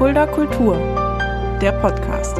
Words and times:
Fulda 0.00 0.26
Kultur, 0.26 0.78
der 1.60 1.72
Podcast. 1.72 2.38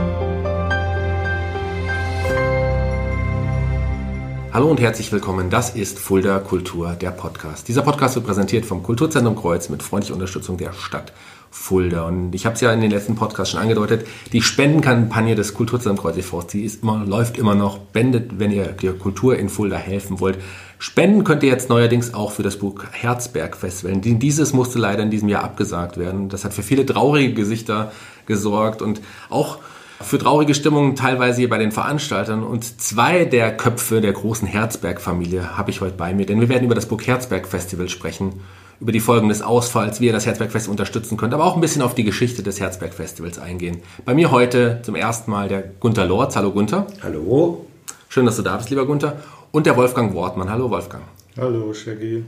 Hallo 4.51 4.71
und 4.71 4.81
herzlich 4.81 5.13
willkommen. 5.13 5.51
Das 5.51 5.75
ist 5.75 5.99
Fulda 5.99 6.39
Kultur, 6.39 6.93
der 6.93 7.11
Podcast. 7.11 7.69
Dieser 7.69 7.83
Podcast 7.83 8.15
wird 8.15 8.25
präsentiert 8.25 8.65
vom 8.65 8.83
Kulturzentrum 8.83 9.37
Kreuz 9.37 9.69
mit 9.69 9.83
freundlicher 9.83 10.15
Unterstützung 10.15 10.57
der 10.57 10.73
Stadt 10.73 11.13
Fulda. 11.51 12.07
Und 12.07 12.35
ich 12.35 12.47
habe 12.47 12.55
es 12.55 12.61
ja 12.61 12.73
in 12.73 12.81
den 12.81 12.91
letzten 12.91 13.17
Podcasts 13.17 13.53
schon 13.53 13.61
angedeutet, 13.61 14.07
die 14.33 14.43
Spendenkampagne 14.43 15.35
des 15.35 15.55
Kulturzentrums 15.55 16.01
Kreuz 16.01 16.47
die 16.47 16.65
ist 16.65 16.83
immer, 16.83 17.05
läuft 17.05 17.39
immer 17.39 17.55
noch. 17.55 17.79
Spendet, 17.91 18.39
wenn 18.39 18.51
ihr 18.51 18.67
der 18.67 18.93
Kultur 18.93 19.37
in 19.37 19.49
Fulda 19.49 19.77
helfen 19.77 20.21
wollt. 20.21 20.39
Spenden 20.79 21.25
könnt 21.25 21.43
ihr 21.43 21.51
jetzt 21.51 21.69
neuerdings 21.69 22.15
auch 22.15 22.33
für 22.33 22.43
das 22.43 22.57
Buch 22.57 22.85
Herzberg 22.93 23.57
Festival. 23.57 23.97
Dieses 24.01 24.53
musste 24.53 24.79
leider 24.79 25.03
in 25.03 25.11
diesem 25.11 25.29
Jahr 25.29 25.45
abgesagt 25.45 25.99
werden. 25.99 26.29
Das 26.29 26.45
hat 26.45 26.55
für 26.55 26.63
viele 26.63 26.87
traurige 26.87 27.35
Gesichter 27.35 27.93
gesorgt 28.27 28.81
und 28.81 29.01
auch 29.29 29.59
für 30.01 30.19
traurige 30.19 30.55
Stimmungen 30.55 30.97
teilweise 30.97 31.41
hier 31.41 31.51
bei 31.51 31.59
den 31.59 31.73
Veranstaltern. 31.73 32.43
Und 32.43 32.81
zwei 32.81 33.25
der 33.27 33.55
Köpfe 33.57 34.01
der 34.01 34.13
großen 34.13 34.49
Herzberg-Familie 34.49 35.59
habe 35.59 35.71
ich 35.71 35.81
heute 35.81 35.97
bei 35.97 36.15
mir, 36.15 36.25
denn 36.25 36.41
wir 36.41 36.49
werden 36.49 36.65
über 36.65 36.75
das 36.75 36.87
Burg 36.87 37.07
Herzberg 37.07 37.47
Festival 37.47 37.89
sprechen, 37.89 38.41
über 38.81 38.93
die 38.93 39.01
Folgen 39.01 39.29
des 39.29 39.43
Ausfalls, 39.43 40.01
wie 40.01 40.07
ihr 40.07 40.13
das 40.13 40.25
Herzberg 40.25 40.51
Festival 40.51 40.73
unterstützen 40.73 41.19
könnt, 41.19 41.35
aber 41.35 41.45
auch 41.45 41.55
ein 41.55 41.61
bisschen 41.61 41.83
auf 41.83 41.95
die 41.95 42.05
Geschichte 42.05 42.43
des 42.43 42.61
Herzberg 42.61 42.95
Festivals 42.95 43.39
eingehen. 43.39 43.83
Bei 44.07 44.15
mir 44.15 44.31
heute 44.31 44.81
zum 44.83 44.95
ersten 44.95 45.31
Mal 45.31 45.49
der 45.49 45.63
Gunther 45.63 46.07
Lorz. 46.07 46.35
Hallo 46.35 46.51
Gunther. 46.51 46.87
Hallo. 47.03 47.67
Schön, 48.09 48.25
dass 48.25 48.37
du 48.37 48.43
da 48.43 48.57
bist, 48.57 48.71
lieber 48.71 48.87
Gunther. 48.87 49.19
Und 49.53 49.67
der 49.67 49.77
Wolfgang 49.77 50.15
Wortmann. 50.15 50.51
Hallo 50.51 50.71
Wolfgang. 50.71 51.05
Hallo 51.37 51.75
Shaggy. 51.75 52.25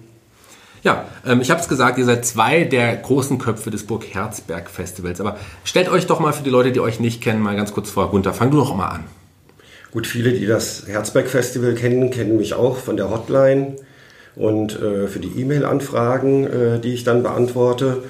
Ja, 0.82 1.06
ähm, 1.24 1.40
ich 1.40 1.50
habe 1.50 1.60
es 1.60 1.68
gesagt, 1.68 1.96
ihr 1.96 2.04
seid 2.04 2.26
zwei 2.26 2.64
der 2.64 2.96
großen 2.96 3.38
Köpfe 3.38 3.70
des 3.70 3.86
Burg 3.86 4.04
Herzberg 4.12 4.68
Festivals. 4.68 5.20
Aber 5.20 5.38
stellt 5.64 5.88
euch 5.88 6.06
doch 6.06 6.20
mal 6.20 6.32
für 6.32 6.42
die 6.42 6.50
Leute, 6.50 6.72
die 6.72 6.80
euch 6.80 7.00
nicht 7.00 7.22
kennen, 7.22 7.40
mal 7.40 7.56
ganz 7.56 7.72
kurz 7.72 7.90
vor. 7.90 8.10
Gunther, 8.10 8.34
fang 8.34 8.50
du 8.50 8.58
doch 8.58 8.74
mal 8.74 8.88
an. 8.88 9.04
Gut, 9.92 10.06
viele, 10.06 10.32
die 10.32 10.46
das 10.46 10.86
Herzberg 10.86 11.28
Festival 11.28 11.74
kennen, 11.74 12.10
kennen 12.10 12.36
mich 12.36 12.54
auch 12.54 12.76
von 12.76 12.96
der 12.96 13.10
Hotline 13.10 13.76
und 14.36 14.80
äh, 14.80 15.08
für 15.08 15.18
die 15.18 15.40
E-Mail-Anfragen, 15.40 16.46
äh, 16.46 16.80
die 16.80 16.94
ich 16.94 17.04
dann 17.04 17.22
beantworte. 17.22 18.02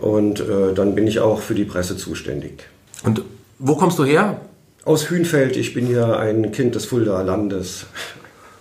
Und 0.00 0.40
äh, 0.40 0.74
dann 0.74 0.94
bin 0.94 1.06
ich 1.06 1.20
auch 1.20 1.40
für 1.40 1.54
die 1.54 1.64
Presse 1.64 1.96
zuständig. 1.96 2.68
Und 3.04 3.22
wo 3.58 3.76
kommst 3.76 3.98
du 3.98 4.04
her? 4.04 4.40
Aus 4.84 5.10
Hünfeld. 5.10 5.56
Ich 5.56 5.74
bin 5.74 5.90
ja 5.90 6.18
ein 6.18 6.50
Kind 6.52 6.74
des 6.74 6.86
Fuldaer 6.86 7.24
Landes. 7.24 7.86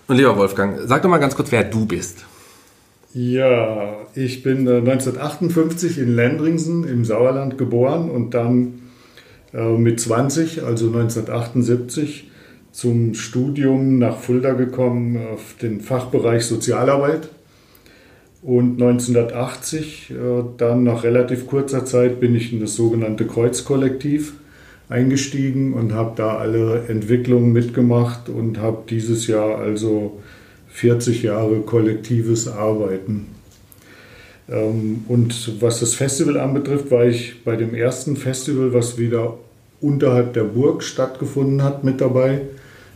Und 0.08 0.18
lieber 0.18 0.38
Wolfgang, 0.38 0.80
sag 0.86 1.02
doch 1.02 1.10
mal 1.10 1.18
ganz 1.18 1.36
kurz, 1.36 1.52
wer 1.52 1.64
du 1.64 1.86
bist. 1.86 2.26
Ja, 3.14 3.96
ich 4.14 4.44
bin 4.44 4.68
1958 4.68 5.98
in 5.98 6.16
Lendringsen 6.16 6.88
im 6.88 7.06
Sauerland 7.06 7.58
geboren 7.58 8.12
und 8.12 8.34
dann 8.34 8.82
mit 9.54 10.02
20, 10.02 10.64
also 10.64 10.88
1978, 10.88 12.30
zum 12.76 13.14
Studium 13.14 14.00
nach 14.00 14.18
Fulda 14.18 14.52
gekommen 14.52 15.18
auf 15.34 15.56
den 15.62 15.80
Fachbereich 15.80 16.44
Sozialarbeit. 16.44 17.30
Und 18.42 18.82
1980, 18.82 20.14
dann 20.58 20.84
nach 20.84 21.06
relativ 21.06 21.48
kurzer 21.48 21.86
Zeit, 21.86 22.20
bin 22.20 22.36
ich 22.36 22.52
in 22.52 22.60
das 22.60 22.76
sogenannte 22.76 23.26
Kreuzkollektiv 23.28 24.34
eingestiegen 24.90 25.74
und 25.74 25.94
habe 25.94 26.12
da 26.18 26.36
alle 26.38 26.84
Entwicklungen 26.90 27.54
mitgemacht 27.54 28.28
und 28.28 28.60
habe 28.60 28.84
dieses 28.90 29.26
Jahr 29.28 29.58
also 29.58 30.20
40 30.68 31.24
Jahre 31.24 31.62
kollektives 31.62 32.50
Arbeiten. 32.50 33.28
Ähm, 34.50 35.06
und 35.08 35.62
was 35.62 35.80
das 35.80 35.96
Festival 35.96 36.38
anbetrifft, 36.38 36.92
war 36.92 37.06
ich 37.06 37.42
bei 37.46 37.56
dem 37.56 37.74
ersten 37.74 38.18
Festival, 38.18 38.74
was 38.74 38.98
wieder 38.98 39.38
unterhalb 39.80 40.34
der 40.34 40.44
Burg 40.44 40.84
stattgefunden 40.84 41.64
hat, 41.64 41.86
mit 41.86 42.02
dabei. 42.02 42.42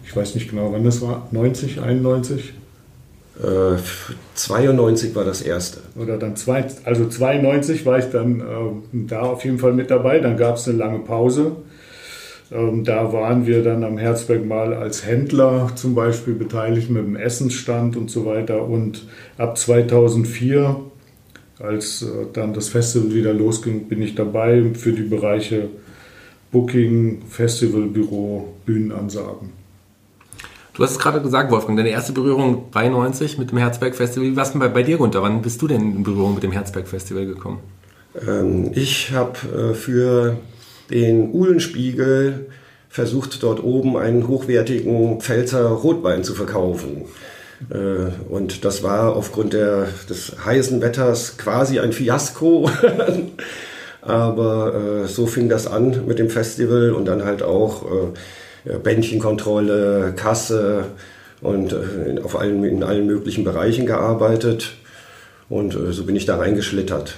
Ich 0.10 0.16
weiß 0.16 0.34
nicht 0.34 0.50
genau, 0.50 0.74
wann 0.74 0.84
das 0.84 1.04
war, 1.04 1.28
90, 1.30 1.82
91? 1.82 2.54
Äh, 3.44 3.78
92 4.34 5.14
war 5.14 5.24
das 5.24 5.44
erste. 5.44 5.82
Oder 5.96 6.18
dann 6.18 6.36
zwei, 6.36 6.66
also 6.84 7.08
92 7.08 7.86
war 7.86 8.00
ich 8.00 8.06
dann 8.06 8.40
äh, 8.40 8.44
da 8.92 9.22
auf 9.22 9.46
jeden 9.46 9.60
Fall 9.60 9.74
mit 9.74 9.92
dabei. 9.92 10.18
Dann 10.18 10.36
gab 10.36 10.56
es 10.56 10.68
eine 10.68 10.80
lange 10.80 10.98
Pause. 10.98 11.58
Ähm, 12.52 12.84
da 12.84 13.14
waren 13.14 13.46
wir 13.46 13.64
dann 13.64 13.84
am 13.84 14.00
Herzberg 14.00 14.44
mal 14.44 14.74
als 14.74 15.06
Händler 15.06 15.74
zum 15.76 15.94
Beispiel 15.94 16.34
beteiligt 16.34 16.90
mit 16.90 17.04
dem 17.04 17.16
Essensstand 17.16 17.96
und 17.96 18.10
so 18.10 18.26
weiter. 18.26 18.64
Und 18.64 19.04
ab 19.38 19.60
2004, 19.60 20.76
als 21.60 22.02
äh, 22.02 22.08
dann 22.34 22.56
das 22.56 22.70
Festival 22.70 23.14
wieder 23.14 23.32
losging, 23.32 23.88
bin 23.88 24.02
ich 24.02 24.16
dabei 24.16 24.64
für 24.74 24.92
die 24.92 25.04
Bereiche 25.04 25.70
Booking, 26.52 27.22
Festivalbüro, 27.30 28.56
Bühnenansagen. 28.66 29.59
Du 30.80 30.86
hast 30.86 30.92
es 30.92 31.00
gerade 31.00 31.20
gesagt, 31.20 31.52
Wolfgang, 31.52 31.78
deine 31.78 31.90
erste 31.90 32.14
Berührung 32.14 32.72
93 32.72 33.38
mit 33.38 33.52
dem 33.52 33.58
Herzberg 33.58 33.94
Festival. 33.94 34.30
Wie 34.30 34.36
war 34.38 34.44
es 34.44 34.52
denn 34.52 34.62
bei, 34.62 34.70
bei 34.70 34.82
dir, 34.82 34.96
Gunther? 34.96 35.22
Wann 35.22 35.42
bist 35.42 35.62
du 35.62 35.68
denn 35.68 35.82
in 35.94 36.04
Berührung 36.04 36.36
mit 36.36 36.44
dem 36.44 36.54
Herzberg 36.54 36.88
Festival 36.88 37.26
gekommen? 37.26 37.60
Ähm, 38.26 38.72
ich 38.74 39.12
habe 39.12 39.72
äh, 39.72 39.74
für 39.74 40.38
den 40.90 41.34
Uhlenspiegel 41.34 42.46
versucht 42.88 43.44
dort 43.44 43.62
oben 43.62 43.98
einen 43.98 44.30
hochwertigen 44.30 45.20
Pfälzer 45.20 45.68
Rotwein 45.68 46.24
zu 46.24 46.34
verkaufen. 46.34 47.08
Äh, 47.70 48.32
und 48.32 48.64
das 48.64 48.82
war 48.82 49.18
aufgrund 49.18 49.52
der, 49.52 49.90
des 50.10 50.46
heißen 50.46 50.80
Wetters 50.80 51.38
quasi 51.38 51.80
ein 51.80 51.92
Fiasko. 51.92 52.72
Aber 54.02 55.04
äh, 55.04 55.08
so 55.10 55.28
fing 55.28 55.50
das 55.50 55.68
an 55.68 56.06
mit 56.08 56.20
dem 56.20 56.30
Festival 56.30 56.94
und 56.94 57.04
dann 57.04 57.26
halt 57.26 57.44
auch 57.44 57.84
äh, 57.84 58.14
Bändchenkontrolle, 58.84 60.14
Kasse 60.16 60.86
und 61.42 61.76
auf 62.24 62.40
allen, 62.40 62.64
in 62.64 62.84
allen 62.84 63.06
möglichen 63.06 63.44
Bereichen 63.44 63.86
gearbeitet. 63.86 64.74
Und 65.50 65.78
so 65.92 66.06
bin 66.06 66.16
ich 66.16 66.26
da 66.26 66.38
reingeschlittert. 66.38 67.16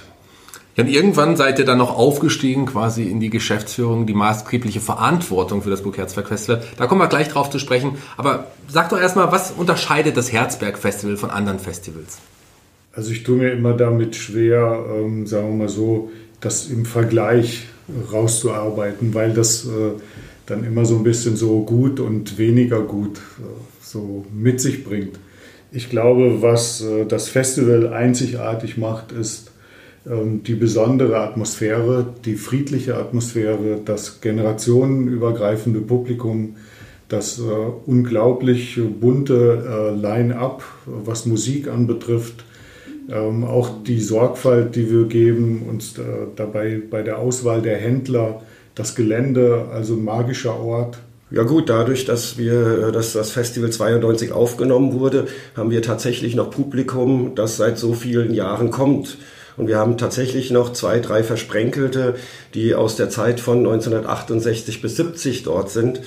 Ja, 0.74 0.84
und 0.84 0.90
irgendwann 0.90 1.36
seid 1.36 1.58
ihr 1.58 1.66
dann 1.66 1.76
noch 1.76 1.98
aufgestiegen, 1.98 2.64
quasi 2.64 3.02
in 3.02 3.20
die 3.20 3.28
Geschäftsführung, 3.28 4.06
die 4.06 4.14
maßgebliche 4.14 4.80
Verantwortung 4.80 5.60
für 5.60 5.68
das 5.68 5.82
Burg 5.82 5.98
Herzberg 5.98 6.28
Festival. 6.28 6.62
Da 6.78 6.86
kommen 6.86 7.00
wir 7.02 7.08
gleich 7.08 7.28
drauf 7.28 7.50
zu 7.50 7.58
sprechen. 7.58 7.98
Aber 8.16 8.46
sag 8.68 8.88
doch 8.88 8.98
erstmal, 8.98 9.30
was 9.30 9.50
unterscheidet 9.50 10.16
das 10.16 10.32
Herzberg 10.32 10.78
Festival 10.78 11.18
von 11.18 11.28
anderen 11.28 11.58
Festivals? 11.58 12.18
Also 12.94 13.10
ich 13.10 13.22
tue 13.22 13.36
mir 13.36 13.52
immer 13.52 13.74
damit 13.74 14.16
schwer, 14.16 14.82
ähm, 14.96 15.26
sagen 15.26 15.48
wir 15.50 15.64
mal 15.64 15.68
so, 15.68 16.10
das 16.40 16.66
im 16.66 16.86
Vergleich 16.86 17.66
rauszuarbeiten, 18.10 19.12
weil 19.12 19.34
das 19.34 19.66
äh, 19.66 19.92
dann 20.46 20.64
immer 20.64 20.84
so 20.84 20.96
ein 20.96 21.04
bisschen 21.04 21.36
so 21.36 21.62
gut 21.62 22.00
und 22.00 22.38
weniger 22.38 22.80
gut 22.82 23.18
äh, 23.38 23.42
so 23.80 24.24
mit 24.34 24.60
sich 24.60 24.84
bringt. 24.84 25.18
Ich 25.70 25.88
glaube, 25.88 26.42
was 26.42 26.82
äh, 26.82 27.06
das 27.06 27.28
Festival 27.28 27.92
einzigartig 27.92 28.76
macht, 28.76 29.12
ist, 29.12 29.52
ähm, 30.06 30.42
die 30.42 30.54
besondere 30.54 31.20
Atmosphäre, 31.20 32.06
die 32.24 32.34
friedliche 32.34 32.96
Atmosphäre, 32.96 33.80
das 33.84 34.20
generationenübergreifende 34.20 35.80
Publikum, 35.80 36.56
das 37.08 37.38
äh, 37.38 37.42
unglaublich 37.86 38.80
bunte 39.00 39.94
Line-up, 40.00 40.64
was 40.86 41.26
Musik 41.26 41.68
anbetrifft, 41.68 42.44
ähm, 43.10 43.44
auch 43.44 43.82
die 43.84 44.00
Sorgfalt, 44.00 44.74
die 44.76 44.90
wir 44.90 45.04
geben, 45.06 45.66
uns 45.68 45.94
dabei 46.36 46.80
bei 46.90 47.02
der 47.02 47.18
Auswahl 47.18 47.60
der 47.60 47.76
Händler, 47.76 48.40
das 48.74 48.94
Gelände, 48.94 49.66
also 49.72 49.94
ein 49.94 50.04
magischer 50.04 50.58
Ort. 50.58 50.98
Ja 51.30 51.44
gut, 51.44 51.70
dadurch, 51.70 52.04
dass 52.04 52.36
wir, 52.36 52.92
dass 52.92 53.14
das 53.14 53.30
Festival 53.30 53.70
92 53.70 54.32
aufgenommen 54.32 54.92
wurde, 54.92 55.26
haben 55.56 55.70
wir 55.70 55.80
tatsächlich 55.80 56.34
noch 56.34 56.50
Publikum, 56.50 57.34
das 57.34 57.56
seit 57.56 57.78
so 57.78 57.94
vielen 57.94 58.34
Jahren 58.34 58.70
kommt. 58.70 59.16
Und 59.56 59.66
wir 59.66 59.78
haben 59.78 59.96
tatsächlich 59.96 60.50
noch 60.50 60.72
zwei, 60.72 61.00
drei 61.00 61.22
Versprenkelte, 61.22 62.16
die 62.54 62.74
aus 62.74 62.96
der 62.96 63.10
Zeit 63.10 63.40
von 63.40 63.58
1968 63.58 64.82
bis 64.82 64.96
70 64.96 65.42
dort 65.44 65.70
sind. 65.70 66.00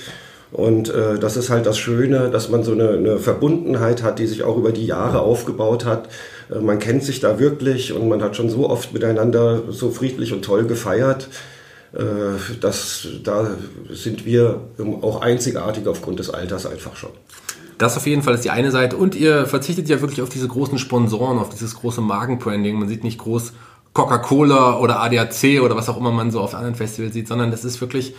Und 0.52 0.88
äh, 0.90 1.18
das 1.18 1.36
ist 1.36 1.50
halt 1.50 1.66
das 1.66 1.78
Schöne, 1.78 2.30
dass 2.30 2.48
man 2.48 2.62
so 2.62 2.72
eine, 2.72 2.90
eine, 2.90 3.18
Verbundenheit 3.18 4.02
hat, 4.02 4.18
die 4.18 4.26
sich 4.26 4.44
auch 4.44 4.56
über 4.56 4.72
die 4.72 4.86
Jahre 4.86 5.20
aufgebaut 5.20 5.84
hat. 5.84 6.08
Äh, 6.50 6.60
man 6.60 6.78
kennt 6.78 7.02
sich 7.02 7.20
da 7.20 7.38
wirklich 7.38 7.92
und 7.92 8.08
man 8.08 8.22
hat 8.22 8.36
schon 8.36 8.48
so 8.48 8.70
oft 8.70 8.92
miteinander 8.92 9.64
so 9.70 9.90
friedlich 9.90 10.32
und 10.32 10.44
toll 10.44 10.64
gefeiert. 10.64 11.28
Äh, 11.92 12.58
dass, 12.60 13.06
da 13.22 13.50
sind 13.90 14.26
wir 14.26 14.60
auch 15.02 15.20
einzigartig 15.20 15.86
aufgrund 15.86 16.18
des 16.18 16.30
Alters 16.30 16.66
einfach 16.66 16.96
schon. 16.96 17.10
Das 17.78 17.96
auf 17.96 18.06
jeden 18.06 18.22
Fall 18.22 18.34
ist 18.34 18.44
die 18.44 18.50
eine 18.50 18.70
Seite. 18.70 18.96
Und 18.96 19.14
ihr 19.14 19.46
verzichtet 19.46 19.88
ja 19.88 20.00
wirklich 20.00 20.22
auf 20.22 20.28
diese 20.28 20.48
großen 20.48 20.78
Sponsoren, 20.78 21.38
auf 21.38 21.50
dieses 21.50 21.74
große 21.74 22.00
Magenbranding. 22.00 22.78
Man 22.78 22.88
sieht 22.88 23.04
nicht 23.04 23.18
groß 23.18 23.52
Coca-Cola 23.92 24.78
oder 24.78 25.00
ADAC 25.00 25.62
oder 25.62 25.76
was 25.76 25.88
auch 25.88 25.96
immer 25.96 26.10
man 26.10 26.30
so 26.30 26.40
auf 26.40 26.54
anderen 26.54 26.74
Festivals 26.74 27.14
sieht, 27.14 27.28
sondern 27.28 27.50
das 27.50 27.64
ist 27.64 27.80
wirklich, 27.80 28.14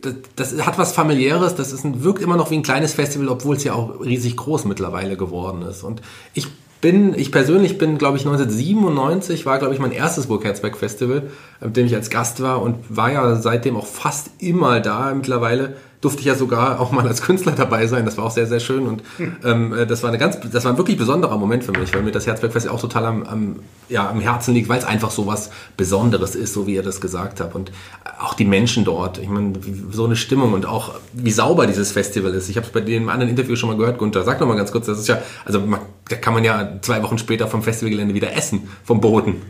das, 0.00 0.14
das 0.36 0.66
hat 0.66 0.78
was 0.78 0.92
familiäres. 0.92 1.54
Das 1.54 1.72
ist 1.72 1.84
ein, 1.84 2.04
wirkt 2.04 2.22
immer 2.22 2.36
noch 2.36 2.50
wie 2.50 2.56
ein 2.56 2.62
kleines 2.62 2.94
Festival, 2.94 3.28
obwohl 3.28 3.56
es 3.56 3.64
ja 3.64 3.74
auch 3.74 4.00
riesig 4.00 4.36
groß 4.36 4.64
mittlerweile 4.66 5.16
geworden 5.16 5.62
ist. 5.62 5.84
Und 5.84 6.02
ich 6.34 6.48
bin, 6.80 7.14
ich 7.14 7.32
persönlich 7.32 7.78
bin, 7.78 7.98
glaube 7.98 8.16
ich, 8.16 8.24
1997 8.24 9.46
war, 9.46 9.58
glaube 9.58 9.74
ich, 9.74 9.80
mein 9.80 9.92
erstes 9.92 10.26
Burg 10.26 10.44
Herzberg 10.44 10.76
Festival, 10.76 11.24
auf 11.60 11.72
dem 11.72 11.86
ich 11.86 11.94
als 11.94 12.10
Gast 12.10 12.42
war 12.42 12.62
und 12.62 12.76
war 12.88 13.12
ja 13.12 13.36
seitdem 13.36 13.76
auch 13.76 13.86
fast 13.86 14.30
immer 14.38 14.80
da 14.80 15.12
mittlerweile 15.14 15.76
durfte 16.00 16.20
ich 16.20 16.26
ja 16.26 16.34
sogar 16.34 16.80
auch 16.80 16.92
mal 16.92 17.06
als 17.06 17.22
Künstler 17.22 17.52
dabei 17.52 17.86
sein. 17.86 18.04
Das 18.04 18.16
war 18.16 18.24
auch 18.24 18.30
sehr, 18.30 18.46
sehr 18.46 18.60
schön 18.60 18.86
und 18.86 19.02
ähm, 19.44 19.72
äh, 19.74 19.86
das 19.86 20.02
war 20.02 20.08
eine 20.08 20.18
ganz, 20.18 20.38
das 20.50 20.64
war 20.64 20.72
ein 20.72 20.78
wirklich 20.78 20.96
besonderer 20.96 21.36
Moment 21.36 21.64
für 21.64 21.72
mich, 21.72 21.94
weil 21.94 22.02
mir 22.02 22.12
das 22.12 22.26
Herzbergfest 22.26 22.66
ja 22.66 22.72
auch 22.72 22.80
total 22.80 23.04
am, 23.04 23.22
am, 23.24 23.56
ja, 23.88 24.08
am 24.08 24.20
Herzen 24.20 24.54
liegt, 24.54 24.68
weil 24.68 24.78
es 24.78 24.84
einfach 24.84 25.10
so 25.10 25.26
was 25.26 25.50
Besonderes 25.76 26.34
ist, 26.34 26.54
so 26.54 26.66
wie 26.66 26.74
ihr 26.74 26.82
das 26.82 27.00
gesagt 27.00 27.40
habt 27.40 27.54
und 27.54 27.70
auch 28.18 28.34
die 28.34 28.44
Menschen 28.44 28.84
dort. 28.84 29.18
Ich 29.18 29.28
meine, 29.28 29.52
so 29.90 30.04
eine 30.04 30.16
Stimmung 30.16 30.52
und 30.54 30.66
auch 30.66 30.94
wie 31.12 31.30
sauber 31.30 31.66
dieses 31.66 31.92
Festival 31.92 32.32
ist. 32.34 32.48
Ich 32.48 32.56
habe 32.56 32.66
es 32.66 32.72
bei 32.72 32.80
dem 32.80 33.08
anderen 33.08 33.30
Interview 33.30 33.56
schon 33.56 33.68
mal 33.68 33.76
gehört, 33.76 33.98
Gunther. 33.98 34.24
Sag 34.24 34.40
noch 34.40 34.46
mal 34.46 34.56
ganz 34.56 34.72
kurz, 34.72 34.86
das 34.86 34.98
ist 34.98 35.08
ja, 35.08 35.20
also 35.44 35.60
man, 35.60 35.80
da 36.08 36.16
kann 36.16 36.34
man 36.34 36.44
ja 36.44 36.78
zwei 36.80 37.02
Wochen 37.02 37.18
später 37.18 37.46
vom 37.46 37.62
Festivalgelände 37.62 38.14
wieder 38.14 38.34
essen, 38.34 38.68
vom 38.84 39.00
Boden. 39.00 39.42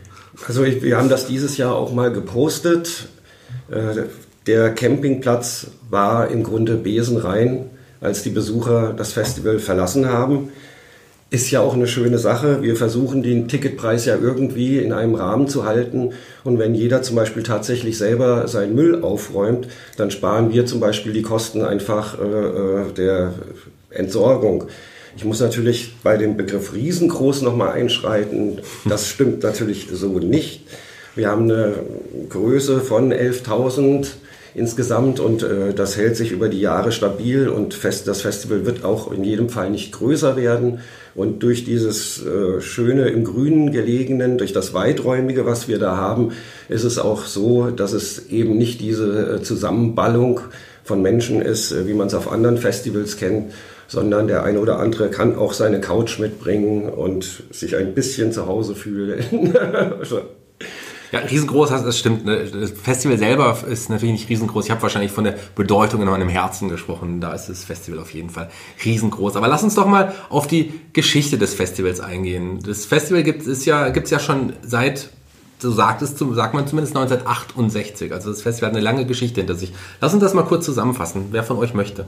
Also 0.47 0.63
ich, 0.63 0.81
wir 0.81 0.97
haben 0.97 1.09
das 1.09 1.27
dieses 1.27 1.57
Jahr 1.57 1.75
auch 1.75 1.93
mal 1.93 2.11
gepostet. 2.11 3.09
Äh, 3.69 4.03
der 4.47 4.73
Campingplatz 4.73 5.67
war 5.89 6.29
im 6.29 6.43
Grunde 6.43 6.75
besenrein, 6.75 7.69
als 7.99 8.23
die 8.23 8.31
Besucher 8.31 8.93
das 8.97 9.13
Festival 9.13 9.59
verlassen 9.59 10.09
haben. 10.09 10.49
Ist 11.29 11.49
ja 11.51 11.61
auch 11.61 11.75
eine 11.75 11.87
schöne 11.87 12.17
Sache. 12.17 12.61
Wir 12.61 12.75
versuchen 12.75 13.23
den 13.23 13.47
Ticketpreis 13.47 14.05
ja 14.05 14.17
irgendwie 14.17 14.79
in 14.79 14.91
einem 14.91 15.15
Rahmen 15.15 15.47
zu 15.47 15.65
halten. 15.65 16.11
Und 16.43 16.59
wenn 16.59 16.75
jeder 16.75 17.03
zum 17.03 17.15
Beispiel 17.15 17.43
tatsächlich 17.43 17.97
selber 17.97 18.47
seinen 18.47 18.75
Müll 18.75 19.01
aufräumt, 19.01 19.67
dann 19.95 20.11
sparen 20.11 20.51
wir 20.51 20.65
zum 20.65 20.81
Beispiel 20.81 21.13
die 21.13 21.21
Kosten 21.21 21.61
einfach 21.61 22.19
äh, 22.19 22.25
äh 22.25 22.93
der 22.97 23.33
Entsorgung. 23.91 24.65
Ich 25.15 25.23
muss 25.23 25.39
natürlich 25.39 25.93
bei 26.03 26.17
dem 26.17 26.35
Begriff 26.35 26.73
riesengroß 26.73 27.43
nochmal 27.43 27.73
einschreiten. 27.73 28.59
Das 28.85 29.07
stimmt 29.07 29.43
natürlich 29.43 29.87
so 29.91 30.19
nicht. 30.19 30.65
Wir 31.15 31.29
haben 31.29 31.43
eine 31.43 31.75
Größe 32.29 32.79
von 32.79 33.13
11.000 33.13 34.07
insgesamt 34.53 35.19
und 35.19 35.43
äh, 35.43 35.73
das 35.73 35.97
hält 35.97 36.17
sich 36.17 36.31
über 36.31 36.49
die 36.49 36.59
Jahre 36.59 36.91
stabil 36.91 37.47
und 37.47 37.73
fest, 37.73 38.07
das 38.07 38.21
Festival 38.21 38.65
wird 38.65 38.83
auch 38.83 39.11
in 39.11 39.23
jedem 39.23 39.49
Fall 39.49 39.69
nicht 39.69 39.91
größer 39.91 40.35
werden. 40.35 40.79
Und 41.13 41.43
durch 41.43 41.65
dieses 41.65 42.25
äh, 42.25 42.61
schöne 42.61 43.09
im 43.09 43.25
Grünen 43.25 43.71
gelegenen, 43.71 44.37
durch 44.37 44.53
das 44.53 44.73
weiträumige, 44.73 45.45
was 45.45 45.67
wir 45.67 45.77
da 45.77 45.97
haben, 45.97 46.31
ist 46.69 46.83
es 46.83 46.99
auch 46.99 47.25
so, 47.25 47.69
dass 47.69 47.91
es 47.91 48.27
eben 48.27 48.57
nicht 48.57 48.79
diese 48.79 49.35
äh, 49.35 49.41
Zusammenballung 49.41 50.41
von 50.83 51.01
Menschen 51.01 51.41
ist, 51.41 51.71
äh, 51.71 51.87
wie 51.87 51.93
man 51.93 52.07
es 52.07 52.13
auf 52.13 52.31
anderen 52.31 52.57
Festivals 52.57 53.17
kennt, 53.17 53.51
sondern 53.87 54.27
der 54.27 54.43
eine 54.43 54.59
oder 54.59 54.79
andere 54.79 55.09
kann 55.09 55.35
auch 55.35 55.51
seine 55.51 55.81
Couch 55.81 56.17
mitbringen 56.17 56.87
und 56.87 57.43
sich 57.51 57.75
ein 57.75 57.93
bisschen 57.93 58.31
zu 58.31 58.47
Hause 58.47 58.73
fühlen. 58.73 59.53
Ja, 61.11 61.19
riesengroß, 61.19 61.69
das 61.69 61.99
stimmt. 61.99 62.25
Ne? 62.25 62.45
Das 62.45 62.71
Festival 62.71 63.17
selber 63.17 63.57
ist 63.69 63.89
natürlich 63.89 64.13
nicht 64.13 64.29
riesengroß. 64.29 64.65
Ich 64.65 64.71
habe 64.71 64.81
wahrscheinlich 64.81 65.11
von 65.11 65.25
der 65.25 65.35
Bedeutung 65.55 66.01
in 66.01 66.07
meinem 66.07 66.29
Herzen 66.29 66.69
gesprochen. 66.69 67.19
Da 67.19 67.33
ist 67.33 67.47
das 67.47 67.65
Festival 67.65 67.99
auf 67.99 68.13
jeden 68.13 68.29
Fall 68.29 68.49
riesengroß. 68.85 69.35
Aber 69.35 69.49
lass 69.49 69.61
uns 69.61 69.75
doch 69.75 69.87
mal 69.87 70.13
auf 70.29 70.47
die 70.47 70.73
Geschichte 70.93 71.37
des 71.37 71.53
Festivals 71.53 71.99
eingehen. 71.99 72.59
Das 72.65 72.85
Festival 72.85 73.23
gibt 73.23 73.45
es 73.45 73.65
ja, 73.65 73.87
ja 73.93 74.19
schon 74.19 74.53
seit 74.61 75.09
so 75.59 75.69
sagt 75.69 76.01
es, 76.01 76.17
sagt 76.17 76.53
man 76.55 76.65
zumindest 76.65 76.95
1968. 76.95 78.11
Also 78.11 78.31
das 78.31 78.41
Festival 78.41 78.69
hat 78.69 78.75
eine 78.75 78.83
lange 78.83 79.05
Geschichte 79.05 79.41
hinter 79.41 79.53
sich. 79.53 79.73
Lass 79.99 80.13
uns 80.13 80.23
das 80.23 80.33
mal 80.33 80.43
kurz 80.43 80.65
zusammenfassen. 80.65 81.27
Wer 81.31 81.43
von 81.43 81.57
euch 81.57 81.75
möchte? 81.75 82.05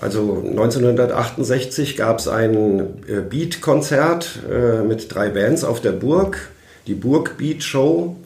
Also 0.00 0.42
1968 0.44 1.96
gab 1.96 2.18
es 2.18 2.28
ein 2.28 2.80
äh, 3.08 3.20
Beat-Konzert 3.20 4.40
äh, 4.50 4.82
mit 4.82 5.14
drei 5.14 5.28
Bands 5.28 5.64
auf 5.64 5.80
der 5.80 5.92
Burg 5.92 6.50
die 6.86 6.94
Burg 6.94 7.36
Beat 7.38 7.62
Show. 7.62 8.16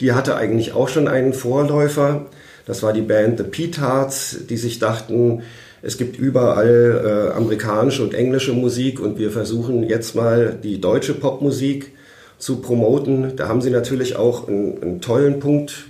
Die 0.00 0.12
hatte 0.12 0.36
eigentlich 0.36 0.72
auch 0.72 0.88
schon 0.88 1.08
einen 1.08 1.32
Vorläufer. 1.32 2.26
Das 2.66 2.82
war 2.82 2.92
die 2.92 3.02
Band 3.02 3.38
The 3.38 3.44
Petards, 3.44 4.38
die 4.48 4.56
sich 4.56 4.78
dachten, 4.78 5.42
es 5.80 5.96
gibt 5.96 6.18
überall 6.18 7.30
äh, 7.32 7.36
amerikanische 7.36 8.02
und 8.02 8.12
englische 8.12 8.52
Musik 8.52 9.00
und 9.00 9.18
wir 9.18 9.30
versuchen 9.30 9.84
jetzt 9.84 10.16
mal 10.16 10.58
die 10.60 10.80
deutsche 10.80 11.14
Popmusik 11.14 11.92
zu 12.36 12.56
promoten. 12.56 13.36
Da 13.36 13.48
haben 13.48 13.62
sie 13.62 13.70
natürlich 13.70 14.16
auch 14.16 14.48
einen, 14.48 14.82
einen 14.82 15.00
tollen 15.00 15.38
Punkt 15.38 15.86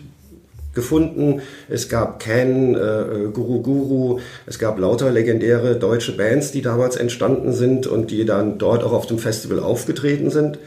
gefunden. 0.75 1.41
Es 1.71 1.89
gab 1.89 2.21
Ken, 2.21 2.75
äh, 2.75 3.31
Guru 3.33 3.63
Guru, 3.63 4.21
es 4.47 4.59
gab 4.59 4.79
lauter 4.79 5.11
legendäre 5.11 5.77
deutsche 5.77 6.17
Bands, 6.17 6.53
die 6.53 6.63
damals 6.63 6.97
entstanden 6.97 7.53
sind 7.55 7.87
und 7.87 8.11
die 8.11 8.27
dann 8.27 8.59
dort 8.59 8.85
auch 8.85 8.93
auf 8.93 9.07
dem 9.07 9.19
Festival 9.19 9.59
aufgetreten 9.59 10.31
sind 10.31 10.59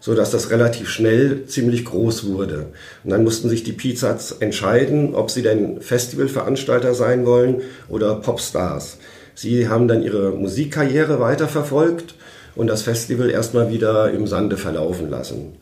so 0.00 0.14
dass 0.14 0.30
das 0.30 0.50
relativ 0.50 0.88
schnell 0.88 1.46
ziemlich 1.46 1.84
groß 1.84 2.26
wurde. 2.26 2.66
Und 3.04 3.10
dann 3.10 3.24
mussten 3.24 3.48
sich 3.48 3.64
die 3.64 3.72
Pizzas 3.72 4.32
entscheiden, 4.32 5.14
ob 5.14 5.30
sie 5.30 5.42
denn 5.42 5.80
Festivalveranstalter 5.80 6.94
sein 6.94 7.26
wollen 7.26 7.62
oder 7.88 8.14
Popstars. 8.16 8.98
Sie 9.34 9.68
haben 9.68 9.88
dann 9.88 10.02
ihre 10.02 10.30
Musikkarriere 10.30 11.20
weiterverfolgt 11.20 12.14
und 12.54 12.68
das 12.68 12.82
Festival 12.82 13.30
erstmal 13.30 13.70
wieder 13.70 14.10
im 14.10 14.26
Sande 14.26 14.56
verlaufen 14.56 15.10
lassen. 15.10 15.56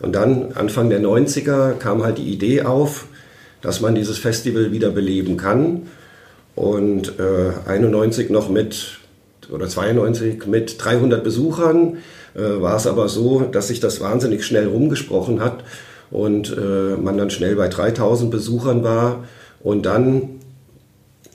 Und 0.00 0.14
dann, 0.14 0.52
Anfang 0.54 0.90
der 0.90 1.00
90er, 1.00 1.74
kam 1.74 2.02
halt 2.02 2.18
die 2.18 2.32
Idee 2.32 2.62
auf, 2.62 3.06
dass 3.60 3.80
man 3.80 3.94
dieses 3.94 4.18
Festival 4.18 4.72
wieder 4.72 4.90
beleben 4.90 5.36
kann. 5.36 5.82
Und 6.56 7.18
äh, 7.18 7.52
91 7.70 8.30
noch 8.30 8.48
mit, 8.48 8.98
oder 9.52 9.68
92 9.68 10.46
mit 10.46 10.82
300 10.82 11.22
Besuchern 11.22 11.98
äh, 12.34 12.60
war 12.60 12.76
es 12.76 12.86
aber 12.86 13.08
so, 13.08 13.40
dass 13.40 13.68
sich 13.68 13.80
das 13.80 14.00
wahnsinnig 14.00 14.44
schnell 14.44 14.68
rumgesprochen 14.68 15.40
hat 15.40 15.64
und 16.10 16.56
äh, 16.56 16.96
man 16.96 17.16
dann 17.16 17.30
schnell 17.30 17.56
bei 17.56 17.68
3000 17.68 18.30
Besuchern 18.30 18.82
war 18.82 19.24
und 19.62 19.86
dann 19.86 20.40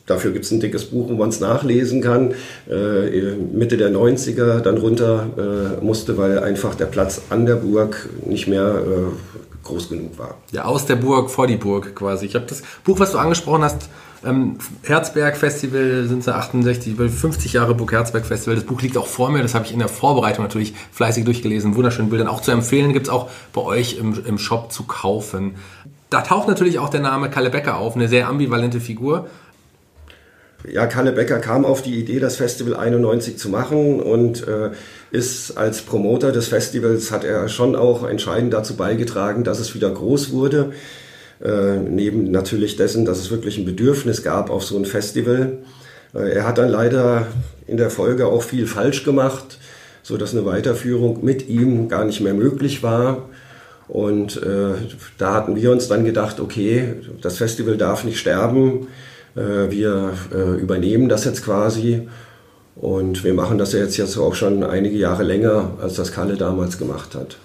Dafür 0.06 0.32
gibt 0.32 0.46
es 0.46 0.52
ein 0.52 0.60
dickes 0.60 0.86
Buch, 0.86 1.10
wo 1.10 1.14
man 1.14 1.30
es 1.30 1.40
nachlesen 1.40 2.00
kann. 2.02 2.36
Äh, 2.70 3.32
Mitte 3.32 3.76
der 3.76 3.90
90er 3.90 4.60
dann 4.60 4.78
runter 4.78 5.80
äh, 5.82 5.84
musste, 5.84 6.16
weil 6.18 6.38
einfach 6.40 6.76
der 6.76 6.86
Platz 6.86 7.24
an 7.32 7.48
der 7.48 7.56
Burg 7.56 8.08
nicht 8.24 8.48
mehr 8.48 8.84
äh, 8.86 9.64
groß 9.64 9.90
genug 9.90 10.20
war. 10.20 10.38
Ja, 10.52 10.66
aus 10.66 10.86
der 10.86 10.96
Burg 10.96 11.32
vor 11.32 11.48
die 11.48 11.58
Burg 11.58 11.96
quasi. 11.96 12.28
Ich 12.28 12.36
habe 12.36 12.46
das 12.48 12.62
Buch, 12.84 13.00
was 13.00 13.14
du 13.14 13.18
angesprochen 13.18 13.64
hast, 13.64 13.90
ähm, 14.26 14.58
Herzberg 14.84 15.38
Festival 15.38 16.06
sind 16.08 16.24
sie 16.24 16.34
68, 16.34 16.96
50 16.96 17.54
Jahre 17.54 17.76
Burg 17.76 17.92
Herzberg 17.92 18.26
Festival. 18.26 18.56
Das 18.56 18.66
Buch 18.66 18.82
liegt 18.82 18.98
auch 18.98 19.08
vor 19.08 19.30
mir, 19.30 19.42
das 19.42 19.54
habe 19.54 19.66
ich 19.66 19.74
in 19.74 19.80
der 19.80 19.88
Vorbereitung 19.88 20.44
natürlich 20.44 20.74
fleißig 20.92 21.26
durchgelesen. 21.26 21.76
Wunderschönen 21.76 22.10
Bildern 22.10 22.28
auch 22.28 22.42
zu 22.42 22.52
empfehlen, 22.52 22.94
gibt 22.94 23.08
es 23.08 23.14
auch 23.14 23.30
bei 23.54 23.62
euch 23.62 23.98
im, 23.98 24.26
im 24.26 24.38
Shop 24.38 24.72
zu 24.72 24.84
kaufen. 24.84 25.56
Da 26.10 26.22
taucht 26.22 26.48
natürlich 26.48 26.80
auch 26.80 26.90
der 26.90 27.02
Name 27.02 27.30
Kalle 27.30 27.50
Becker 27.50 27.78
auf, 27.78 27.96
eine 27.96 28.08
sehr 28.08 28.28
ambivalente 28.28 28.80
Figur. 28.80 29.28
Ja, 30.72 30.88
Kalle 30.88 31.12
Becker 31.12 31.40
kam 31.40 31.64
auf 31.64 31.82
die 31.82 31.96
Idee, 31.96 32.20
das 32.20 32.38
Festival 32.38 32.76
91 32.76 33.38
zu 33.38 33.50
machen 33.50 34.00
und 34.00 34.48
äh, 34.48 34.72
ist 35.12 35.58
als 35.58 35.82
Promoter 35.82 36.32
des 36.32 36.48
Festivals, 36.48 37.12
hat 37.12 37.24
er 37.24 37.50
schon 37.50 37.76
auch 37.76 38.08
entscheidend 38.08 38.54
dazu 38.54 38.76
beigetragen, 38.76 39.44
dass 39.44 39.60
es 39.60 39.76
wieder 39.76 39.92
groß 39.92 40.32
wurde. 40.32 40.74
Äh, 41.44 41.78
neben 41.78 42.32
natürlich 42.32 42.78
dessen, 42.78 43.06
dass 43.06 43.20
es 43.20 43.30
wirklich 43.30 43.58
ein 43.58 43.66
Bedürfnis 43.66 44.24
gab 44.24 44.50
auf 44.50 44.64
so 44.64 44.78
ein 44.78 44.86
Festival. 44.86 45.58
Äh, 46.14 46.32
er 46.32 46.48
hat 46.48 46.58
dann 46.58 46.70
leider 46.70 47.28
in 47.68 47.78
der 47.78 47.90
Folge 47.90 48.28
auch 48.28 48.44
viel 48.44 48.68
falsch 48.68 49.04
gemacht, 49.04 49.60
so 50.02 50.18
dass 50.18 50.34
eine 50.34 50.46
Weiterführung 50.46 51.26
mit 51.26 51.50
ihm 51.50 51.90
gar 51.90 52.06
nicht 52.06 52.22
mehr 52.22 52.34
möglich 52.34 52.84
war. 52.84 53.30
Und 53.88 54.42
äh, 54.42 54.76
da 55.18 55.34
hatten 55.34 55.56
wir 55.56 55.72
uns 55.72 55.88
dann 55.88 56.06
gedacht, 56.06 56.40
okay, 56.40 56.96
das 57.22 57.38
Festival 57.38 57.78
darf 57.78 58.04
nicht 58.04 58.18
sterben. 58.18 58.88
Äh, 59.36 59.70
wir 59.70 60.14
übernehmen 60.60 61.10
das 61.10 61.26
jetzt 61.26 61.44
quasi. 61.44 62.08
Und 62.76 63.24
wir 63.24 63.34
machen 63.34 63.58
das 63.58 63.74
jetzt, 63.74 63.98
jetzt 63.98 64.18
auch 64.18 64.36
schon 64.36 64.64
einige 64.64 64.98
Jahre 64.98 65.24
länger, 65.24 65.78
als 65.82 65.96
das 65.96 66.12
Kalle 66.12 66.36
damals 66.36 66.78
gemacht 66.78 67.16
hat. 67.16 67.38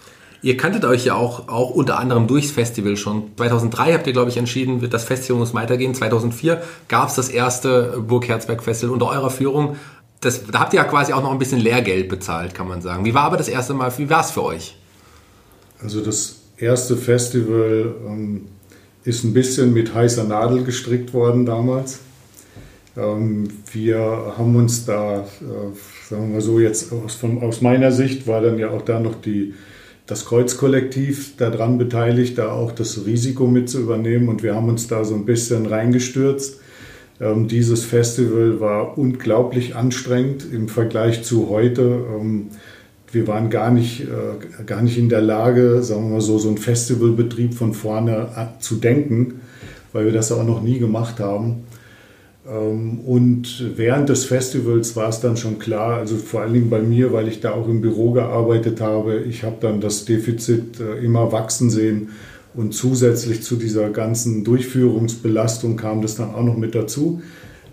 Ihr 0.43 0.57
kanntet 0.57 0.85
euch 0.85 1.05
ja 1.05 1.15
auch, 1.15 1.49
auch 1.49 1.71
unter 1.71 1.99
anderem 1.99 2.27
durchs 2.27 2.51
Festival 2.51 2.97
schon. 2.97 3.25
2003 3.37 3.93
habt 3.93 4.07
ihr, 4.07 4.15
glaube 4.15 4.31
ich, 4.31 4.39
entschieden, 4.39 4.89
das 4.89 5.05
Festival 5.05 5.39
muss 5.39 5.53
weitergehen. 5.53 5.95
2004 5.95 6.63
gab 6.89 7.09
es 7.09 7.15
das 7.15 7.29
erste 7.29 8.03
Burg 8.07 8.27
Herzberg 8.27 8.63
Festival 8.63 8.95
unter 8.95 9.11
eurer 9.11 9.31
Führung. 9.31 9.77
Das, 10.21 10.47
da 10.47 10.61
habt 10.61 10.73
ihr 10.73 10.79
ja 10.79 10.85
quasi 10.85 11.13
auch 11.13 11.23
noch 11.23 11.33
ein 11.33 11.39
bisschen 11.39 11.61
Lehrgeld 11.61 12.09
bezahlt, 12.09 12.55
kann 12.55 12.69
man 12.69 12.81
sagen. 12.81 13.05
Wie 13.05 13.15
war 13.15 13.25
aber 13.25 13.37
das 13.37 13.49
erste 13.49 13.75
Mal, 13.75 13.93
wie 13.99 14.09
war 14.09 14.21
es 14.21 14.31
für 14.31 14.45
euch? 14.45 14.77
Also 15.83 16.03
das 16.03 16.37
erste 16.57 16.97
Festival 16.97 17.95
ähm, 18.07 18.49
ist 19.05 19.25
ein 19.25 19.35
bisschen 19.35 19.73
mit 19.73 19.95
heißer 19.95 20.25
Nadel 20.25 20.65
gestrickt 20.65 21.13
worden 21.13 21.45
damals. 21.45 22.01
Ähm, 22.97 23.49
wir 23.73 24.35
haben 24.37 24.57
uns 24.57 24.85
da, 24.85 25.21
äh, 25.21 25.25
sagen 26.09 26.29
wir 26.29 26.35
mal 26.35 26.41
so, 26.41 26.61
jetzt 26.61 26.93
aus, 26.93 27.15
von, 27.15 27.43
aus 27.43 27.61
meiner 27.61 27.93
Sicht 27.93 28.27
war 28.27 28.41
dann 28.41 28.59
ja 28.59 28.71
auch 28.71 28.83
da 28.83 29.01
noch 29.01 29.21
die 29.21 29.55
das 30.11 30.27
Kreuzkollektiv 30.27 31.37
daran 31.37 31.79
beteiligt, 31.79 32.39
da 32.39 32.53
auch 32.53 32.73
das 32.73 33.07
Risiko 33.07 33.47
mit 33.47 33.71
zu 33.71 33.81
übernehmen. 33.81 34.29
Und 34.29 34.43
wir 34.43 34.55
haben 34.55 34.69
uns 34.69 34.89
da 34.89 35.05
so 35.05 35.15
ein 35.15 35.25
bisschen 35.25 35.67
reingestürzt. 35.67 36.61
Ähm, 37.21 37.47
dieses 37.47 37.85
Festival 37.85 38.61
war 38.61 38.99
unglaublich 38.99 39.77
anstrengend 39.77 40.47
im 40.53 40.69
Vergleich 40.69 41.23
zu 41.23 41.49
heute. 41.49 42.05
Ähm, 42.19 42.49
wir 43.13 43.27
waren 43.29 43.51
gar 43.51 43.71
nicht, 43.71 44.03
äh, 44.03 44.65
gar 44.65 44.83
nicht 44.83 44.99
in 44.99 45.09
der 45.09 45.21
Lage, 45.21 45.83
sagen 45.83 46.05
wir 46.05 46.15
mal 46.15 46.21
so, 46.21 46.39
so 46.39 46.49
einen 46.49 46.59
Festivalbetrieb 46.59 47.55
von 47.55 47.73
vorne 47.75 48.29
zu 48.61 48.77
denken, 48.77 49.41
weil 49.93 50.07
wir 50.07 50.13
das 50.13 50.33
auch 50.33 50.45
noch 50.45 50.63
nie 50.63 50.79
gemacht 50.79 51.21
haben. 51.21 51.65
Ähm, 52.49 53.01
und 53.01 53.77
während 53.77 54.09
des 54.09 54.25
Festivals 54.25 54.97
war 54.97 55.09
es 55.09 55.21
dann 55.21 55.37
schon 55.37 55.59
klar, 55.59 55.97
also 55.97 56.17
vor 56.17 56.41
allen 56.41 56.55
Dingen 56.55 56.71
bei 56.71 56.81
mir, 56.81 57.13
weil 57.13 57.29
ich 57.29 57.41
da 57.41 57.53
auch 57.53 57.69
im 57.69 57.81
Büro 57.81 58.13
gearbeitet 58.13 58.81
habe, 58.81 59.21
ich 59.21 59.43
habe 59.43 59.57
dann 59.61 59.81
das 59.81 60.05
Defizit 60.05 60.81
äh, 60.81 61.05
immer 61.05 61.33
wachsen 61.33 61.71
sehen 61.71 62.11
und 62.55 62.73
zusätzlich 62.73 63.43
zu 63.43 63.57
dieser 63.57 63.91
ganzen 63.91 64.45
Durchführungsbelastung 64.45 65.77
kam 65.77 66.03
das 66.03 66.17
dann 66.17 66.35
auch 66.35 66.43
noch 66.43 66.57
mit 66.57 66.75
dazu. 66.75 67.23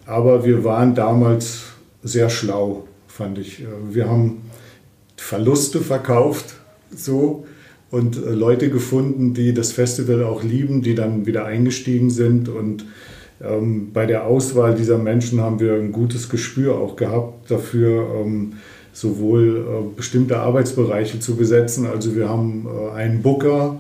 Aber 0.06 0.46
wir 0.46 0.64
waren 0.64 0.96
damals 0.96 1.64
sehr 2.04 2.30
schlau, 2.30 2.88
fand 3.08 3.38
ich. 3.38 3.62
Äh, 3.62 3.66
wir 3.92 4.10
haben 4.10 4.42
Verluste 5.16 5.80
verkauft, 5.82 6.56
so 6.96 7.46
und 7.90 8.18
äh, 8.18 8.32
Leute 8.32 8.70
gefunden, 8.70 9.34
die 9.34 9.54
das 9.54 9.72
Festival 9.72 10.24
auch 10.24 10.44
lieben, 10.44 10.82
die 10.82 10.96
dann 10.96 11.26
wieder 11.26 11.46
eingestiegen 11.46 12.10
sind 12.10 12.50
und 12.50 12.86
ähm, 13.44 13.92
bei 13.94 14.06
der 14.06 14.26
Auswahl 14.26 14.76
dieser 14.76 14.98
Menschen 14.98 15.42
haben 15.42 15.60
wir 15.60 15.74
ein 15.74 15.92
gutes 15.92 16.30
Gespür 16.30 16.76
auch 16.76 16.96
gehabt 16.96 17.52
dafür, 17.52 18.08
ähm, 18.20 18.54
sowohl 18.94 19.58
äh, 19.58 19.96
bestimmte 19.96 20.40
Arbeitsbereiche 20.40 21.20
zu 21.20 21.36
besetzen. 21.36 21.86
Also 21.86 22.16
wir 22.16 22.30
haben 22.30 22.68
äh, 22.68 22.96
einen 22.96 23.22
Booker 23.22 23.80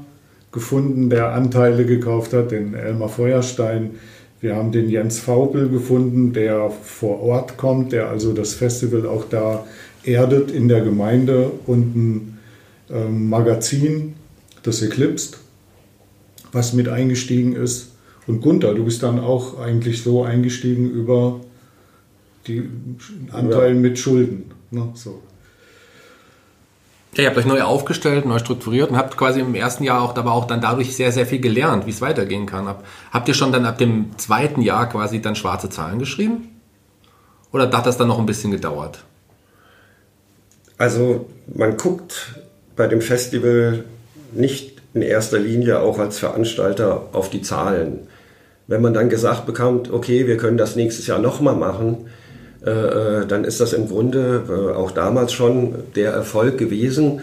gefunden, 0.51 1.09
der 1.09 1.33
Anteile 1.33 1.85
gekauft 1.85 2.33
hat, 2.33 2.51
den 2.51 2.75
Elmar 2.75 3.09
Feuerstein. 3.09 3.91
Wir 4.39 4.55
haben 4.55 4.71
den 4.71 4.89
Jens 4.89 5.19
Faupel 5.19 5.69
gefunden, 5.69 6.33
der 6.33 6.69
vor 6.69 7.21
Ort 7.21 7.57
kommt, 7.57 7.91
der 7.91 8.09
also 8.09 8.33
das 8.33 8.53
Festival 8.53 9.07
auch 9.07 9.25
da 9.27 9.65
erdet 10.03 10.51
in 10.51 10.67
der 10.67 10.81
Gemeinde 10.81 11.51
und 11.65 11.95
ein 11.95 12.37
ähm, 12.91 13.29
Magazin, 13.29 14.13
das 14.61 14.83
Eclipsed, 14.83 15.37
was 16.51 16.73
mit 16.73 16.87
eingestiegen 16.87 17.55
ist. 17.55 17.96
Und 18.27 18.41
Gunther, 18.41 18.74
du 18.74 18.84
bist 18.84 19.01
dann 19.03 19.19
auch 19.19 19.60
eigentlich 19.60 20.03
so 20.03 20.24
eingestiegen 20.24 20.91
über 20.91 21.39
die 22.46 22.69
Anteile 23.31 23.74
ja. 23.74 23.79
mit 23.79 23.98
Schulden. 23.98 24.51
Ne? 24.69 24.89
So. 24.93 25.22
Ja, 27.15 27.24
ihr 27.24 27.29
habt 27.29 27.38
euch 27.38 27.46
neu 27.46 27.62
aufgestellt, 27.63 28.25
neu 28.25 28.38
strukturiert 28.38 28.91
und 28.91 28.98
habt 28.98 29.17
quasi 29.17 29.39
im 29.39 29.55
ersten 29.55 29.84
Jahr 29.84 30.01
auch, 30.01 30.15
aber 30.15 30.34
auch 30.34 30.46
dann 30.46 30.62
dadurch 30.62 30.96
sehr, 30.96 31.12
sehr 31.12 31.25
viel 31.25 31.39
gelernt, 31.39 31.86
wie 31.88 31.91
es 31.91 32.01
weitergehen 32.01 32.46
kann. 32.46 32.67
Habt 33.12 33.27
ihr 33.27 33.34
schon 33.34 33.51
dann 33.51 33.65
ab 33.65 33.77
dem 33.77 34.17
zweiten 34.17 34.62
Jahr 34.62 34.88
quasi 34.89 35.22
dann 35.22 35.36
schwarze 35.36 35.69
Zahlen 35.69 35.98
geschrieben? 35.98 36.50
Oder 37.51 37.72
hat 37.72 37.86
das 37.86 37.98
dann 37.98 38.10
noch 38.10 38.19
ein 38.19 38.25
bisschen 38.25 38.51
gedauert? 38.51 39.03
Also 40.77 41.27
man 41.55 41.77
guckt 41.77 42.36
bei 42.75 42.88
dem 42.88 43.01
Festival 43.01 43.86
nicht 44.34 44.77
in 44.93 45.01
erster 45.01 45.39
Linie 45.39 45.79
auch 45.79 45.98
als 45.98 46.19
Veranstalter 46.19 47.10
auf 47.13 47.29
die 47.29 47.41
Zahlen. 47.41 48.07
Wenn 48.67 48.81
man 48.81 48.93
dann 48.93 49.09
gesagt 49.09 49.45
bekommt, 49.45 49.91
okay, 49.91 50.27
wir 50.27 50.36
können 50.36 50.57
das 50.57 50.75
nächstes 50.75 51.07
Jahr 51.07 51.19
nochmal 51.19 51.55
machen, 51.55 52.07
äh, 52.65 52.69
äh, 52.69 53.25
dann 53.25 53.45
ist 53.45 53.62
das 53.62 53.71
im 53.71 53.88
Grunde 53.88 54.43
äh, 54.50 54.75
auch 54.75 54.91
damals 54.91 55.31
schon 55.31 55.75
der 55.95 56.12
Erfolg 56.12 56.57
gewesen. 56.57 57.21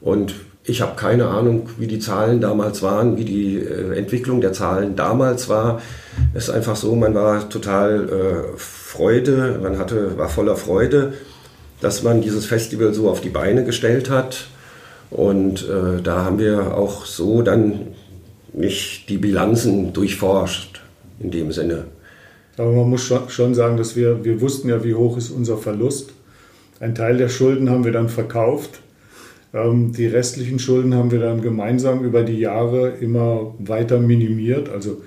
Und 0.00 0.34
ich 0.64 0.80
habe 0.80 0.96
keine 0.96 1.26
Ahnung, 1.26 1.68
wie 1.76 1.86
die 1.86 1.98
Zahlen 1.98 2.40
damals 2.40 2.82
waren, 2.82 3.18
wie 3.18 3.26
die 3.26 3.58
äh, 3.58 3.96
Entwicklung 3.96 4.40
der 4.40 4.54
Zahlen 4.54 4.96
damals 4.96 5.50
war. 5.50 5.82
Es 6.32 6.44
ist 6.44 6.54
einfach 6.54 6.76
so, 6.76 6.96
man 6.96 7.14
war 7.14 7.48
total 7.50 8.08
äh, 8.08 8.56
Freude, 8.56 9.60
man 9.62 9.78
hatte, 9.78 10.16
war 10.16 10.30
voller 10.30 10.56
Freude, 10.56 11.12
dass 11.82 12.02
man 12.02 12.22
dieses 12.22 12.46
Festival 12.46 12.94
so 12.94 13.10
auf 13.10 13.20
die 13.20 13.28
Beine 13.28 13.64
gestellt 13.64 14.08
hat. 14.08 14.46
Und 15.10 15.68
äh, 15.68 16.00
da 16.02 16.24
haben 16.24 16.38
wir 16.38 16.74
auch 16.74 17.04
so 17.04 17.42
dann 17.42 17.88
nicht 18.54 19.10
die 19.10 19.18
Bilanzen 19.18 19.92
durchforscht 19.92 20.80
in 21.20 21.30
dem 21.30 21.52
Sinne. 21.52 21.86
Aber 22.56 22.72
man 22.72 22.88
muss 22.88 23.12
schon 23.28 23.54
sagen, 23.54 23.76
dass 23.76 23.96
wir, 23.96 24.24
wir 24.24 24.40
wussten 24.40 24.68
ja, 24.68 24.82
wie 24.82 24.94
hoch 24.94 25.16
ist 25.16 25.30
unser 25.30 25.58
Verlust. 25.58 26.12
Ein 26.80 26.94
Teil 26.94 27.18
der 27.18 27.28
Schulden 27.28 27.70
haben 27.70 27.84
wir 27.84 27.92
dann 27.92 28.08
verkauft. 28.08 28.80
Ähm, 29.52 29.92
die 29.92 30.06
restlichen 30.06 30.58
Schulden 30.58 30.94
haben 30.94 31.10
wir 31.10 31.20
dann 31.20 31.42
gemeinsam 31.42 32.04
über 32.04 32.22
die 32.22 32.38
Jahre 32.38 32.90
immer 33.00 33.54
weiter 33.58 33.98
minimiert. 33.98 34.68
Also 34.68 35.02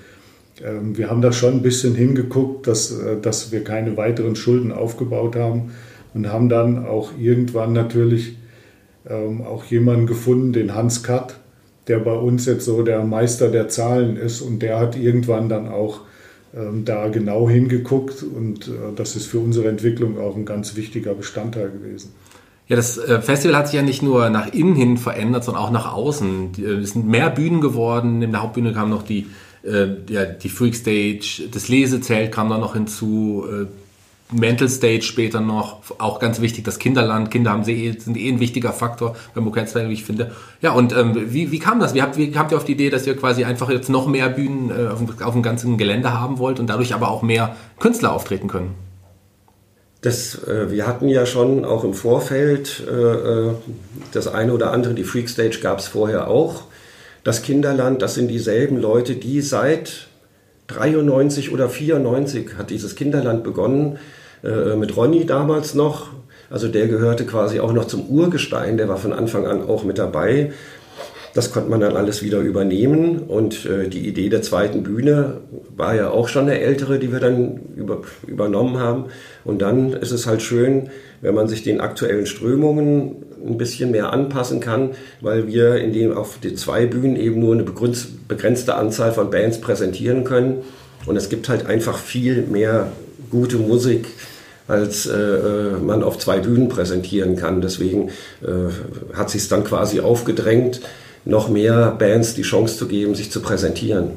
ähm, 0.64 0.98
wir 0.98 1.10
haben 1.10 1.22
da 1.22 1.32
schon 1.32 1.56
ein 1.56 1.62
bisschen 1.62 1.96
hingeguckt, 1.96 2.68
dass, 2.68 2.92
äh, 2.92 3.20
dass 3.22 3.52
wir 3.52 3.64
keine 3.64 3.98
weiteren 3.98 4.36
Schulden 4.36 4.72
aufgebaut 4.72 5.36
haben 5.36 5.72
und 6.14 6.32
haben 6.32 6.50
dann 6.50 6.86
auch 6.86 7.12
irgendwann 7.20 7.74
natürlich 7.74 8.36
ähm, 9.08 9.42
auch 9.42 9.66
jemanden 9.66 10.08
gefunden, 10.08 10.54
den 10.54 10.76
Hans 10.76 11.04
Katt, 11.04 11.39
der 11.90 12.00
bei 12.00 12.14
uns 12.14 12.46
jetzt 12.46 12.66
so 12.66 12.84
der 12.84 13.04
Meister 13.04 13.50
der 13.50 13.68
Zahlen 13.68 14.16
ist 14.16 14.42
und 14.42 14.60
der 14.62 14.80
hat 14.80 14.96
irgendwann 14.96 15.50
dann 15.50 15.68
auch 15.68 16.02
ähm, 16.56 16.86
da 16.86 17.10
genau 17.10 17.50
hingeguckt 17.50 18.24
und 18.24 18.68
äh, 18.68 18.72
das 18.96 19.16
ist 19.16 19.26
für 19.26 19.40
unsere 19.40 19.68
Entwicklung 19.68 20.18
auch 20.18 20.36
ein 20.36 20.46
ganz 20.46 20.76
wichtiger 20.76 21.14
Bestandteil 21.14 21.70
gewesen. 21.70 22.14
Ja, 22.68 22.76
das 22.76 22.98
äh, 23.00 23.20
Festival 23.22 23.58
hat 23.58 23.68
sich 23.68 23.76
ja 23.76 23.82
nicht 23.82 24.04
nur 24.04 24.30
nach 24.30 24.54
innen 24.54 24.76
hin 24.76 24.98
verändert, 24.98 25.44
sondern 25.44 25.64
auch 25.64 25.72
nach 25.72 25.92
außen. 25.92 26.52
Äh, 26.60 26.62
es 26.82 26.92
sind 26.92 27.08
mehr 27.08 27.32
Bühnen 27.32 27.62
geworden. 27.62 28.22
In 28.22 28.32
der 28.32 28.44
Hauptbühne 28.44 28.74
kam 28.74 28.92
noch 28.92 29.04
die, 29.04 29.26
äh, 29.64 29.88
ja, 30.08 30.26
die 30.26 30.50
Freak 30.50 30.76
Stage, 30.76 31.50
das 31.52 31.68
Lesezelt 31.68 32.32
kam 32.32 32.50
da 32.50 32.60
noch 32.60 32.74
hinzu, 32.74 33.44
äh, 33.48 33.66
Mental 34.32 34.70
Stage 34.70 35.02
später 35.02 35.42
noch, 35.42 35.82
auch 35.98 36.20
ganz 36.20 36.40
wichtig, 36.40 36.64
das 36.64 36.78
Kinderland. 36.78 37.32
Kinder 37.32 37.50
haben 37.50 37.64
sie, 37.64 37.96
sind 37.98 38.16
eh 38.16 38.30
ein 38.30 38.40
wichtiger 38.40 38.74
Faktor 38.74 39.16
beim 39.34 39.44
Bookensfestival, 39.44 39.90
wie 39.90 39.94
ich 39.94 40.04
finde. 40.04 40.32
Ja, 40.62 40.74
und 40.74 40.96
ähm, 40.96 41.34
wie, 41.34 41.52
wie 41.52 41.58
kam 41.58 41.80
das? 41.80 41.96
Wie 41.96 42.02
habt, 42.04 42.16
wie 42.18 42.38
habt 42.38 42.52
ihr 42.52 42.58
auf 42.58 42.66
die 42.66 42.74
Idee, 42.74 42.92
dass 42.92 43.08
ihr 43.08 43.18
quasi 43.18 43.44
einfach 43.44 43.70
jetzt 43.72 43.90
noch 43.90 44.08
mehr 44.08 44.30
Bühnen 44.30 44.70
äh, 44.70 44.90
auf, 44.90 45.02
auf 45.24 45.34
dem 45.34 45.42
ganzen 45.42 45.80
Gelände 45.80 46.14
haben 46.14 46.38
wollt 46.38 46.60
und 46.60 46.68
dadurch 46.68 46.94
aber 46.94 47.10
auch 47.10 47.24
mehr 47.24 47.56
Künstler 47.80 48.14
auftreten 48.14 48.48
können? 48.48 48.76
Das, 50.02 50.44
äh, 50.44 50.70
wir 50.70 50.86
hatten 50.86 51.10
ja 51.10 51.26
schon 51.26 51.66
auch 51.66 51.84
im 51.84 51.96
Vorfeld 51.96 52.84
äh, 52.88 52.94
äh 52.94 53.54
das 54.12 54.28
eine 54.28 54.54
oder 54.54 54.72
andere, 54.72 54.94
die 54.94 55.04
Freak 55.04 55.30
Stage 55.30 55.60
gab 55.62 55.80
es 55.80 55.88
vorher 55.88 56.28
auch. 56.28 56.64
Das 57.24 57.42
Kinderland, 57.42 58.02
das 58.02 58.16
sind 58.16 58.28
dieselben 58.28 58.78
Leute, 58.80 59.16
die 59.16 59.42
seit 59.42 60.09
93 60.70 61.52
oder 61.52 61.70
94 61.70 62.58
hat 62.58 62.70
dieses 62.70 62.96
Kinderland 62.96 63.44
begonnen 63.44 63.98
äh, 64.44 64.76
mit 64.76 64.96
Ronny 64.96 65.26
damals 65.26 65.74
noch. 65.74 66.10
Also 66.50 66.68
der 66.68 66.88
gehörte 66.88 67.26
quasi 67.26 67.60
auch 67.60 67.74
noch 67.74 67.86
zum 67.86 68.08
Urgestein, 68.08 68.78
der 68.78 68.88
war 68.88 68.98
von 68.98 69.14
Anfang 69.14 69.46
an 69.46 69.68
auch 69.68 69.84
mit 69.84 69.98
dabei. 69.98 70.52
Das 71.34 71.52
konnte 71.52 71.70
man 71.70 71.80
dann 71.80 71.96
alles 71.96 72.24
wieder 72.24 72.40
übernehmen 72.40 73.20
und 73.20 73.66
äh, 73.66 73.88
die 73.88 74.08
Idee 74.08 74.30
der 74.30 74.42
zweiten 74.42 74.82
Bühne 74.82 75.42
war 75.76 75.94
ja 75.96 76.10
auch 76.10 76.28
schon 76.28 76.44
eine 76.44 76.60
ältere, 76.60 76.98
die 76.98 77.12
wir 77.12 77.20
dann 77.20 77.60
über, 77.76 78.02
übernommen 78.26 78.80
haben. 78.80 79.06
Und 79.46 79.62
dann 79.62 79.94
ist 79.94 80.12
es 80.12 80.26
halt 80.26 80.42
schön, 80.42 80.90
wenn 81.22 81.36
man 81.36 81.48
sich 81.48 81.64
den 81.64 81.82
aktuellen 81.82 82.26
Strömungen 82.26 83.18
ein 83.46 83.58
bisschen 83.58 83.92
mehr 83.92 84.12
anpassen 84.12 84.60
kann, 84.60 84.92
weil 85.22 85.48
wir 85.48 85.76
in 85.76 85.94
dem 85.94 86.16
auf 86.16 86.40
den 86.40 86.58
zwei 86.58 86.86
Bühnen 86.86 87.16
eben 87.16 87.40
nur 87.40 87.54
eine 87.54 87.64
begrenzte 87.64 88.76
Anzahl 88.76 89.12
von 89.12 89.30
Bands 89.30 89.62
präsentieren 89.62 90.24
können. 90.24 90.64
Und 91.06 91.16
es 91.16 91.30
gibt 91.30 91.50
halt 91.50 91.66
einfach 91.66 91.98
viel 91.98 92.44
mehr 92.44 92.92
gute 93.30 93.58
Musik, 93.58 94.08
als 94.68 95.08
äh, 95.08 95.18
äh, 95.18 95.72
man 95.80 96.04
auf 96.04 96.20
zwei 96.20 96.40
Bühnen 96.40 96.70
präsentieren 96.70 97.36
kann. 97.36 97.62
Deswegen 97.62 98.10
äh, 98.42 99.16
hat 99.16 99.30
sich 99.30 99.42
es 99.42 99.50
dann 99.50 99.64
quasi 99.64 100.00
aufgedrängt, 100.00 100.82
noch 101.26 101.50
mehr 101.50 101.96
Bands 101.98 102.36
die 102.36 102.44
Chance 102.44 102.78
zu 102.78 102.88
geben, 102.88 103.16
sich 103.16 103.32
zu 103.32 103.42
präsentieren. 103.42 104.12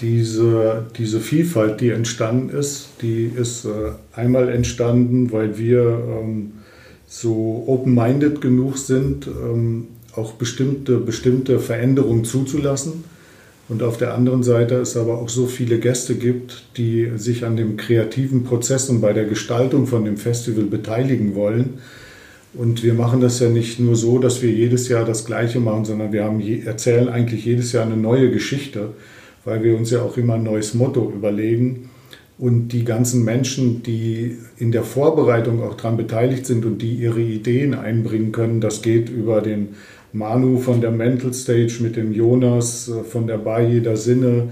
Diese, 0.00 0.86
diese 0.96 1.20
Vielfalt, 1.20 1.80
die 1.80 1.90
entstanden 1.90 2.48
ist, 2.50 2.88
die 3.02 3.24
ist 3.24 3.66
äh, 3.66 3.92
einmal 4.14 4.48
entstanden, 4.48 5.30
weil 5.30 5.58
wir 5.58 5.82
ähm, 6.22 6.52
so 7.06 7.64
open-minded 7.66 8.40
genug 8.40 8.78
sind, 8.78 9.26
ähm, 9.26 9.88
auch 10.14 10.32
bestimmte, 10.32 10.98
bestimmte 10.98 11.58
Veränderungen 11.58 12.24
zuzulassen 12.24 13.04
und 13.70 13.84
auf 13.84 13.98
der 13.98 14.14
anderen 14.14 14.42
Seite 14.42 14.76
es 14.76 14.96
aber 14.96 15.18
auch 15.18 15.28
so 15.28 15.46
viele 15.46 15.78
Gäste 15.78 16.16
gibt, 16.16 16.64
die 16.76 17.12
sich 17.16 17.44
an 17.44 17.56
dem 17.56 17.76
kreativen 17.76 18.42
Prozess 18.42 18.90
und 18.90 19.00
bei 19.00 19.12
der 19.12 19.26
Gestaltung 19.26 19.86
von 19.86 20.04
dem 20.04 20.16
Festival 20.16 20.64
beteiligen 20.64 21.36
wollen. 21.36 21.78
Und 22.52 22.82
wir 22.82 22.94
machen 22.94 23.20
das 23.20 23.38
ja 23.38 23.48
nicht 23.48 23.78
nur 23.78 23.94
so, 23.94 24.18
dass 24.18 24.42
wir 24.42 24.50
jedes 24.50 24.88
Jahr 24.88 25.04
das 25.04 25.24
Gleiche 25.24 25.60
machen, 25.60 25.84
sondern 25.84 26.12
wir 26.12 26.24
haben 26.24 26.40
erzählen 26.66 27.08
eigentlich 27.08 27.44
jedes 27.44 27.70
Jahr 27.70 27.86
eine 27.86 27.96
neue 27.96 28.32
Geschichte, 28.32 28.88
weil 29.44 29.62
wir 29.62 29.76
uns 29.76 29.90
ja 29.90 30.02
auch 30.02 30.16
immer 30.16 30.34
ein 30.34 30.42
neues 30.42 30.74
Motto 30.74 31.10
überlegen. 31.10 31.90
Und 32.38 32.68
die 32.68 32.84
ganzen 32.84 33.24
Menschen, 33.24 33.82
die 33.82 34.38
in 34.56 34.72
der 34.72 34.82
Vorbereitung 34.82 35.62
auch 35.62 35.74
daran 35.74 35.98
beteiligt 35.98 36.46
sind 36.46 36.64
und 36.64 36.80
die 36.80 36.94
ihre 36.94 37.20
Ideen 37.20 37.74
einbringen 37.74 38.32
können, 38.32 38.62
das 38.62 38.80
geht 38.80 39.10
über 39.10 39.42
den 39.42 39.74
Manu 40.12 40.58
von 40.58 40.80
der 40.80 40.90
Mental 40.90 41.32
Stage 41.34 41.78
mit 41.80 41.96
dem 41.96 42.12
Jonas 42.12 42.88
äh, 42.88 43.04
von 43.04 43.26
der 43.26 43.38
Bar 43.38 43.60
jeder 43.60 43.96
Sinne. 43.96 44.48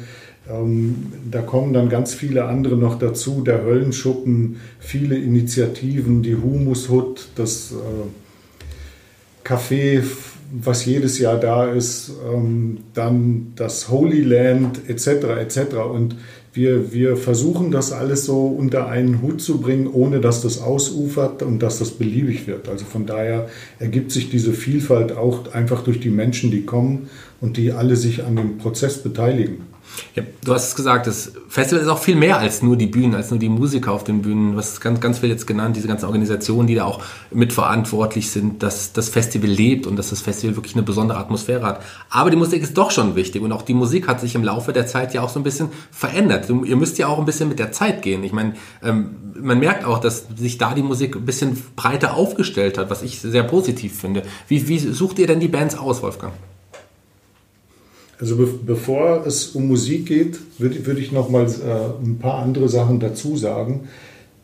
Ähm, 0.49 1.07
da 1.31 1.43
kommen 1.43 1.73
dann 1.73 1.89
ganz 1.89 2.15
viele 2.15 2.45
andere 2.45 2.77
noch 2.77 2.99
dazu, 2.99 3.43
der 3.43 3.65
Höllenschuppen, 3.65 4.57
viele 4.79 5.17
Initiativen, 5.17 6.23
die 6.23 6.37
Humushut, 6.37 7.29
das 7.35 7.73
äh, 7.73 9.47
Café, 9.47 10.03
was 10.51 10.85
jedes 10.85 11.19
Jahr 11.19 11.39
da 11.39 11.67
ist, 11.67 12.13
ähm, 12.33 12.79
dann 12.95 13.53
das 13.57 13.89
Holy 13.89 14.23
Land 14.23 14.81
etc. 14.89 15.07
etc. 15.41 15.77
Und 15.93 16.17
wir, 16.53 16.93
wir 16.93 17.17
versuchen 17.17 17.71
das 17.71 17.93
alles 17.93 18.25
so 18.25 18.47
unter 18.47 18.89
einen 18.89 19.23
Hut 19.23 19.41
zu 19.41 19.61
bringen, 19.61 19.87
ohne 19.87 20.21
dass 20.21 20.43
das 20.43 20.61
ausufert 20.61 21.43
und 21.43 21.61
dass 21.61 21.79
das 21.79 21.93
beliebig 21.93 22.47
wird. 22.47 22.69
Also 22.69 22.85
von 22.85 23.07
daher 23.07 23.49
ergibt 23.79 24.11
sich 24.11 24.31
diese 24.31 24.53
Vielfalt 24.53 25.13
auch 25.13 25.53
einfach 25.53 25.85
durch 25.85 26.01
die 26.01 26.11
Menschen, 26.11 26.51
die 26.51 26.63
kommen 26.63 27.09
und 27.41 27.57
die 27.57 27.73
alle 27.73 27.97
sich 27.97 28.25
an 28.25 28.37
dem 28.37 28.59
Prozess 28.59 28.99
beteiligen. 29.03 29.68
Ja, 30.15 30.23
du 30.45 30.55
hast 30.55 30.69
es 30.69 30.75
gesagt, 30.75 31.07
das 31.07 31.33
Festival 31.49 31.83
ist 31.83 31.89
auch 31.89 31.99
viel 31.99 32.17
mehr 32.17 32.39
als 32.39 32.63
nur 32.63 32.77
die 32.77 32.87
Bühnen, 32.87 33.15
als 33.15 33.31
nur 33.31 33.39
die 33.39 33.49
Musiker 33.49 33.93
auf 33.93 34.05
den 34.05 34.23
Bühnen. 34.23 34.57
Hast 34.57 34.81
ganz, 34.81 35.01
ganz 35.01 35.19
viel 35.19 35.29
jetzt 35.29 35.47
genannt, 35.47 35.77
diese 35.77 35.89
ganzen 35.89 36.07
Organisationen, 36.07 36.67
die 36.67 36.75
da 36.75 36.85
auch 36.85 37.03
mitverantwortlich 37.31 38.31
sind, 38.31 38.63
dass 38.63 38.93
das 38.93 39.09
Festival 39.09 39.49
lebt 39.49 39.87
und 39.87 39.97
dass 39.97 40.11
das 40.11 40.21
Festival 40.21 40.57
wirklich 40.57 40.75
eine 40.75 40.83
besondere 40.83 41.19
Atmosphäre 41.19 41.65
hat. 41.65 41.83
Aber 42.11 42.31
die 42.31 42.37
Musik 42.37 42.63
ist 42.63 42.77
doch 42.77 42.91
schon 42.91 43.17
wichtig 43.17 43.43
und 43.43 43.53
auch 43.53 43.63
die 43.63 43.75
Musik 43.75 44.09
hat 44.09 44.21
sich 44.21 44.35
im 44.35 44.45
Laufe 44.45 44.73
der 44.73 44.87
Zeit 44.87 45.15
ja 45.15 45.23
auch 45.23 45.29
so 45.29 45.41
ein 45.41 45.45
bisschen 45.45 45.69
verändert. 45.91 46.49
Ihr 46.49 46.77
müsst 46.77 46.99
ja 46.99 47.07
auch 47.07 47.19
ein 47.19 47.27
bisschen 47.27 47.49
mit 47.49 47.59
der 47.59 47.73
Zeit 47.73 48.03
gehen. 48.03 48.25
Ich 48.25 48.33
meine, 48.33 48.55
ähm, 48.83 49.17
man 49.41 49.59
merkt 49.59 49.85
auch, 49.85 49.99
dass 49.99 50.27
sich 50.37 50.59
da 50.59 50.75
die 50.75 50.83
Musik 50.83 51.17
ein 51.17 51.25
bisschen 51.25 51.63
breiter 51.77 52.15
aufgestellt 52.15 52.79
hat, 52.79 52.91
was 52.91 53.03
ich 53.03 53.21
sehr 53.21 53.43
positiv 53.43 53.99
finde. 53.99 54.23
Wie, 54.49 54.69
wie 54.69 54.79
sucht 54.79 55.19
ihr 55.19 55.27
denn 55.27 55.41
die 55.41 55.49
Bands 55.49 55.77
aus, 55.77 56.03
Wolfgang? 56.03 56.33
Also 58.21 58.37
be 58.37 58.47
bevor 58.67 59.25
es 59.27 59.49
um 59.49 59.69
Musik 59.69 60.07
geht, 60.07 60.39
würde 60.59 60.85
würd 60.87 60.99
ich 60.99 61.13
noch 61.13 61.29
mal 61.29 61.47
äh, 61.47 62.05
ein 62.05 62.19
paar 62.19 62.43
andere 62.43 62.69
Sachen 62.69 62.99
dazu 62.99 63.37
sagen. 63.37 63.89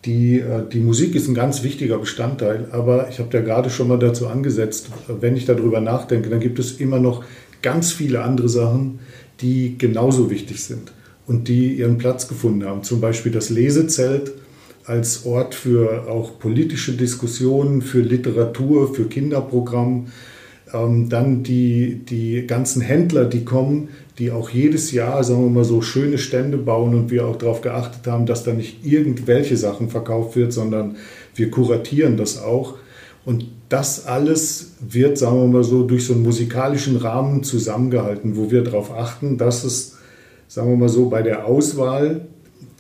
Die, 0.04 0.38
äh, 0.38 0.62
die 0.72 0.80
Musik 0.80 1.14
ist 1.14 1.28
ein 1.28 1.34
ganz 1.34 1.62
wichtiger 1.62 1.98
Bestandteil, 1.98 2.68
aber 2.70 3.08
ich 3.08 3.18
habe 3.18 3.30
da 3.30 3.40
gerade 3.40 3.70
schon 3.70 3.88
mal 3.88 3.98
dazu 3.98 4.28
angesetzt, 4.28 4.90
wenn 5.08 5.36
ich 5.36 5.46
darüber 5.46 5.80
nachdenke, 5.80 6.28
dann 6.28 6.40
gibt 6.40 6.58
es 6.58 6.72
immer 6.72 7.00
noch 7.00 7.24
ganz 7.62 7.92
viele 7.92 8.22
andere 8.22 8.48
Sachen, 8.48 9.00
die 9.40 9.76
genauso 9.76 10.30
wichtig 10.30 10.62
sind 10.62 10.92
und 11.26 11.48
die 11.48 11.74
ihren 11.74 11.98
Platz 11.98 12.28
gefunden 12.28 12.66
haben. 12.66 12.82
Zum 12.84 13.00
Beispiel 13.00 13.32
das 13.32 13.50
Lesezelt 13.50 14.32
als 14.84 15.24
Ort 15.24 15.54
für 15.54 16.06
auch 16.08 16.38
politische 16.38 16.92
Diskussionen, 16.92 17.82
für 17.82 18.00
Literatur, 18.00 18.94
für 18.94 19.06
Kinderprogramm, 19.06 20.08
ähm, 20.74 21.08
dann 21.08 21.42
die, 21.42 22.00
die 22.04 22.46
ganzen 22.46 22.82
Händler, 22.82 23.24
die 23.24 23.44
kommen, 23.44 23.88
die 24.18 24.30
auch 24.30 24.50
jedes 24.50 24.92
Jahr, 24.92 25.24
sagen 25.24 25.44
wir 25.44 25.50
mal 25.50 25.64
so, 25.64 25.80
schöne 25.80 26.18
Stände 26.18 26.58
bauen 26.58 26.94
und 26.94 27.10
wir 27.10 27.26
auch 27.26 27.36
darauf 27.36 27.60
geachtet 27.60 28.06
haben, 28.06 28.26
dass 28.26 28.44
da 28.44 28.52
nicht 28.52 28.84
irgendwelche 28.84 29.56
Sachen 29.56 29.88
verkauft 29.88 30.36
wird, 30.36 30.52
sondern 30.52 30.96
wir 31.34 31.50
kuratieren 31.50 32.16
das 32.16 32.42
auch. 32.42 32.74
Und 33.24 33.46
das 33.68 34.06
alles 34.06 34.72
wird, 34.80 35.16
sagen 35.18 35.38
wir 35.38 35.46
mal 35.46 35.64
so, 35.64 35.84
durch 35.84 36.06
so 36.06 36.12
einen 36.12 36.22
musikalischen 36.22 36.96
Rahmen 36.96 37.42
zusammengehalten, 37.42 38.36
wo 38.36 38.50
wir 38.50 38.62
darauf 38.62 38.92
achten, 38.92 39.38
dass 39.38 39.64
es, 39.64 39.96
sagen 40.46 40.70
wir 40.70 40.76
mal 40.76 40.88
so, 40.88 41.08
bei 41.08 41.22
der 41.22 41.46
Auswahl 41.46 42.26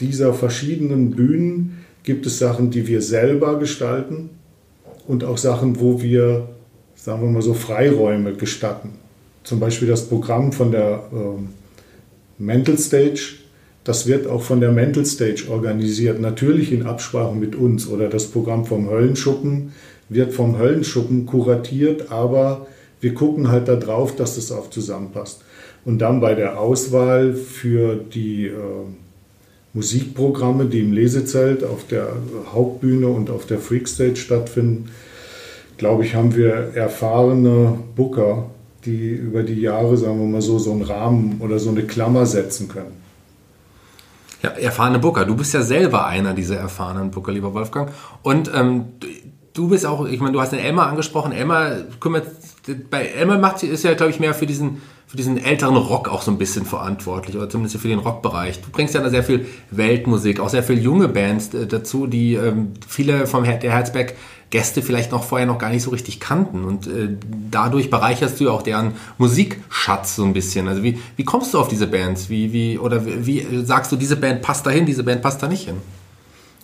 dieser 0.00 0.34
verschiedenen 0.34 1.10
Bühnen 1.10 1.78
gibt 2.02 2.26
es 2.26 2.38
Sachen, 2.38 2.70
die 2.70 2.86
wir 2.86 3.00
selber 3.00 3.58
gestalten 3.58 4.30
und 5.06 5.24
auch 5.24 5.38
Sachen, 5.38 5.80
wo 5.80 6.02
wir 6.02 6.48
sagen 7.04 7.20
wir 7.20 7.28
mal 7.28 7.42
so, 7.42 7.52
Freiräume 7.52 8.32
gestatten. 8.32 8.92
Zum 9.42 9.60
Beispiel 9.60 9.86
das 9.86 10.08
Programm 10.08 10.52
von 10.52 10.70
der 10.72 11.02
äh, 11.12 12.42
Mental 12.42 12.78
Stage, 12.78 13.34
das 13.84 14.06
wird 14.06 14.26
auch 14.26 14.40
von 14.40 14.62
der 14.62 14.72
Mental 14.72 15.04
Stage 15.04 15.44
organisiert, 15.50 16.18
natürlich 16.18 16.72
in 16.72 16.86
Absprache 16.86 17.34
mit 17.34 17.56
uns. 17.56 17.86
Oder 17.88 18.08
das 18.08 18.28
Programm 18.28 18.64
vom 18.64 18.88
Höllenschuppen 18.88 19.72
wird 20.08 20.32
vom 20.32 20.58
Höllenschuppen 20.58 21.26
kuratiert, 21.26 22.10
aber 22.10 22.66
wir 23.02 23.12
gucken 23.12 23.48
halt 23.48 23.68
darauf, 23.68 24.16
dass 24.16 24.36
das 24.36 24.50
auch 24.50 24.70
zusammenpasst. 24.70 25.42
Und 25.84 25.98
dann 25.98 26.22
bei 26.22 26.34
der 26.34 26.58
Auswahl 26.58 27.34
für 27.34 27.96
die 27.96 28.46
äh, 28.46 28.52
Musikprogramme, 29.74 30.64
die 30.64 30.80
im 30.80 30.94
Lesezelt 30.94 31.64
auf 31.64 31.86
der 31.86 32.16
Hauptbühne 32.54 33.08
und 33.08 33.28
auf 33.28 33.44
der 33.44 33.58
Freakstage 33.58 34.16
stattfinden, 34.16 34.88
glaube 35.84 36.06
ich, 36.06 36.14
haben 36.14 36.34
wir 36.34 36.74
erfahrene 36.74 37.78
Booker, 37.94 38.46
die 38.86 39.10
über 39.10 39.42
die 39.42 39.60
Jahre, 39.60 39.98
sagen 39.98 40.18
wir 40.18 40.26
mal 40.26 40.40
so, 40.40 40.58
so 40.58 40.72
einen 40.72 40.80
Rahmen 40.80 41.38
oder 41.40 41.58
so 41.58 41.68
eine 41.68 41.82
Klammer 41.82 42.24
setzen 42.24 42.68
können. 42.68 42.96
Ja, 44.42 44.48
erfahrene 44.52 44.98
Booker. 44.98 45.26
Du 45.26 45.36
bist 45.36 45.52
ja 45.52 45.60
selber 45.60 46.06
einer 46.06 46.32
dieser 46.32 46.56
erfahrenen 46.56 47.10
Booker, 47.10 47.32
lieber 47.32 47.52
Wolfgang. 47.52 47.90
Und 48.22 48.50
ähm, 48.54 48.86
du 49.52 49.68
bist 49.68 49.84
auch, 49.84 50.06
ich 50.06 50.20
meine, 50.20 50.32
du 50.32 50.40
hast 50.40 50.52
den 50.52 50.58
Elmar 50.58 50.88
angesprochen. 50.88 51.32
Elmar 51.32 51.72
kümmert, 52.00 52.28
bei 52.88 53.04
Elmar 53.04 53.36
macht 53.36 53.62
ist 53.62 53.84
ja, 53.84 53.92
glaube 53.92 54.10
ich, 54.10 54.20
mehr 54.20 54.32
für 54.32 54.46
diesen, 54.46 54.80
für 55.06 55.18
diesen 55.18 55.36
älteren 55.36 55.76
Rock 55.76 56.08
auch 56.08 56.22
so 56.22 56.30
ein 56.30 56.38
bisschen 56.38 56.64
verantwortlich 56.64 57.36
oder 57.36 57.50
zumindest 57.50 57.76
für 57.76 57.88
den 57.88 57.98
Rockbereich. 57.98 58.62
Du 58.62 58.70
bringst 58.70 58.94
ja 58.94 59.02
da 59.02 59.10
sehr 59.10 59.22
viel 59.22 59.44
Weltmusik, 59.70 60.40
auch 60.40 60.48
sehr 60.48 60.62
viel 60.62 60.78
junge 60.78 61.08
Bands 61.08 61.52
äh, 61.52 61.66
dazu, 61.66 62.06
die 62.06 62.36
ähm, 62.36 62.72
viele 62.88 63.26
vom 63.26 63.44
Her 63.44 63.58
der 63.58 63.72
Herzberg 63.72 64.14
Gäste 64.54 64.82
vielleicht 64.82 65.10
noch 65.10 65.24
vorher 65.24 65.48
noch 65.48 65.58
gar 65.58 65.70
nicht 65.70 65.82
so 65.82 65.90
richtig 65.90 66.20
kannten. 66.20 66.62
Und 66.62 66.86
äh, 66.86 67.08
dadurch 67.50 67.90
bereicherst 67.90 68.38
du 68.38 68.50
auch 68.50 68.62
deren 68.62 68.92
Musikschatz 69.18 70.14
so 70.14 70.24
ein 70.24 70.32
bisschen. 70.32 70.68
Also 70.68 70.84
wie, 70.84 70.96
wie 71.16 71.24
kommst 71.24 71.54
du 71.54 71.58
auf 71.58 71.66
diese 71.66 71.88
Bands? 71.88 72.30
Wie, 72.30 72.52
wie, 72.52 72.78
oder 72.78 73.04
wie, 73.04 73.26
wie 73.26 73.64
sagst 73.64 73.90
du, 73.90 73.96
diese 73.96 74.14
Band 74.14 74.42
passt 74.42 74.64
dahin, 74.64 74.86
diese 74.86 75.02
Band 75.02 75.22
passt 75.22 75.42
da 75.42 75.48
nicht 75.48 75.64
hin? 75.64 75.74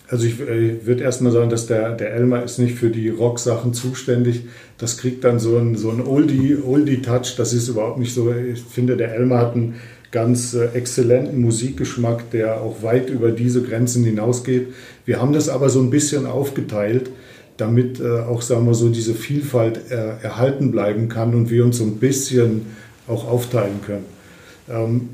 Also 0.07 0.25
ich, 0.25 0.39
äh, 0.39 0.85
würde 0.85 1.03
erstmal 1.03 1.33
sagen, 1.33 1.49
dass 1.49 1.67
der, 1.67 1.91
der 1.97 2.13
Elmar 2.13 2.43
ist 2.43 2.59
nicht 2.59 2.75
für 2.75 2.91
die 2.91 3.09
Rock-Sachen 3.09 3.73
zuständig. 3.73 4.45
Das 4.77 4.97
kriegt 4.97 5.25
dann 5.25 5.39
so 5.39 5.57
ein, 5.57 5.75
so 5.75 5.91
ein 5.91 5.99
Oldie-Touch. 5.99 6.65
Oldie 6.65 7.01
das 7.35 7.51
ist 7.51 7.67
überhaupt 7.67 7.99
nicht 7.99 8.13
so. 8.13 8.33
Ich 8.33 8.61
finde, 8.61 8.95
der 8.95 9.13
Elmar 9.15 9.39
hat 9.39 9.55
einen 9.55 9.81
ganz 10.11 10.53
äh, 10.53 10.67
exzellenten 10.67 11.41
Musikgeschmack, 11.41 12.31
der 12.31 12.61
auch 12.61 12.83
weit 12.83 13.09
über 13.09 13.31
diese 13.31 13.61
Grenzen 13.61 14.05
hinausgeht. 14.05 14.67
Wir 15.03 15.19
haben 15.19 15.33
das 15.33 15.49
aber 15.49 15.69
so 15.69 15.81
ein 15.81 15.89
bisschen 15.89 16.25
aufgeteilt 16.25 17.09
damit 17.61 17.99
äh, 17.99 18.19
auch, 18.21 18.41
sagen 18.41 18.65
wir 18.65 18.73
so, 18.73 18.89
diese 18.89 19.13
Vielfalt 19.13 19.91
äh, 19.91 20.23
erhalten 20.23 20.71
bleiben 20.71 21.07
kann 21.07 21.35
und 21.35 21.49
wir 21.49 21.63
uns 21.63 21.77
so 21.77 21.83
ein 21.83 21.97
bisschen 21.97 22.65
auch 23.07 23.27
aufteilen 23.27 23.79
können. 23.85 24.05
Ähm, 24.69 25.09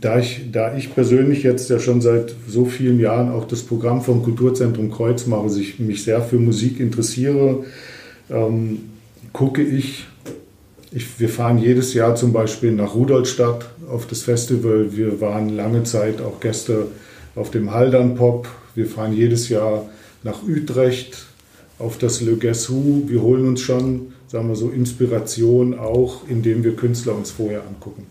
da 0.00 0.18
ich, 0.18 0.50
da 0.50 0.76
ich 0.76 0.94
persönlich 0.94 1.42
jetzt 1.42 1.68
ja 1.68 1.78
schon 1.78 2.00
seit 2.00 2.34
so 2.48 2.64
vielen 2.64 2.98
Jahren 2.98 3.30
auch 3.30 3.46
das 3.46 3.62
Programm 3.62 4.00
vom 4.00 4.22
Kulturzentrum 4.22 4.90
Kreuz 4.90 5.26
mache, 5.26 5.50
sich 5.50 5.78
mich 5.78 6.04
sehr 6.04 6.22
für 6.22 6.36
Musik 6.36 6.80
interessiere, 6.80 7.64
ähm, 8.30 8.90
gucke 9.32 9.62
ich, 9.62 10.06
ich, 10.92 11.18
wir 11.18 11.28
fahren 11.28 11.58
jedes 11.58 11.94
Jahr 11.94 12.14
zum 12.14 12.32
Beispiel 12.32 12.72
nach 12.72 12.94
Rudolstadt 12.94 13.66
auf 13.90 14.06
das 14.06 14.22
Festival. 14.22 14.96
Wir 14.96 15.20
waren 15.20 15.48
lange 15.48 15.84
Zeit 15.84 16.20
auch 16.20 16.40
Gäste 16.40 16.86
auf 17.34 17.50
dem 17.50 17.72
Haldern 17.72 18.14
Pop. 18.14 18.48
Wir 18.74 18.86
fahren 18.86 19.14
jedes 19.14 19.48
Jahr 19.48 19.86
nach 20.22 20.42
Utrecht, 20.42 21.26
auf 21.82 21.98
das 21.98 22.20
Le 22.20 22.36
Guess 22.36 22.70
Who. 22.70 23.02
Wir 23.06 23.20
holen 23.20 23.46
uns 23.46 23.60
schon, 23.60 24.12
sagen 24.28 24.48
wir 24.48 24.56
so, 24.56 24.70
Inspiration 24.70 25.78
auch, 25.78 26.22
indem 26.28 26.64
wir 26.64 26.76
Künstler 26.76 27.14
uns 27.14 27.30
vorher 27.30 27.62
angucken. 27.66 28.06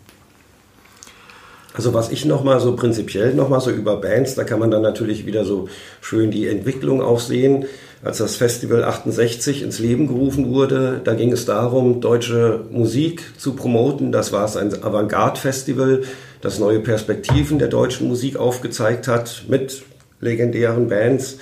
Also 1.74 1.94
was 1.94 2.12
ich 2.12 2.26
nochmal 2.26 2.60
so 2.60 2.76
prinzipiell 2.76 3.34
nochmal 3.34 3.62
so 3.62 3.72
über 3.72 3.96
Bands, 3.96 4.36
da 4.36 4.44
kann 4.44 4.60
man 4.60 4.72
dann 4.72 4.82
natürlich 4.82 5.26
wieder 5.26 5.46
so 5.46 5.70
schön 6.02 6.30
die 6.30 6.48
Entwicklung 6.48 7.02
auch 7.02 7.22
sehen. 7.22 7.66
Als 8.04 8.18
das 8.18 8.36
Festival 8.36 8.84
68 8.84 9.62
ins 9.62 9.80
Leben 9.80 10.08
gerufen 10.08 10.52
wurde, 10.52 11.00
da 11.04 11.14
ging 11.14 11.32
es 11.32 11.46
darum, 11.46 12.02
deutsche 12.02 12.66
Musik 12.72 13.24
zu 13.38 13.54
promoten. 13.54 14.12
Das 14.12 14.34
war 14.34 14.44
es 14.44 14.58
ein 14.58 14.84
Avantgarde-Festival, 14.84 16.02
das 16.42 16.60
neue 16.60 16.80
Perspektiven 16.80 17.58
der 17.58 17.68
deutschen 17.68 18.08
Musik 18.08 18.38
aufgezeigt 18.38 19.08
hat 19.08 19.46
mit 19.48 19.84
legendären 20.20 20.90
Bands. 20.90 21.38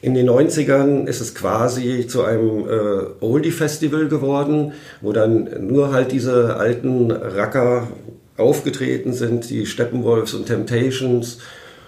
In 0.00 0.14
den 0.14 0.30
90ern 0.30 1.06
ist 1.06 1.20
es 1.20 1.34
quasi 1.34 2.06
zu 2.06 2.22
einem 2.22 2.68
äh, 2.68 3.24
Oldie-Festival 3.24 4.08
geworden, 4.08 4.72
wo 5.00 5.12
dann 5.12 5.66
nur 5.66 5.92
halt 5.92 6.12
diese 6.12 6.56
alten 6.56 7.10
Racker 7.10 7.88
aufgetreten 8.36 9.12
sind, 9.12 9.50
die 9.50 9.66
Steppenwolves 9.66 10.34
und 10.34 10.46
Temptations. 10.46 11.38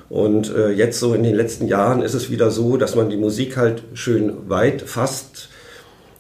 Und 0.09 0.53
äh, 0.53 0.71
jetzt 0.71 0.99
so 0.99 1.15
in 1.15 1.23
den 1.23 1.37
letzten 1.37 1.69
Jahren 1.69 2.03
ist 2.03 2.15
es 2.15 2.31
wieder 2.31 2.51
so, 2.51 2.77
dass 2.77 2.97
man 2.97 3.11
die 3.11 3.17
Musik 3.17 3.57
halt 3.57 3.85
schön 3.95 4.49
weit 4.49 4.83
fasst 4.83 5.49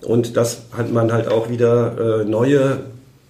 und 0.03 0.37
dass 0.37 0.63
man 0.93 1.13
halt 1.13 1.27
auch 1.27 1.51
wieder 1.51 2.21
äh, 2.21 2.25
neue 2.25 2.79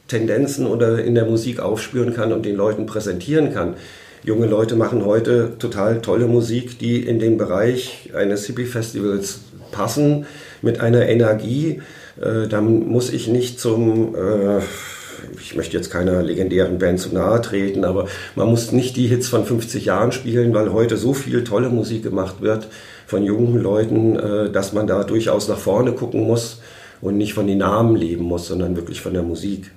Tendenzen 0.07 0.66
oder 0.66 1.03
in 1.03 1.14
der 1.14 1.25
Musik 1.25 1.61
aufspüren 1.61 2.12
kann 2.12 2.31
und 2.31 2.44
den 2.44 2.57
Leuten 2.57 2.85
präsentieren 2.85 3.55
kann 3.55 3.77
junge 4.22 4.46
Leute 4.46 4.76
machen 4.76 5.04
heute 5.04 5.56
total 5.59 6.00
tolle 6.00 6.26
Musik, 6.26 6.78
die 6.78 7.06
in 7.06 7.18
den 7.18 7.38
Bereich 7.38 8.11
eines 8.14 8.46
Hippie-Festivals 8.46 9.40
passen, 9.72 10.26
mit 10.62 10.80
einer 10.80 11.09
Energie. 11.09 11.80
Äh, 12.20 12.48
dann 12.48 12.88
muss 12.88 13.12
ich 13.12 13.28
nicht 13.28 13.61
zum, 13.61 14.14
äh, 14.14 14.59
ich 15.40 15.56
möchte 15.56 15.76
jetzt 15.76 15.90
keiner 15.90 16.22
legendären 16.22 16.78
Band 16.78 17.00
zu 17.00 17.14
nahe 17.14 17.40
treten, 17.40 17.85
aber 17.85 18.09
man 18.35 18.48
muss 18.48 18.72
nicht 18.72 18.96
die 18.96 19.06
Hits 19.06 19.28
von 19.28 19.44
50 19.44 19.85
Jahren 19.85 20.12
spielen, 20.12 20.52
weil 20.54 20.72
heute 20.72 20.96
so 20.96 21.14
viel 21.14 21.44
tolle 21.44 21.70
Musik 21.70 22.02
gemacht 22.02 22.37
wird 22.40 22.68
von 23.06 23.24
jungen 23.24 23.61
Leuten, 23.62 24.16
äh, 24.16 24.50
dass 24.50 24.72
man 24.72 24.87
da 24.87 25.04
durchaus 25.04 25.48
nach 25.48 25.59
vorne 25.59 25.92
gucken 25.92 26.22
muss 26.26 26.61
und 27.00 27.16
nicht 27.16 27.35
von 27.35 27.46
den 27.46 27.59
Namen 27.59 27.96
leben 27.96 28.24
muss, 28.24 28.48
sondern 28.48 28.76
wirklich 28.76 29.00
von 29.00 29.14
der 29.14 29.22
Musik. 29.22 29.70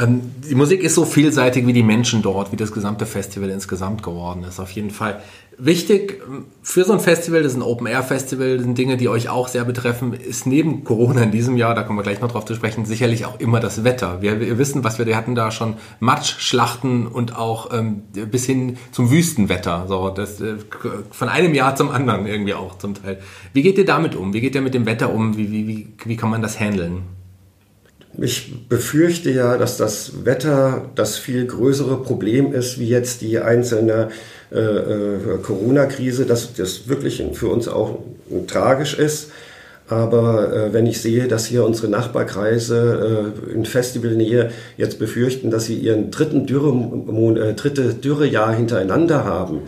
Ähm, 0.00 0.22
die 0.48 0.54
Musik 0.54 0.82
ist 0.82 0.94
so 0.94 1.04
vielseitig 1.04 1.66
wie 1.66 1.72
die 1.72 1.82
Menschen 1.82 2.22
dort, 2.22 2.52
wie 2.52 2.56
das 2.56 2.72
gesamte 2.72 3.04
Festival 3.06 3.50
insgesamt 3.50 4.02
geworden 4.02 4.44
ist, 4.44 4.58
auf 4.58 4.70
jeden 4.70 4.90
Fall. 4.90 5.20
Wichtig 5.58 6.22
ähm, 6.26 6.46
für 6.62 6.84
so 6.84 6.94
ein 6.94 7.00
Festival, 7.00 7.42
das 7.42 7.52
ist 7.52 7.58
ein 7.58 7.62
Open-Air-Festival, 7.62 8.60
sind 8.60 8.78
Dinge, 8.78 8.96
die 8.96 9.10
euch 9.10 9.28
auch 9.28 9.48
sehr 9.48 9.64
betreffen, 9.64 10.14
ist 10.14 10.46
neben 10.46 10.84
Corona 10.84 11.22
in 11.22 11.32
diesem 11.32 11.56
Jahr, 11.58 11.74
da 11.74 11.82
kommen 11.82 11.98
wir 11.98 12.02
gleich 12.02 12.20
noch 12.20 12.32
drauf 12.32 12.46
zu 12.46 12.54
sprechen, 12.54 12.86
sicherlich 12.86 13.26
auch 13.26 13.38
immer 13.40 13.60
das 13.60 13.84
Wetter. 13.84 14.22
Wir, 14.22 14.40
wir 14.40 14.56
wissen, 14.56 14.84
was 14.84 14.98
wir, 14.98 15.04
wir 15.04 15.16
hatten 15.16 15.34
da 15.34 15.50
schon 15.50 15.74
Matschschlachten 15.98 17.06
und 17.06 17.36
auch 17.36 17.70
ähm, 17.72 18.02
bis 18.30 18.46
hin 18.46 18.78
zum 18.92 19.10
Wüstenwetter, 19.10 19.84
so, 19.86 20.08
das, 20.08 20.40
äh, 20.40 20.54
von 21.10 21.28
einem 21.28 21.54
Jahr 21.54 21.76
zum 21.76 21.90
anderen 21.90 22.26
irgendwie 22.26 22.54
auch 22.54 22.78
zum 22.78 22.94
Teil. 22.94 23.20
Wie 23.52 23.62
geht 23.62 23.76
ihr 23.76 23.84
damit 23.84 24.16
um? 24.16 24.32
Wie 24.32 24.40
geht 24.40 24.54
ihr 24.54 24.62
mit 24.62 24.72
dem 24.72 24.86
Wetter 24.86 25.12
um? 25.12 25.36
Wie, 25.36 25.52
wie, 25.52 25.68
wie, 25.68 25.88
wie 26.04 26.16
kann 26.16 26.30
man 26.30 26.40
das 26.40 26.58
handeln? 26.58 27.19
Ich 28.22 28.68
befürchte 28.68 29.30
ja, 29.30 29.56
dass 29.56 29.78
das 29.78 30.24
Wetter 30.26 30.90
das 30.94 31.16
viel 31.16 31.46
größere 31.46 32.02
Problem 32.02 32.52
ist, 32.52 32.78
wie 32.78 32.88
jetzt 32.88 33.22
die 33.22 33.38
einzelne 33.38 34.10
äh, 34.52 34.58
äh, 34.58 35.38
Corona-Krise, 35.42 36.26
dass 36.26 36.52
das 36.52 36.86
wirklich 36.86 37.24
für 37.32 37.48
uns 37.48 37.66
auch 37.66 38.00
tragisch 38.46 38.98
ist. 38.98 39.30
Aber 39.88 40.52
äh, 40.52 40.72
wenn 40.74 40.86
ich 40.86 41.00
sehe, 41.00 41.28
dass 41.28 41.46
hier 41.46 41.64
unsere 41.64 41.88
Nachbarkreise 41.88 43.32
äh, 43.48 43.52
in 43.52 43.64
Festivalnähe 43.64 44.50
jetzt 44.76 44.98
befürchten, 44.98 45.50
dass 45.50 45.64
sie 45.64 45.78
ihren 45.78 46.10
dritten 46.10 46.46
Dürre, 46.46 46.72
äh, 47.40 47.54
dritte 47.54 47.94
Dürrejahr 47.94 48.54
hintereinander 48.54 49.24
haben, 49.24 49.62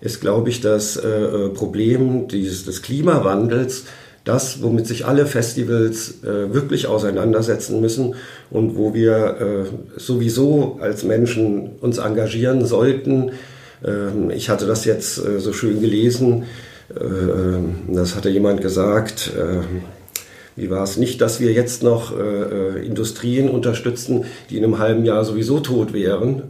ist, 0.00 0.20
glaube 0.20 0.50
ich, 0.50 0.60
das 0.60 0.96
äh, 0.96 1.08
äh, 1.08 1.48
Problem 1.50 2.26
dieses, 2.26 2.64
des 2.64 2.82
Klimawandels 2.82 3.84
das, 4.24 4.62
womit 4.62 4.86
sich 4.86 5.04
alle 5.06 5.26
Festivals 5.26 6.22
äh, 6.22 6.54
wirklich 6.54 6.86
auseinandersetzen 6.86 7.80
müssen 7.80 8.14
und 8.50 8.76
wo 8.76 8.94
wir 8.94 9.66
äh, 9.96 10.00
sowieso 10.00 10.78
als 10.80 11.02
Menschen 11.02 11.70
uns 11.80 11.98
engagieren 11.98 12.64
sollten. 12.64 13.32
Ähm, 13.84 14.30
ich 14.30 14.48
hatte 14.48 14.66
das 14.66 14.84
jetzt 14.84 15.18
äh, 15.18 15.40
so 15.40 15.52
schön 15.52 15.80
gelesen, 15.80 16.44
äh, 16.94 17.92
das 17.92 18.16
hatte 18.16 18.28
jemand 18.28 18.60
gesagt, 18.60 19.32
äh, 19.36 19.60
wie 20.54 20.70
war 20.70 20.82
es 20.82 20.98
nicht, 20.98 21.20
dass 21.20 21.40
wir 21.40 21.52
jetzt 21.52 21.82
noch 21.82 22.12
äh, 22.16 22.84
Industrien 22.84 23.48
unterstützen, 23.48 24.24
die 24.50 24.58
in 24.58 24.64
einem 24.64 24.78
halben 24.78 25.04
Jahr 25.04 25.24
sowieso 25.24 25.60
tot 25.60 25.92
wären, 25.92 26.42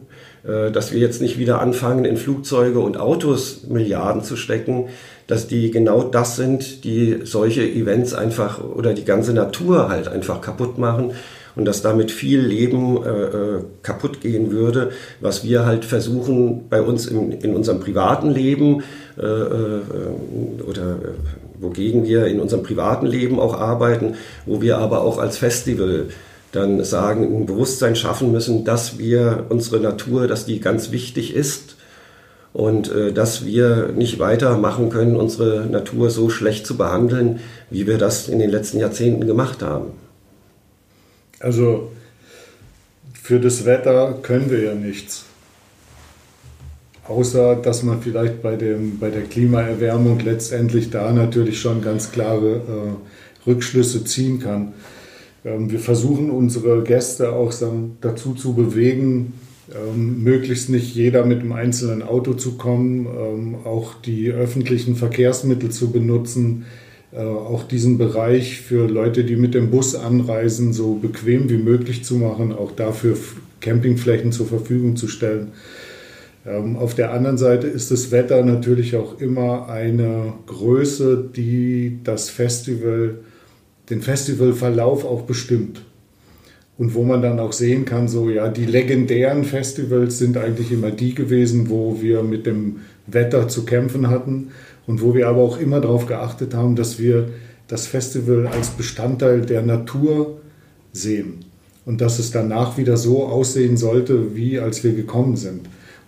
dass 0.44 0.90
wir 0.90 0.98
jetzt 0.98 1.22
nicht 1.22 1.38
wieder 1.38 1.60
anfangen, 1.60 2.04
in 2.04 2.16
Flugzeuge 2.16 2.80
und 2.80 2.96
Autos 2.96 3.62
Milliarden 3.68 4.24
zu 4.24 4.34
stecken, 4.34 4.88
dass 5.32 5.46
die 5.46 5.70
genau 5.70 6.02
das 6.02 6.36
sind, 6.36 6.84
die 6.84 7.20
solche 7.24 7.62
Events 7.62 8.12
einfach 8.12 8.62
oder 8.62 8.92
die 8.92 9.06
ganze 9.06 9.32
Natur 9.32 9.88
halt 9.88 10.06
einfach 10.06 10.42
kaputt 10.42 10.76
machen 10.76 11.12
und 11.56 11.64
dass 11.64 11.80
damit 11.80 12.10
viel 12.10 12.38
Leben 12.38 13.02
äh, 13.02 13.08
äh, 13.08 13.60
kaputt 13.82 14.20
gehen 14.20 14.50
würde, 14.50 14.90
was 15.22 15.42
wir 15.42 15.64
halt 15.64 15.86
versuchen 15.86 16.68
bei 16.68 16.82
uns 16.82 17.06
im, 17.06 17.32
in 17.32 17.54
unserem 17.54 17.80
privaten 17.80 18.30
Leben 18.30 18.82
äh, 19.18 19.22
äh, 19.22 19.80
oder 20.68 20.82
äh, 20.82 21.58
wogegen 21.58 22.04
wir 22.04 22.26
in 22.26 22.38
unserem 22.38 22.62
privaten 22.62 23.06
Leben 23.06 23.40
auch 23.40 23.58
arbeiten, 23.58 24.16
wo 24.44 24.60
wir 24.60 24.76
aber 24.76 25.00
auch 25.00 25.16
als 25.16 25.38
Festival 25.38 26.08
dann 26.52 26.84
sagen, 26.84 27.24
ein 27.34 27.46
Bewusstsein 27.46 27.96
schaffen 27.96 28.32
müssen, 28.32 28.66
dass 28.66 28.98
wir 28.98 29.46
unsere 29.48 29.80
Natur, 29.80 30.26
dass 30.26 30.44
die 30.44 30.60
ganz 30.60 30.92
wichtig 30.92 31.34
ist 31.34 31.76
und 32.52 32.90
äh, 32.90 33.12
dass 33.12 33.44
wir 33.46 33.88
nicht 33.96 34.18
weitermachen 34.18 34.90
können, 34.90 35.16
unsere 35.16 35.66
Natur 35.66 36.10
so 36.10 36.28
schlecht 36.28 36.66
zu 36.66 36.76
behandeln, 36.76 37.40
wie 37.70 37.86
wir 37.86 37.98
das 37.98 38.28
in 38.28 38.38
den 38.38 38.50
letzten 38.50 38.78
Jahrzehnten 38.78 39.26
gemacht 39.26 39.62
haben. 39.62 39.92
Also 41.40 41.90
für 43.22 43.40
das 43.40 43.64
Wetter 43.64 44.18
können 44.22 44.50
wir 44.50 44.62
ja 44.62 44.74
nichts. 44.74 45.24
Außer 47.08 47.56
dass 47.56 47.82
man 47.82 48.00
vielleicht 48.00 48.42
bei, 48.42 48.56
dem, 48.56 48.98
bei 48.98 49.10
der 49.10 49.22
Klimaerwärmung 49.22 50.20
letztendlich 50.20 50.90
da 50.90 51.12
natürlich 51.12 51.60
schon 51.60 51.82
ganz 51.82 52.12
klare 52.12 52.56
äh, 52.56 53.48
Rückschlüsse 53.48 54.04
ziehen 54.04 54.38
kann. 54.38 54.74
Ähm, 55.44 55.70
wir 55.70 55.80
versuchen 55.80 56.30
unsere 56.30 56.82
Gäste 56.82 57.32
auch 57.32 57.52
dazu 58.00 58.34
zu 58.34 58.54
bewegen, 58.54 59.34
ähm, 59.74 60.22
möglichst 60.22 60.68
nicht 60.68 60.94
jeder 60.94 61.24
mit 61.24 61.40
einem 61.40 61.52
einzelnen 61.52 62.02
Auto 62.02 62.34
zu 62.34 62.56
kommen, 62.56 63.06
ähm, 63.06 63.54
auch 63.64 63.94
die 63.94 64.30
öffentlichen 64.30 64.96
Verkehrsmittel 64.96 65.70
zu 65.70 65.90
benutzen, 65.90 66.64
äh, 67.12 67.18
auch 67.18 67.64
diesen 67.64 67.98
Bereich 67.98 68.60
für 68.60 68.88
Leute, 68.88 69.24
die 69.24 69.36
mit 69.36 69.54
dem 69.54 69.70
Bus 69.70 69.94
anreisen, 69.94 70.72
so 70.72 70.94
bequem 70.94 71.48
wie 71.48 71.58
möglich 71.58 72.04
zu 72.04 72.16
machen, 72.16 72.52
auch 72.52 72.72
dafür 72.72 73.16
Campingflächen 73.60 74.32
zur 74.32 74.46
Verfügung 74.46 74.96
zu 74.96 75.08
stellen. 75.08 75.52
Ähm, 76.46 76.76
auf 76.76 76.94
der 76.94 77.12
anderen 77.12 77.38
Seite 77.38 77.66
ist 77.66 77.90
das 77.90 78.10
Wetter 78.10 78.44
natürlich 78.44 78.96
auch 78.96 79.20
immer 79.20 79.68
eine 79.68 80.34
Größe, 80.46 81.30
die 81.34 82.00
das 82.02 82.30
Festival, 82.30 83.20
den 83.90 84.02
Festivalverlauf 84.02 85.04
auch 85.04 85.22
bestimmt 85.22 85.82
und 86.82 86.94
wo 86.96 87.04
man 87.04 87.22
dann 87.22 87.38
auch 87.38 87.52
sehen 87.52 87.84
kann, 87.84 88.08
so 88.08 88.28
ja, 88.28 88.48
die 88.48 88.64
legendären 88.64 89.44
Festivals 89.44 90.18
sind 90.18 90.36
eigentlich 90.36 90.72
immer 90.72 90.90
die 90.90 91.14
gewesen, 91.14 91.70
wo 91.70 92.02
wir 92.02 92.24
mit 92.24 92.44
dem 92.44 92.80
Wetter 93.06 93.46
zu 93.46 93.64
kämpfen 93.64 94.10
hatten 94.10 94.48
und 94.88 95.00
wo 95.00 95.14
wir 95.14 95.28
aber 95.28 95.42
auch 95.42 95.60
immer 95.60 95.80
darauf 95.80 96.06
geachtet 96.06 96.54
haben, 96.54 96.74
dass 96.74 96.98
wir 96.98 97.28
das 97.68 97.86
Festival 97.86 98.48
als 98.48 98.70
Bestandteil 98.70 99.42
der 99.42 99.62
Natur 99.62 100.40
sehen 100.92 101.44
und 101.84 102.00
dass 102.00 102.18
es 102.18 102.32
danach 102.32 102.76
wieder 102.76 102.96
so 102.96 103.26
aussehen 103.26 103.76
sollte, 103.76 104.34
wie 104.34 104.58
als 104.58 104.82
wir 104.82 104.92
gekommen 104.92 105.36
sind. 105.36 105.60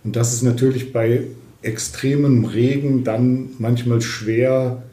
Und 0.03 0.17
das 0.17 0.33
ist 0.33 0.43
natürlich 0.43 0.91
bei 0.91 1.21
extremem 1.61 2.43
Regen 2.43 3.05
dann 3.05 3.51
manchmal 3.59 4.01
schwer, 4.01 4.83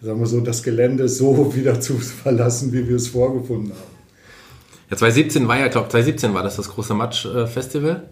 sagen 0.00 0.18
wir 0.18 0.26
so, 0.26 0.40
das 0.40 0.62
Gelände 0.62 1.10
so 1.10 1.54
wieder 1.54 1.78
zu 1.78 1.98
verlassen, 1.98 2.72
wie 2.72 2.88
wir 2.88 2.96
es 2.96 3.08
vorgefunden 3.08 3.72
haben. 3.72 3.95
Ja, 4.90 4.96
2017 4.96 5.48
war 5.48 5.58
ja, 5.58 5.68
glaube 5.68 5.88
2017 5.88 6.34
war 6.34 6.42
das 6.42 6.56
das 6.56 6.68
große 6.68 6.94
Matsch-Festival. 6.94 8.02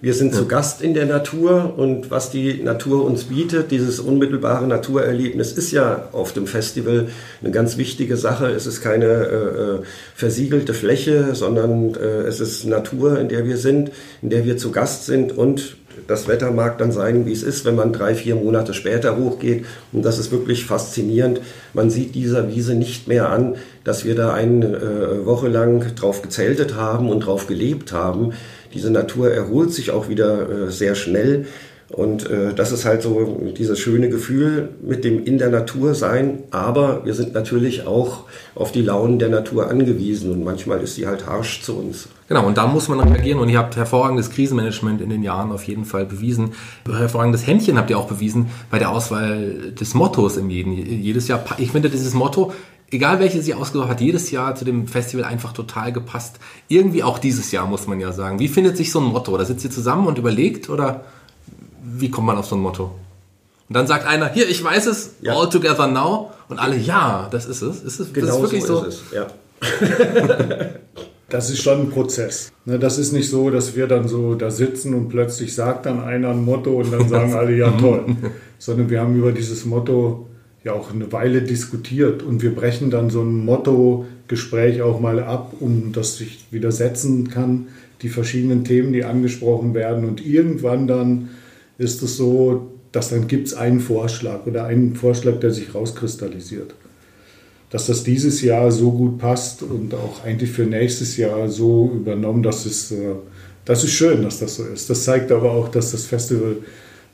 Wir 0.00 0.14
sind 0.14 0.32
ja. 0.32 0.38
zu 0.38 0.48
Gast 0.48 0.82
in 0.82 0.94
der 0.94 1.06
Natur 1.06 1.74
und 1.76 2.10
was 2.10 2.30
die 2.30 2.60
Natur 2.62 3.04
uns 3.04 3.24
bietet, 3.24 3.70
dieses 3.70 4.00
unmittelbare 4.00 4.66
Naturerlebnis, 4.66 5.52
ist 5.52 5.70
ja 5.70 6.08
auf 6.10 6.32
dem 6.32 6.48
Festival 6.48 7.06
eine 7.40 7.52
ganz 7.52 7.76
wichtige 7.76 8.16
Sache. 8.16 8.48
Es 8.48 8.66
ist 8.66 8.80
keine 8.80 9.06
äh, 9.06 9.76
äh, 9.76 9.78
versiegelte 10.16 10.74
Fläche, 10.74 11.36
sondern 11.36 11.94
äh, 11.94 12.22
es 12.22 12.40
ist 12.40 12.64
Natur, 12.64 13.20
in 13.20 13.28
der 13.28 13.46
wir 13.46 13.56
sind, 13.56 13.92
in 14.22 14.30
der 14.30 14.44
wir 14.44 14.56
zu 14.56 14.72
Gast 14.72 15.06
sind 15.06 15.38
und 15.38 15.76
das 16.06 16.26
Wetter 16.26 16.50
mag 16.50 16.78
dann 16.78 16.90
sein, 16.90 17.26
wie 17.26 17.32
es 17.32 17.42
ist, 17.42 17.64
wenn 17.64 17.74
man 17.74 17.92
drei, 17.92 18.14
vier 18.14 18.34
Monate 18.34 18.74
später 18.74 19.16
hochgeht. 19.16 19.66
Und 19.92 20.04
das 20.04 20.18
ist 20.18 20.32
wirklich 20.32 20.64
faszinierend. 20.64 21.40
Man 21.74 21.90
sieht 21.90 22.14
dieser 22.14 22.48
Wiese 22.48 22.74
nicht 22.74 23.08
mehr 23.08 23.30
an, 23.30 23.56
dass 23.84 24.04
wir 24.04 24.14
da 24.14 24.32
eine 24.32 24.66
äh, 24.66 25.26
Woche 25.26 25.48
lang 25.48 25.94
drauf 25.94 26.22
gezeltet 26.22 26.74
haben 26.76 27.08
und 27.10 27.20
drauf 27.20 27.46
gelebt 27.46 27.92
haben. 27.92 28.32
Diese 28.74 28.90
Natur 28.90 29.30
erholt 29.30 29.72
sich 29.72 29.90
auch 29.90 30.08
wieder 30.08 30.48
äh, 30.48 30.70
sehr 30.70 30.94
schnell. 30.94 31.46
Und 31.92 32.28
äh, 32.30 32.54
das 32.54 32.72
ist 32.72 32.86
halt 32.86 33.02
so 33.02 33.52
dieses 33.56 33.78
schöne 33.78 34.08
Gefühl 34.08 34.70
mit 34.82 35.04
dem 35.04 35.24
in 35.24 35.36
der 35.36 35.50
Natur 35.50 35.94
sein. 35.94 36.44
Aber 36.50 37.04
wir 37.04 37.12
sind 37.12 37.34
natürlich 37.34 37.86
auch 37.86 38.24
auf 38.54 38.72
die 38.72 38.80
Launen 38.80 39.18
der 39.18 39.28
Natur 39.28 39.68
angewiesen 39.68 40.30
und 40.30 40.42
manchmal 40.42 40.80
ist 40.80 40.94
sie 40.94 41.06
halt 41.06 41.26
harsch 41.26 41.60
zu 41.62 41.76
uns. 41.76 42.08
Genau, 42.28 42.46
und 42.46 42.56
da 42.56 42.66
muss 42.66 42.88
man 42.88 43.00
reagieren 43.00 43.40
und 43.40 43.50
ihr 43.50 43.58
habt 43.58 43.76
hervorragendes 43.76 44.30
Krisenmanagement 44.30 45.02
in 45.02 45.10
den 45.10 45.22
Jahren 45.22 45.52
auf 45.52 45.64
jeden 45.64 45.84
Fall 45.84 46.06
bewiesen. 46.06 46.52
Hervorragendes 46.90 47.46
Händchen 47.46 47.76
habt 47.76 47.90
ihr 47.90 47.98
auch 47.98 48.08
bewiesen 48.08 48.46
bei 48.70 48.78
der 48.78 48.90
Auswahl 48.90 49.72
des 49.78 49.92
Mottos 49.92 50.38
im 50.38 50.48
jeden, 50.48 50.74
jedes 50.74 51.28
Jahr. 51.28 51.44
Ich 51.58 51.72
finde 51.72 51.90
dieses 51.90 52.14
Motto, 52.14 52.54
egal 52.92 53.18
welches 53.20 53.44
sie 53.44 53.54
ausgesucht 53.54 53.88
hat, 53.88 54.00
jedes 54.00 54.30
Jahr 54.30 54.54
zu 54.54 54.64
dem 54.64 54.86
Festival 54.86 55.24
einfach 55.24 55.52
total 55.52 55.92
gepasst. 55.92 56.36
Irgendwie 56.68 57.02
auch 57.02 57.18
dieses 57.18 57.50
Jahr, 57.50 57.66
muss 57.66 57.86
man 57.86 58.00
ja 58.00 58.12
sagen. 58.12 58.38
Wie 58.38 58.48
findet 58.48 58.76
sich 58.76 58.92
so 58.92 59.00
ein 59.00 59.06
Motto? 59.06 59.36
Da 59.36 59.44
sitzt 59.44 59.64
ihr 59.64 59.70
zusammen 59.70 60.06
und 60.06 60.18
überlegt 60.18 60.68
oder 60.68 61.04
wie 61.82 62.10
kommt 62.10 62.26
man 62.26 62.36
auf 62.36 62.46
so 62.46 62.56
ein 62.56 62.60
Motto? 62.60 62.92
Und 63.68 63.76
dann 63.76 63.86
sagt 63.86 64.06
einer, 64.06 64.28
hier, 64.28 64.48
ich 64.48 64.62
weiß 64.62 64.86
es, 64.86 65.14
ja. 65.22 65.34
all 65.34 65.48
together 65.48 65.86
now. 65.86 66.30
Und 66.48 66.58
alle, 66.58 66.76
ja, 66.76 67.28
das 67.30 67.46
ist 67.46 67.62
es. 67.62 67.82
Ist 67.82 68.00
es 68.00 68.12
genau 68.12 68.26
das 68.26 68.36
ist 68.36 68.42
wirklich 68.42 68.64
so? 68.64 68.80
so? 68.80 68.84
Ist 68.84 69.02
es, 69.06 69.12
ja. 69.12 69.26
das 71.30 71.48
ist 71.48 71.62
schon 71.62 71.80
ein 71.80 71.90
Prozess. 71.90 72.52
Ne, 72.66 72.78
das 72.78 72.98
ist 72.98 73.12
nicht 73.12 73.30
so, 73.30 73.48
dass 73.48 73.74
wir 73.74 73.86
dann 73.86 74.08
so 74.08 74.34
da 74.34 74.50
sitzen 74.50 74.92
und 74.92 75.08
plötzlich 75.08 75.54
sagt 75.54 75.86
dann 75.86 76.02
einer 76.02 76.30
ein 76.30 76.44
Motto 76.44 76.72
und 76.72 76.92
dann 76.92 77.08
sagen 77.08 77.32
alle, 77.38 77.56
ja 77.56 77.70
toll. 77.70 78.04
Sondern 78.58 78.90
wir 78.90 79.00
haben 79.00 79.16
über 79.16 79.32
dieses 79.32 79.64
Motto 79.64 80.28
ja 80.64 80.72
auch 80.72 80.92
eine 80.92 81.10
Weile 81.12 81.42
diskutiert 81.42 82.22
und 82.22 82.42
wir 82.42 82.54
brechen 82.54 82.90
dann 82.90 83.10
so 83.10 83.22
ein 83.22 83.44
Motto-Gespräch 83.44 84.82
auch 84.82 85.00
mal 85.00 85.20
ab, 85.20 85.54
um 85.60 85.92
das 85.92 86.16
sich 86.18 86.46
widersetzen 86.50 87.28
kann, 87.28 87.68
die 88.02 88.08
verschiedenen 88.08 88.64
Themen, 88.64 88.92
die 88.92 89.04
angesprochen 89.04 89.74
werden. 89.74 90.04
Und 90.04 90.24
irgendwann 90.24 90.86
dann 90.86 91.30
ist 91.78 92.02
es 92.02 92.16
so, 92.16 92.70
dass 92.92 93.10
dann 93.10 93.26
gibt 93.26 93.48
es 93.48 93.54
einen 93.54 93.80
Vorschlag 93.80 94.46
oder 94.46 94.64
einen 94.66 94.94
Vorschlag, 94.94 95.40
der 95.40 95.50
sich 95.50 95.74
rauskristallisiert. 95.74 96.74
dass 97.70 97.86
das 97.86 98.04
dieses 98.04 98.42
Jahr 98.42 98.70
so 98.70 98.92
gut 98.92 99.18
passt 99.18 99.62
und 99.62 99.94
auch 99.94 100.22
eigentlich 100.24 100.50
für 100.50 100.64
nächstes 100.64 101.16
Jahr 101.16 101.48
so 101.48 101.90
übernommen, 101.94 102.42
dass 102.42 102.66
es, 102.66 102.92
äh, 102.92 103.14
das 103.64 103.82
ist 103.82 103.92
schön, 103.92 104.22
dass 104.22 104.40
das 104.40 104.56
so 104.56 104.64
ist. 104.64 104.90
Das 104.90 105.04
zeigt 105.04 105.32
aber 105.32 105.52
auch, 105.52 105.68
dass 105.70 105.92
das 105.92 106.04
Festival 106.04 106.56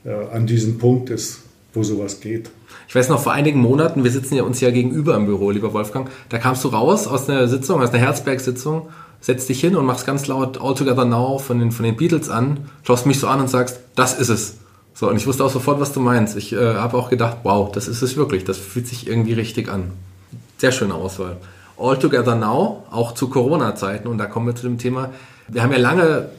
äh, 0.03 0.09
an 0.09 0.45
diesem 0.47 0.77
Punkt 0.77 1.11
ist, 1.11 1.39
wo 1.79 1.83
sowas 1.83 2.19
geht. 2.19 2.49
Ich 2.87 2.95
weiß 2.95 3.09
noch, 3.09 3.21
vor 3.21 3.31
einigen 3.31 3.61
Monaten, 3.61 4.03
wir 4.03 4.11
sitzen 4.11 4.35
ja 4.35 4.43
uns 4.43 4.59
ja 4.59 4.71
gegenüber 4.71 5.15
im 5.15 5.25
Büro, 5.25 5.51
lieber 5.51 5.73
Wolfgang, 5.73 6.09
da 6.29 6.37
kamst 6.37 6.63
du 6.63 6.67
raus 6.67 7.07
aus 7.07 7.29
einer 7.29 7.47
Sitzung, 7.47 7.81
aus 7.81 7.89
einer 7.91 7.99
Herzberg-Sitzung, 7.99 8.89
setzt 9.21 9.47
dich 9.49 9.61
hin 9.61 9.75
und 9.75 9.85
machst 9.85 10.05
ganz 10.05 10.27
laut 10.27 10.59
All 10.61 10.75
Together 10.75 11.05
Now 11.05 11.39
von 11.39 11.59
den, 11.59 11.71
von 11.71 11.85
den 11.85 11.95
Beatles 11.95 12.29
an, 12.29 12.69
schaust 12.83 13.05
mich 13.05 13.19
so 13.19 13.27
an 13.27 13.39
und 13.39 13.49
sagst, 13.49 13.79
das 13.95 14.19
ist 14.19 14.29
es. 14.29 14.57
So, 14.93 15.09
und 15.09 15.15
ich 15.15 15.25
wusste 15.27 15.45
auch 15.45 15.49
sofort, 15.49 15.79
was 15.79 15.93
du 15.93 16.01
meinst. 16.01 16.35
Ich 16.35 16.51
äh, 16.51 16.75
habe 16.75 16.97
auch 16.97 17.09
gedacht, 17.09 17.37
wow, 17.43 17.71
das 17.71 17.87
ist 17.87 18.01
es 18.01 18.17
wirklich. 18.17 18.43
Das 18.43 18.57
fühlt 18.57 18.85
sich 18.85 19.07
irgendwie 19.07 19.31
richtig 19.31 19.69
an. 19.69 19.91
Sehr 20.57 20.73
schöne 20.73 20.93
Auswahl. 20.93 21.37
All 21.77 21.97
Together 21.97 22.35
Now, 22.35 22.83
auch 22.91 23.13
zu 23.13 23.29
Corona-Zeiten, 23.29 24.09
und 24.09 24.17
da 24.17 24.25
kommen 24.25 24.47
wir 24.47 24.55
zu 24.55 24.63
dem 24.63 24.77
Thema. 24.77 25.11
Wir 25.47 25.63
haben 25.63 25.71
ja 25.71 25.77
lange, 25.77 26.29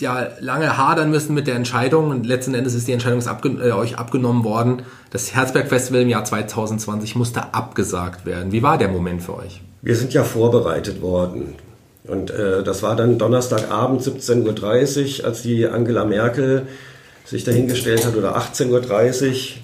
ja, 0.00 0.28
lange 0.40 0.76
hadern 0.76 1.10
müssen 1.10 1.34
mit 1.34 1.46
der 1.46 1.54
Entscheidung 1.54 2.10
und 2.10 2.26
letzten 2.26 2.54
Endes 2.54 2.74
ist 2.74 2.86
die 2.86 2.92
Entscheidung 2.92 3.26
abgen 3.26 3.60
äh, 3.60 3.72
euch 3.72 3.98
abgenommen 3.98 4.44
worden. 4.44 4.82
Das 5.10 5.34
Herzberg-Festival 5.34 6.02
im 6.02 6.08
Jahr 6.08 6.24
2020 6.24 7.16
musste 7.16 7.54
abgesagt 7.54 8.26
werden. 8.26 8.52
Wie 8.52 8.62
war 8.62 8.78
der 8.78 8.88
Moment 8.88 9.22
für 9.22 9.36
euch? 9.36 9.62
Wir 9.82 9.96
sind 9.96 10.12
ja 10.12 10.24
vorbereitet 10.24 11.00
worden. 11.00 11.54
Und 12.06 12.30
äh, 12.30 12.62
das 12.62 12.82
war 12.82 12.94
dann 12.94 13.18
Donnerstagabend 13.18 14.02
17.30 14.02 15.20
Uhr, 15.20 15.26
als 15.26 15.42
die 15.42 15.66
Angela 15.66 16.04
Merkel 16.04 16.66
sich 17.24 17.44
dahingestellt 17.44 18.06
hat, 18.06 18.16
oder 18.16 18.36
18.30 18.36 19.54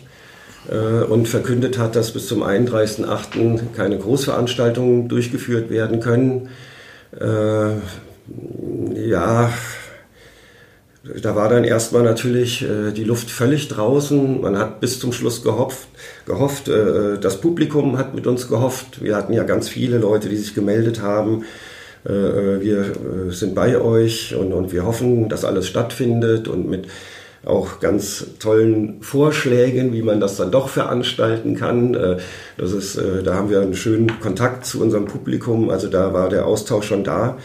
Uhr 0.70 1.02
äh, 1.02 1.04
und 1.04 1.28
verkündet 1.28 1.78
hat, 1.78 1.94
dass 1.94 2.12
bis 2.12 2.26
zum 2.26 2.42
31.08. 2.42 3.74
keine 3.76 3.98
Großveranstaltungen 3.98 5.08
durchgeführt 5.08 5.70
werden 5.70 6.00
können. 6.00 6.48
Äh, 7.20 7.74
ja, 9.08 9.50
da 11.04 11.34
war 11.34 11.48
dann 11.48 11.64
erstmal 11.64 12.02
natürlich 12.04 12.62
äh, 12.62 12.92
die 12.92 13.04
Luft 13.04 13.30
völlig 13.30 13.68
draußen. 13.68 14.40
Man 14.40 14.56
hat 14.56 14.80
bis 14.80 15.00
zum 15.00 15.12
Schluss 15.12 15.42
gehofft, 15.42 15.88
gehofft 16.26 16.68
äh, 16.68 17.18
das 17.18 17.40
Publikum 17.40 17.98
hat 17.98 18.14
mit 18.14 18.26
uns 18.26 18.48
gehofft. 18.48 19.02
Wir 19.02 19.16
hatten 19.16 19.32
ja 19.32 19.42
ganz 19.42 19.68
viele 19.68 19.98
Leute, 19.98 20.28
die 20.28 20.36
sich 20.36 20.54
gemeldet 20.54 21.02
haben. 21.02 21.44
Äh, 22.08 22.12
äh, 22.12 22.60
wir 22.60 23.32
sind 23.32 23.54
bei 23.54 23.80
euch 23.80 24.34
und, 24.36 24.52
und 24.52 24.72
wir 24.72 24.84
hoffen, 24.84 25.28
dass 25.28 25.44
alles 25.44 25.66
stattfindet 25.66 26.46
und 26.46 26.68
mit 26.68 26.86
auch 27.44 27.80
ganz 27.80 28.26
tollen 28.38 29.02
Vorschlägen, 29.02 29.92
wie 29.92 30.02
man 30.02 30.20
das 30.20 30.36
dann 30.36 30.52
doch 30.52 30.68
veranstalten 30.68 31.56
kann. 31.56 31.94
Äh, 31.94 32.18
das 32.56 32.70
ist, 32.70 32.96
äh, 32.96 33.24
da 33.24 33.34
haben 33.34 33.50
wir 33.50 33.60
einen 33.60 33.74
schönen 33.74 34.20
Kontakt 34.20 34.64
zu 34.64 34.80
unserem 34.80 35.06
Publikum. 35.06 35.68
Also 35.68 35.88
da 35.88 36.12
war 36.12 36.28
der 36.28 36.46
Austausch 36.46 36.86
schon 36.86 37.02
da. 37.02 37.38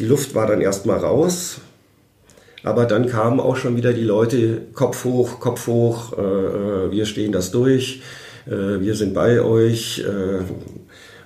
Die 0.00 0.06
Luft 0.06 0.34
war 0.34 0.48
dann 0.48 0.60
erstmal 0.60 0.98
raus. 0.98 1.60
Aber 2.62 2.84
dann 2.84 3.06
kamen 3.06 3.40
auch 3.40 3.56
schon 3.56 3.76
wieder 3.76 3.92
die 3.92 4.04
Leute 4.04 4.62
Kopf 4.74 5.04
hoch, 5.04 5.40
Kopf 5.40 5.66
hoch, 5.66 6.12
äh, 6.12 6.90
wir 6.90 7.06
stehen 7.06 7.32
das 7.32 7.50
durch, 7.50 8.02
wir 8.46 8.94
sind 8.94 9.12
bei 9.12 9.42
euch. 9.42 10.02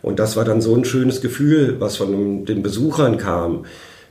und 0.03 0.19
das 0.19 0.37
war 0.37 0.45
dann 0.45 0.61
so 0.61 0.75
ein 0.75 0.85
schönes 0.85 1.21
Gefühl, 1.21 1.77
was 1.79 1.97
von 1.97 2.45
den 2.45 2.63
Besuchern 2.63 3.19
kam 3.19 3.65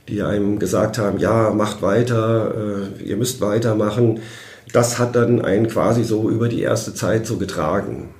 die 0.08 0.22
einem 0.22 0.58
gesagt 0.58 0.98
haben, 0.98 1.18
ja, 1.18 1.50
macht 1.50 1.82
weiter, 1.82 2.90
äh, 3.00 3.02
ihr 3.02 3.16
müsst 3.16 3.40
weitermachen. 3.40 4.20
Das 4.72 4.98
hat 4.98 5.16
dann 5.16 5.42
einen 5.42 5.68
quasi 5.68 6.04
so 6.04 6.28
über 6.28 6.48
die 6.48 6.62
erste 6.62 6.94
Zeit 6.94 7.26
so 7.26 7.36
getragen. 7.36 8.10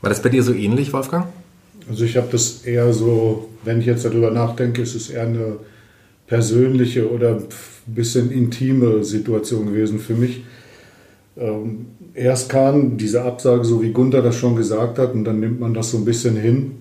War 0.00 0.10
das 0.10 0.22
bei 0.22 0.28
dir 0.28 0.42
so 0.42 0.52
ähnlich, 0.52 0.92
Wolfgang? 0.92 1.26
Also 1.88 2.04
ich 2.04 2.16
habe 2.16 2.28
das 2.30 2.62
eher 2.64 2.92
so, 2.92 3.48
wenn 3.64 3.80
ich 3.80 3.86
jetzt 3.86 4.04
darüber 4.04 4.30
nachdenke, 4.30 4.82
ist 4.82 4.94
es 4.94 5.10
eher 5.10 5.22
eine 5.22 5.56
persönliche 6.26 7.10
oder 7.10 7.36
ein 7.36 7.44
bisschen 7.86 8.30
intime 8.30 9.04
Situation 9.04 9.66
gewesen 9.66 9.98
für 9.98 10.14
mich. 10.14 10.44
Ähm, 11.36 11.86
erst 12.14 12.48
kam 12.48 12.96
diese 12.96 13.22
Absage, 13.22 13.64
so 13.64 13.82
wie 13.82 13.92
Gunther 13.92 14.22
das 14.22 14.36
schon 14.36 14.56
gesagt 14.56 14.98
hat, 14.98 15.14
und 15.14 15.24
dann 15.24 15.40
nimmt 15.40 15.60
man 15.60 15.74
das 15.74 15.90
so 15.90 15.98
ein 15.98 16.04
bisschen 16.04 16.36
hin 16.36 16.72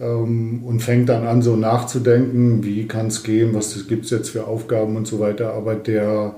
ähm, 0.00 0.64
und 0.64 0.80
fängt 0.80 1.08
dann 1.08 1.26
an, 1.26 1.42
so 1.42 1.56
nachzudenken, 1.56 2.64
wie 2.64 2.86
kann 2.86 3.06
es 3.06 3.22
gehen, 3.22 3.54
was 3.54 3.86
gibt 3.86 4.06
es 4.06 4.10
jetzt 4.10 4.30
für 4.30 4.46
Aufgaben 4.46 4.96
und 4.96 5.06
so 5.06 5.20
weiter. 5.20 5.54
Aber 5.54 5.74
der 5.74 6.34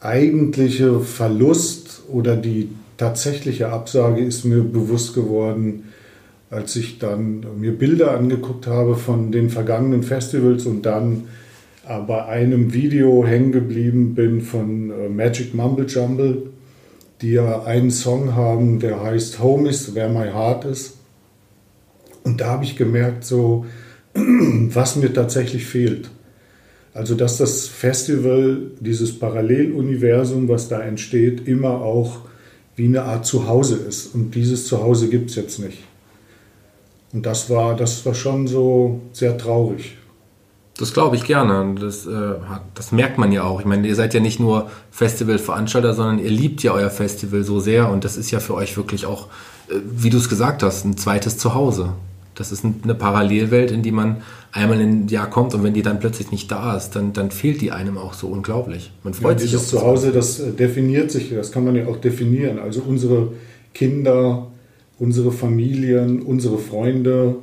eigentliche 0.00 1.00
Verlust 1.00 2.02
oder 2.08 2.36
die 2.36 2.70
tatsächliche 2.96 3.70
Absage 3.70 4.22
ist 4.22 4.44
mir 4.44 4.62
bewusst 4.62 5.14
geworden, 5.14 5.89
als 6.50 6.76
ich 6.76 6.98
dann 6.98 7.46
mir 7.60 7.72
Bilder 7.72 8.16
angeguckt 8.16 8.66
habe 8.66 8.96
von 8.96 9.32
den 9.32 9.50
vergangenen 9.50 10.02
Festivals 10.02 10.66
und 10.66 10.84
dann 10.84 11.24
bei 11.98 12.24
einem 12.26 12.72
Video 12.72 13.26
hängen 13.26 13.52
geblieben 13.52 14.14
bin 14.14 14.42
von 14.42 14.90
äh, 14.90 15.08
Magic 15.08 15.54
Mumble 15.54 15.86
Jumble, 15.86 16.50
die 17.20 17.32
ja 17.32 17.64
einen 17.64 17.90
Song 17.90 18.34
haben, 18.36 18.78
der 18.78 19.02
heißt 19.02 19.40
Home 19.40 19.68
is 19.68 19.94
where 19.94 20.08
my 20.08 20.28
heart 20.28 20.64
is. 20.64 20.98
Und 22.22 22.40
da 22.40 22.50
habe 22.50 22.64
ich 22.64 22.76
gemerkt, 22.76 23.24
so, 23.24 23.66
was 24.14 24.96
mir 24.96 25.12
tatsächlich 25.12 25.66
fehlt. 25.66 26.10
Also, 26.92 27.14
dass 27.14 27.38
das 27.38 27.66
Festival, 27.66 28.70
dieses 28.80 29.18
Paralleluniversum, 29.18 30.48
was 30.48 30.68
da 30.68 30.80
entsteht, 30.80 31.46
immer 31.46 31.80
auch 31.80 32.20
wie 32.76 32.86
eine 32.86 33.02
Art 33.02 33.26
Zuhause 33.26 33.76
ist. 33.76 34.14
Und 34.14 34.34
dieses 34.34 34.66
Zuhause 34.66 35.08
gibt 35.08 35.30
es 35.30 35.36
jetzt 35.36 35.58
nicht. 35.58 35.78
Und 37.12 37.26
das 37.26 37.50
war, 37.50 37.76
das 37.76 38.04
war 38.06 38.14
schon 38.14 38.46
so 38.46 39.00
sehr 39.12 39.36
traurig. 39.36 39.96
Das 40.78 40.94
glaube 40.94 41.16
ich 41.16 41.24
gerne. 41.24 41.74
Das, 41.78 42.06
äh, 42.06 42.10
das 42.74 42.92
merkt 42.92 43.18
man 43.18 43.32
ja 43.32 43.44
auch. 43.44 43.60
Ich 43.60 43.66
meine, 43.66 43.86
ihr 43.86 43.94
seid 43.94 44.14
ja 44.14 44.20
nicht 44.20 44.40
nur 44.40 44.70
Festivalveranstalter, 44.90 45.92
sondern 45.92 46.18
ihr 46.18 46.30
liebt 46.30 46.62
ja 46.62 46.72
euer 46.72 46.90
Festival 46.90 47.42
so 47.42 47.60
sehr. 47.60 47.90
Und 47.90 48.04
das 48.04 48.16
ist 48.16 48.30
ja 48.30 48.40
für 48.40 48.54
euch 48.54 48.76
wirklich 48.76 49.04
auch, 49.04 49.26
äh, 49.68 49.74
wie 49.84 50.08
du 50.08 50.16
es 50.16 50.28
gesagt 50.28 50.62
hast, 50.62 50.84
ein 50.84 50.96
zweites 50.96 51.36
Zuhause. 51.36 51.90
Das 52.34 52.52
ist 52.52 52.64
eine 52.64 52.94
Parallelwelt, 52.94 53.70
in 53.70 53.82
die 53.82 53.92
man 53.92 54.22
einmal 54.52 54.80
im 54.80 55.08
Jahr 55.08 55.28
kommt 55.28 55.54
und 55.54 55.62
wenn 55.62 55.74
die 55.74 55.82
dann 55.82 56.00
plötzlich 56.00 56.30
nicht 56.30 56.50
da 56.50 56.76
ist, 56.76 56.90
dann, 56.90 57.12
dann 57.12 57.30
fehlt 57.30 57.60
die 57.60 57.70
einem 57.70 57.98
auch 57.98 58.14
so 58.14 58.28
unglaublich. 58.28 58.92
Man 59.04 59.14
freut 59.14 59.34
ja, 59.34 59.38
sich 59.40 59.50
dieses 59.50 59.68
Zuhause, 59.68 60.10
das 60.10 60.40
äh, 60.40 60.52
definiert 60.52 61.10
sich, 61.10 61.30
das 61.34 61.52
kann 61.52 61.64
man 61.64 61.76
ja 61.76 61.86
auch 61.86 61.98
definieren. 61.98 62.58
Also 62.58 62.82
unsere 62.86 63.32
Kinder, 63.74 64.46
unsere 65.00 65.32
Familien, 65.32 66.22
unsere 66.22 66.58
Freunde, 66.58 67.36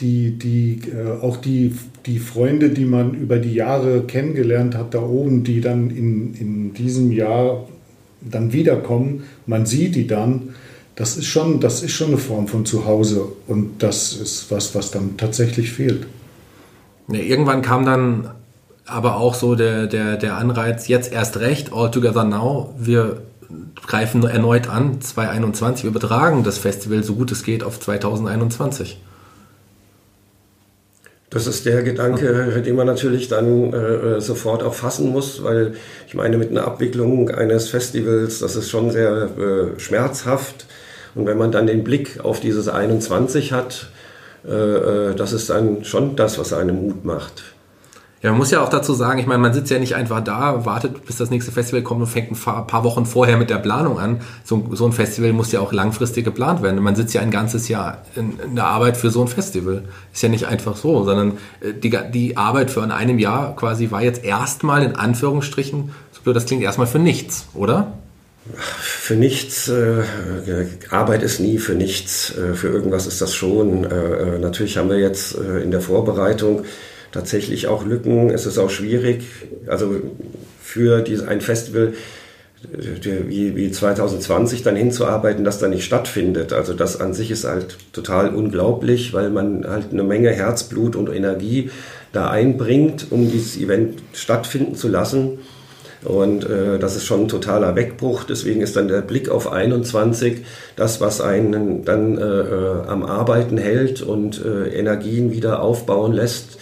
die, 0.00 0.38
die, 0.38 0.80
äh, 0.88 1.20
auch 1.20 1.36
die, 1.36 1.74
die 2.06 2.18
Freunde, 2.18 2.70
die 2.70 2.86
man 2.86 3.12
über 3.12 3.36
die 3.38 3.52
Jahre 3.52 4.04
kennengelernt 4.04 4.74
hat, 4.74 4.94
da 4.94 5.02
oben, 5.02 5.44
die 5.44 5.60
dann 5.60 5.90
in, 5.90 6.34
in 6.34 6.72
diesem 6.72 7.12
Jahr 7.12 7.68
dann 8.22 8.54
wiederkommen, 8.54 9.24
man 9.46 9.66
sieht 9.66 9.94
die 9.94 10.06
dann 10.06 10.54
das 10.94 11.16
ist 11.16 11.26
schon, 11.26 11.60
das 11.60 11.82
ist 11.82 11.92
schon 11.92 12.08
eine 12.08 12.18
Form 12.18 12.48
von 12.48 12.66
Zuhause 12.66 13.24
und 13.46 13.82
das 13.82 14.14
ist 14.14 14.50
was, 14.50 14.74
was 14.74 14.90
dann 14.90 15.16
tatsächlich 15.16 15.72
fehlt. 15.72 16.06
Ja, 17.08 17.18
irgendwann 17.18 17.62
kam 17.62 17.86
dann 17.86 18.30
aber 18.86 19.16
auch 19.16 19.34
so 19.34 19.54
der, 19.54 19.86
der, 19.86 20.16
der 20.16 20.36
Anreiz, 20.36 20.88
jetzt 20.88 21.12
erst 21.12 21.38
recht, 21.40 21.72
All 21.72 21.90
Together 21.90 22.24
Now, 22.24 22.74
wir 22.78 23.22
greifen 23.86 24.24
erneut 24.24 24.68
an, 24.68 25.00
2021, 25.00 25.84
wir 25.84 25.90
übertragen 25.90 26.44
das 26.44 26.58
Festival 26.58 27.02
so 27.04 27.14
gut 27.14 27.32
es 27.32 27.42
geht 27.42 27.64
auf 27.64 27.80
2021. 27.80 28.98
Das 31.32 31.46
ist 31.46 31.64
der 31.64 31.82
Gedanke, 31.82 32.62
den 32.64 32.76
man 32.76 32.86
natürlich 32.86 33.28
dann 33.28 33.72
äh, 33.72 34.20
sofort 34.20 34.62
auch 34.62 34.74
fassen 34.74 35.10
muss, 35.10 35.42
weil 35.42 35.74
ich 36.06 36.14
meine, 36.14 36.36
mit 36.36 36.50
einer 36.50 36.66
Abwicklung 36.66 37.30
eines 37.30 37.70
Festivals, 37.70 38.40
das 38.40 38.54
ist 38.54 38.68
schon 38.68 38.90
sehr 38.90 39.30
äh, 39.38 39.80
schmerzhaft. 39.80 40.66
Und 41.14 41.26
wenn 41.26 41.38
man 41.38 41.50
dann 41.50 41.66
den 41.66 41.84
Blick 41.84 42.20
auf 42.22 42.40
dieses 42.40 42.68
21 42.68 43.52
hat, 43.52 43.90
äh, 44.46 44.52
äh, 44.52 45.14
das 45.14 45.32
ist 45.32 45.48
dann 45.48 45.84
schon 45.84 46.16
das, 46.16 46.38
was 46.38 46.52
einem 46.52 46.76
Mut 46.82 47.04
macht. 47.04 47.51
Ja, 48.22 48.30
man 48.30 48.38
muss 48.38 48.52
ja 48.52 48.62
auch 48.62 48.68
dazu 48.68 48.94
sagen, 48.94 49.18
ich 49.18 49.26
meine, 49.26 49.40
man 49.42 49.52
sitzt 49.52 49.70
ja 49.72 49.80
nicht 49.80 49.96
einfach 49.96 50.22
da, 50.22 50.64
wartet, 50.64 51.04
bis 51.04 51.16
das 51.16 51.30
nächste 51.30 51.50
Festival 51.50 51.82
kommt 51.82 52.02
und 52.02 52.06
fängt 52.06 52.30
ein 52.30 52.66
paar 52.66 52.84
Wochen 52.84 53.04
vorher 53.04 53.36
mit 53.36 53.50
der 53.50 53.56
Planung 53.56 53.98
an. 53.98 54.20
So, 54.44 54.68
so 54.72 54.86
ein 54.86 54.92
Festival 54.92 55.32
muss 55.32 55.50
ja 55.50 55.58
auch 55.58 55.72
langfristig 55.72 56.24
geplant 56.24 56.62
werden. 56.62 56.80
Man 56.80 56.94
sitzt 56.94 57.14
ja 57.14 57.20
ein 57.20 57.32
ganzes 57.32 57.66
Jahr 57.66 58.02
in, 58.14 58.38
in 58.38 58.54
der 58.54 58.66
Arbeit 58.66 58.96
für 58.96 59.10
so 59.10 59.22
ein 59.22 59.28
Festival. 59.28 59.82
Ist 60.12 60.22
ja 60.22 60.28
nicht 60.28 60.46
einfach 60.46 60.76
so, 60.76 61.02
sondern 61.02 61.38
äh, 61.60 61.72
die, 61.74 61.98
die 62.12 62.36
Arbeit 62.36 62.70
für 62.70 62.84
in 62.84 62.92
einem 62.92 63.18
Jahr 63.18 63.56
quasi 63.56 63.90
war 63.90 64.02
jetzt 64.02 64.22
erstmal 64.22 64.84
in 64.84 64.94
Anführungsstrichen, 64.94 65.90
so 66.12 66.22
blöd 66.22 66.36
das 66.36 66.46
klingt, 66.46 66.62
erstmal 66.62 66.86
für 66.86 67.00
nichts, 67.00 67.48
oder? 67.54 67.92
Für 68.56 69.14
nichts, 69.14 69.68
äh, 69.68 70.04
Arbeit 70.90 71.22
ist 71.22 71.40
nie 71.40 71.58
für 71.58 71.74
nichts, 71.74 72.36
äh, 72.36 72.54
für 72.54 72.68
irgendwas 72.68 73.06
ist 73.08 73.20
das 73.20 73.34
schon. 73.34 73.84
Äh, 73.84 73.88
äh, 73.88 74.38
natürlich 74.38 74.78
haben 74.78 74.90
wir 74.90 74.98
jetzt 74.98 75.36
äh, 75.36 75.60
in 75.60 75.72
der 75.72 75.80
Vorbereitung 75.80 76.64
tatsächlich 77.12 77.68
auch 77.68 77.84
Lücken, 77.84 78.30
es 78.30 78.46
ist 78.46 78.58
auch 78.58 78.70
schwierig, 78.70 79.24
also 79.66 79.96
für 80.60 81.02
diese, 81.02 81.28
ein 81.28 81.40
Festival 81.40 81.92
wie, 83.28 83.56
wie 83.56 83.70
2020 83.70 84.62
dann 84.62 84.76
hinzuarbeiten, 84.76 85.44
das 85.44 85.58
dann 85.58 85.70
nicht 85.70 85.84
stattfindet. 85.84 86.52
Also 86.52 86.74
das 86.74 87.00
an 87.00 87.12
sich 87.12 87.30
ist 87.30 87.44
halt 87.44 87.76
total 87.92 88.34
unglaublich, 88.34 89.12
weil 89.12 89.30
man 89.30 89.66
halt 89.66 89.92
eine 89.92 90.04
Menge 90.04 90.30
Herzblut 90.30 90.96
und 90.96 91.12
Energie 91.12 91.70
da 92.12 92.30
einbringt, 92.30 93.06
um 93.10 93.30
dieses 93.30 93.56
Event 93.56 94.02
stattfinden 94.12 94.76
zu 94.76 94.88
lassen. 94.88 95.40
Und 96.04 96.48
äh, 96.48 96.78
das 96.78 96.96
ist 96.96 97.04
schon 97.04 97.22
ein 97.22 97.28
totaler 97.28 97.76
Wegbruch. 97.76 98.24
Deswegen 98.24 98.60
ist 98.60 98.76
dann 98.76 98.88
der 98.88 99.02
Blick 99.02 99.28
auf 99.28 99.50
21 99.50 100.44
das, 100.76 101.00
was 101.00 101.20
einen 101.20 101.84
dann 101.84 102.18
äh, 102.18 102.22
äh, 102.22 102.86
am 102.88 103.04
Arbeiten 103.04 103.56
hält 103.56 104.02
und 104.02 104.44
äh, 104.44 104.68
Energien 104.76 105.32
wieder 105.32 105.62
aufbauen 105.62 106.12
lässt, 106.12 106.58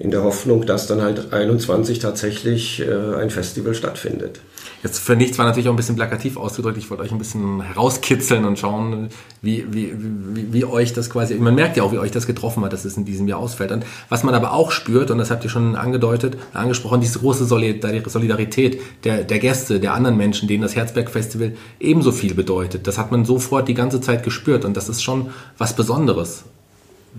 in 0.00 0.10
der 0.10 0.22
Hoffnung, 0.24 0.64
dass 0.64 0.86
dann 0.86 1.02
halt 1.02 1.30
21 1.32 1.98
tatsächlich 1.98 2.80
äh, 2.80 3.16
ein 3.16 3.28
Festival 3.28 3.74
stattfindet. 3.74 4.40
Jetzt 4.82 4.98
für 4.98 5.14
nichts 5.14 5.36
war 5.36 5.44
natürlich 5.44 5.68
auch 5.68 5.74
ein 5.74 5.76
bisschen 5.76 5.96
plakativ 5.96 6.38
ausgedrückt. 6.38 6.78
Ich 6.78 6.88
wollte 6.88 7.02
euch 7.02 7.12
ein 7.12 7.18
bisschen 7.18 7.60
herauskitzeln 7.60 8.46
und 8.46 8.58
schauen, 8.58 9.10
wie, 9.42 9.66
wie, 9.70 9.92
wie, 9.94 10.54
wie 10.54 10.64
euch 10.64 10.94
das 10.94 11.10
quasi, 11.10 11.34
man 11.34 11.54
merkt 11.54 11.76
ja 11.76 11.82
auch, 11.82 11.92
wie 11.92 11.98
euch 11.98 12.12
das 12.12 12.26
getroffen 12.26 12.64
hat, 12.64 12.72
dass 12.72 12.86
es 12.86 12.96
in 12.96 13.04
diesem 13.04 13.28
Jahr 13.28 13.40
ausfällt. 13.40 13.72
Und 13.72 13.84
was 14.08 14.24
man 14.24 14.34
aber 14.34 14.54
auch 14.54 14.72
spürt, 14.72 15.10
und 15.10 15.18
das 15.18 15.30
habt 15.30 15.44
ihr 15.44 15.50
schon 15.50 15.76
angedeutet, 15.76 16.38
angesprochen, 16.54 17.02
diese 17.02 17.18
große 17.18 17.44
Solidarität 17.44 18.80
der, 19.04 19.24
der 19.24 19.38
Gäste, 19.38 19.80
der 19.80 19.92
anderen 19.92 20.16
Menschen, 20.16 20.48
denen 20.48 20.62
das 20.62 20.76
Herzberg-Festival 20.76 21.52
ebenso 21.78 22.10
viel 22.10 22.32
bedeutet. 22.32 22.86
Das 22.86 22.96
hat 22.96 23.12
man 23.12 23.26
sofort 23.26 23.68
die 23.68 23.74
ganze 23.74 24.00
Zeit 24.00 24.22
gespürt 24.22 24.64
und 24.64 24.78
das 24.78 24.88
ist 24.88 25.02
schon 25.02 25.28
was 25.58 25.76
Besonderes. 25.76 26.44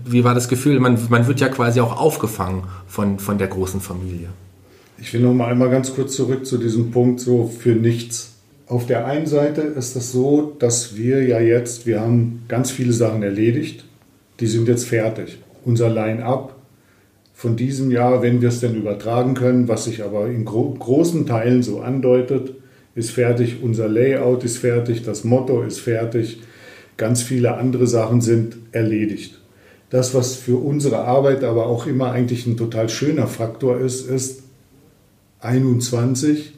Wie 0.04 0.24
war 0.24 0.34
das 0.34 0.48
Gefühl? 0.48 0.80
Man, 0.80 0.98
man 1.10 1.26
wird 1.26 1.40
ja 1.40 1.48
quasi 1.48 1.80
auch 1.80 2.00
aufgefangen 2.00 2.64
von, 2.86 3.18
von 3.18 3.38
der 3.38 3.48
großen 3.48 3.80
Familie. 3.80 4.28
Ich 4.98 5.12
will 5.12 5.20
noch 5.20 5.34
mal 5.34 5.50
einmal 5.50 5.70
ganz 5.70 5.94
kurz 5.94 6.14
zurück 6.14 6.46
zu 6.46 6.58
diesem 6.58 6.90
Punkt 6.90 7.20
so 7.20 7.46
für 7.46 7.74
nichts. 7.74 8.34
Auf 8.66 8.86
der 8.86 9.06
einen 9.06 9.26
Seite 9.26 9.60
ist 9.60 9.96
es 9.96 10.12
so, 10.12 10.56
dass 10.58 10.96
wir 10.96 11.22
ja 11.26 11.40
jetzt, 11.40 11.86
wir 11.86 12.00
haben 12.00 12.44
ganz 12.48 12.70
viele 12.70 12.92
Sachen 12.92 13.22
erledigt, 13.22 13.84
die 14.40 14.46
sind 14.46 14.68
jetzt 14.68 14.86
fertig. 14.86 15.38
Unser 15.64 15.90
Line-up 15.90 16.56
von 17.34 17.56
diesem 17.56 17.90
Jahr, 17.90 18.22
wenn 18.22 18.40
wir 18.40 18.48
es 18.48 18.60
denn 18.60 18.76
übertragen 18.76 19.34
können, 19.34 19.68
was 19.68 19.84
sich 19.84 20.02
aber 20.02 20.28
in 20.28 20.44
gro 20.44 20.70
großen 20.78 21.26
Teilen 21.26 21.62
so 21.62 21.80
andeutet, 21.80 22.54
ist 22.94 23.10
fertig. 23.10 23.56
Unser 23.62 23.88
Layout 23.88 24.44
ist 24.44 24.58
fertig, 24.58 25.02
das 25.02 25.24
Motto 25.24 25.62
ist 25.62 25.80
fertig, 25.80 26.40
ganz 26.96 27.22
viele 27.22 27.56
andere 27.56 27.86
Sachen 27.86 28.20
sind 28.20 28.56
erledigt. 28.70 29.41
Das, 29.92 30.14
was 30.14 30.36
für 30.36 30.56
unsere 30.56 31.00
Arbeit 31.00 31.44
aber 31.44 31.66
auch 31.66 31.86
immer 31.86 32.12
eigentlich 32.12 32.46
ein 32.46 32.56
total 32.56 32.88
schöner 32.88 33.26
Faktor 33.26 33.78
ist, 33.78 34.08
ist, 34.08 34.42
21 35.40 36.54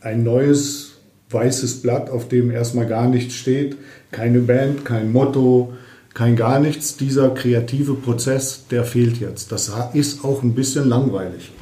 ein 0.00 0.24
neues 0.24 0.94
weißes 1.30 1.82
Blatt, 1.82 2.10
auf 2.10 2.26
dem 2.26 2.50
erstmal 2.50 2.86
gar 2.86 3.08
nichts 3.08 3.34
steht, 3.34 3.76
keine 4.10 4.40
Band, 4.40 4.84
kein 4.84 5.12
Motto, 5.12 5.74
kein 6.12 6.34
gar 6.34 6.58
nichts. 6.58 6.96
Dieser 6.96 7.30
kreative 7.30 7.94
Prozess, 7.94 8.64
der 8.68 8.82
fehlt 8.82 9.20
jetzt. 9.20 9.52
Das 9.52 9.70
ist 9.94 10.24
auch 10.24 10.42
ein 10.42 10.56
bisschen 10.56 10.88
langweilig. 10.88 11.52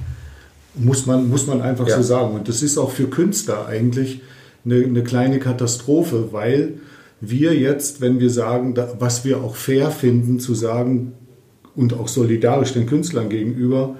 Muss 0.74 1.04
man, 1.04 1.28
muss 1.28 1.46
man 1.46 1.60
einfach 1.60 1.86
ja. 1.86 1.96
so 1.96 2.02
sagen. 2.02 2.34
Und 2.34 2.48
das 2.48 2.62
ist 2.62 2.78
auch 2.78 2.90
für 2.90 3.08
Künstler 3.08 3.66
eigentlich 3.66 4.22
eine, 4.64 4.76
eine 4.76 5.04
kleine 5.04 5.38
Katastrophe, 5.38 6.32
weil 6.32 6.78
wir 7.20 7.54
jetzt, 7.54 8.00
wenn 8.00 8.20
wir 8.20 8.30
sagen, 8.30 8.74
was 8.98 9.24
wir 9.24 9.42
auch 9.42 9.56
fair 9.56 9.90
finden, 9.90 10.40
zu 10.40 10.54
sagen 10.54 11.12
und 11.74 11.94
auch 11.94 12.08
solidarisch 12.08 12.72
den 12.72 12.86
Künstlern 12.86 13.28
gegenüber, 13.28 13.96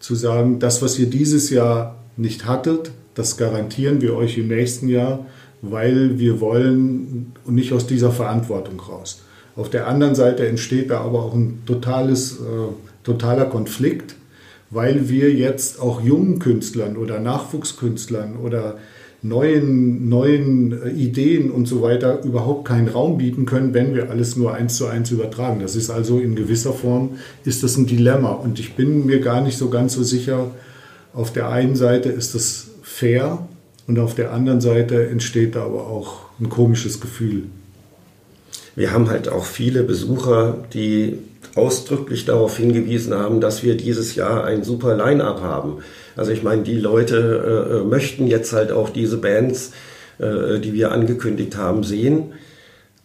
zu 0.00 0.14
sagen, 0.14 0.58
das, 0.58 0.80
was 0.82 0.98
ihr 0.98 1.06
dieses 1.06 1.50
Jahr 1.50 1.96
nicht 2.16 2.46
hattet, 2.46 2.92
das 3.14 3.36
garantieren 3.36 4.00
wir 4.00 4.14
euch 4.14 4.38
im 4.38 4.48
nächsten 4.48 4.88
Jahr, 4.88 5.26
weil 5.60 6.18
wir 6.18 6.40
wollen 6.40 7.32
und 7.44 7.54
nicht 7.54 7.72
aus 7.72 7.86
dieser 7.86 8.12
Verantwortung 8.12 8.80
raus. 8.80 9.22
Auf 9.56 9.70
der 9.70 9.88
anderen 9.88 10.14
Seite 10.14 10.46
entsteht 10.46 10.90
da 10.90 11.00
aber 11.00 11.24
auch 11.24 11.34
ein 11.34 11.62
totales, 11.66 12.34
äh, 12.34 12.72
totaler 13.02 13.46
Konflikt, 13.46 14.14
weil 14.70 15.08
wir 15.08 15.32
jetzt 15.32 15.80
auch 15.80 16.00
jungen 16.00 16.38
Künstlern 16.38 16.96
oder 16.96 17.18
Nachwuchskünstlern 17.18 18.36
oder 18.36 18.78
neuen, 19.22 20.08
neuen 20.08 20.82
äh, 20.82 20.90
Ideen 20.90 21.50
und 21.50 21.66
so 21.66 21.82
weiter 21.82 22.22
überhaupt 22.22 22.66
keinen 22.66 22.88
Raum 22.88 23.18
bieten 23.18 23.46
können, 23.46 23.74
wenn 23.74 23.94
wir 23.94 24.10
alles 24.10 24.36
nur 24.36 24.54
eins 24.54 24.76
zu 24.76 24.86
eins 24.86 25.10
übertragen. 25.10 25.60
Das 25.60 25.76
ist 25.76 25.90
also 25.90 26.18
in 26.18 26.36
gewisser 26.36 26.72
Form 26.72 27.18
ist 27.44 27.62
das 27.62 27.76
ein 27.76 27.86
Dilemma. 27.86 28.30
Und 28.30 28.60
ich 28.60 28.74
bin 28.74 29.06
mir 29.06 29.20
gar 29.20 29.40
nicht 29.40 29.58
so 29.58 29.70
ganz 29.70 29.94
so 29.94 30.02
sicher, 30.02 30.50
auf 31.12 31.32
der 31.32 31.48
einen 31.48 31.74
Seite 31.74 32.10
ist 32.10 32.34
das 32.34 32.68
fair 32.82 33.46
und 33.86 33.98
auf 33.98 34.14
der 34.14 34.32
anderen 34.32 34.60
Seite 34.60 35.08
entsteht 35.08 35.56
da 35.56 35.64
aber 35.64 35.86
auch 35.86 36.20
ein 36.40 36.48
komisches 36.48 37.00
Gefühl. 37.00 37.44
Wir 38.76 38.92
haben 38.92 39.10
halt 39.10 39.28
auch 39.28 39.44
viele 39.44 39.82
Besucher, 39.82 40.58
die 40.72 41.18
ausdrücklich 41.56 42.24
darauf 42.24 42.56
hingewiesen 42.56 43.14
haben, 43.14 43.40
dass 43.40 43.64
wir 43.64 43.76
dieses 43.76 44.14
Jahr 44.14 44.44
ein 44.44 44.62
super 44.62 44.96
Line-up 44.96 45.42
haben. 45.42 45.78
Also 46.18 46.32
ich 46.32 46.42
meine, 46.42 46.62
die 46.64 46.78
Leute 46.78 47.68
äh, 47.70 47.76
äh, 47.76 47.84
möchten 47.84 48.26
jetzt 48.26 48.52
halt 48.52 48.72
auch 48.72 48.90
diese 48.90 49.18
Bands, 49.18 49.72
äh, 50.18 50.58
die 50.58 50.74
wir 50.74 50.90
angekündigt 50.90 51.56
haben, 51.56 51.84
sehen. 51.84 52.32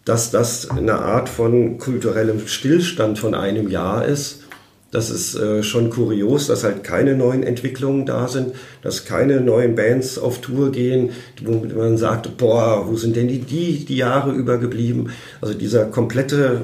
Dass 0.03 0.31
das 0.31 0.69
eine 0.69 0.95
Art 0.95 1.29
von 1.29 1.77
kulturellem 1.77 2.47
Stillstand 2.47 3.19
von 3.19 3.35
einem 3.35 3.69
Jahr 3.69 4.05
ist, 4.05 4.41
das 4.89 5.09
ist 5.09 5.35
äh, 5.35 5.63
schon 5.63 5.89
kurios, 5.89 6.47
dass 6.47 6.63
halt 6.63 6.83
keine 6.83 7.15
neuen 7.15 7.43
Entwicklungen 7.43 8.05
da 8.05 8.27
sind, 8.27 8.53
dass 8.81 9.05
keine 9.05 9.41
neuen 9.41 9.75
Bands 9.75 10.17
auf 10.19 10.41
Tour 10.41 10.71
gehen, 10.71 11.11
wo 11.43 11.65
man 11.65 11.97
sagt, 11.97 12.37
boah, 12.37 12.87
wo 12.87 12.95
sind 12.95 13.15
denn 13.15 13.27
die, 13.27 13.39
die, 13.39 13.85
die 13.85 13.97
Jahre 13.97 14.31
über 14.31 14.57
geblieben? 14.57 15.11
Also 15.39 15.53
dieser 15.53 15.85
komplette 15.85 16.61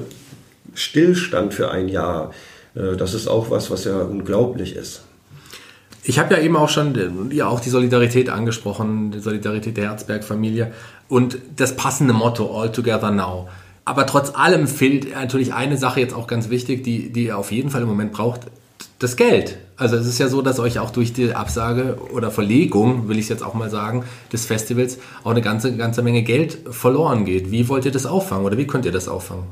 Stillstand 0.74 1.54
für 1.54 1.70
ein 1.70 1.88
Jahr, 1.88 2.32
äh, 2.74 2.96
das 2.96 3.14
ist 3.14 3.26
auch 3.26 3.50
was, 3.50 3.70
was 3.70 3.84
ja 3.84 4.00
unglaublich 4.00 4.76
ist. 4.76 5.02
Ich 6.02 6.18
habe 6.18 6.34
ja 6.34 6.40
eben 6.40 6.56
auch 6.56 6.68
schon 6.68 7.30
ja, 7.30 7.46
auch 7.46 7.60
die 7.60 7.70
Solidarität 7.70 8.30
angesprochen, 8.30 9.10
die 9.10 9.20
Solidarität 9.20 9.76
der 9.76 9.90
Herzberg-Familie 9.90 10.72
und 11.08 11.38
das 11.56 11.76
passende 11.76 12.14
Motto 12.14 12.58
All 12.58 12.72
Together 12.72 13.10
Now. 13.10 13.48
Aber 13.84 14.06
trotz 14.06 14.34
allem 14.34 14.66
fehlt 14.66 15.14
natürlich 15.14 15.52
eine 15.52 15.76
Sache 15.76 16.00
jetzt 16.00 16.14
auch 16.14 16.26
ganz 16.26 16.48
wichtig, 16.48 16.84
die, 16.84 17.12
die 17.12 17.26
ihr 17.26 17.38
auf 17.38 17.52
jeden 17.52 17.70
Fall 17.70 17.82
im 17.82 17.88
Moment 17.88 18.12
braucht, 18.12 18.42
das 18.98 19.16
Geld. 19.16 19.58
Also 19.76 19.96
es 19.96 20.06
ist 20.06 20.18
ja 20.18 20.28
so, 20.28 20.42
dass 20.42 20.58
euch 20.58 20.78
auch 20.78 20.90
durch 20.90 21.12
die 21.12 21.34
Absage 21.34 21.98
oder 22.12 22.30
Verlegung, 22.30 23.08
will 23.08 23.18
ich 23.18 23.28
jetzt 23.28 23.42
auch 23.42 23.54
mal 23.54 23.70
sagen, 23.70 24.04
des 24.32 24.44
Festivals 24.46 24.98
auch 25.24 25.30
eine 25.30 25.40
ganze, 25.40 25.76
ganze 25.76 26.02
Menge 26.02 26.22
Geld 26.22 26.58
verloren 26.70 27.24
geht. 27.24 27.50
Wie 27.50 27.68
wollt 27.68 27.84
ihr 27.84 27.92
das 27.92 28.06
auffangen 28.06 28.44
oder 28.44 28.58
wie 28.58 28.66
könnt 28.66 28.84
ihr 28.84 28.92
das 28.92 29.08
auffangen? 29.08 29.44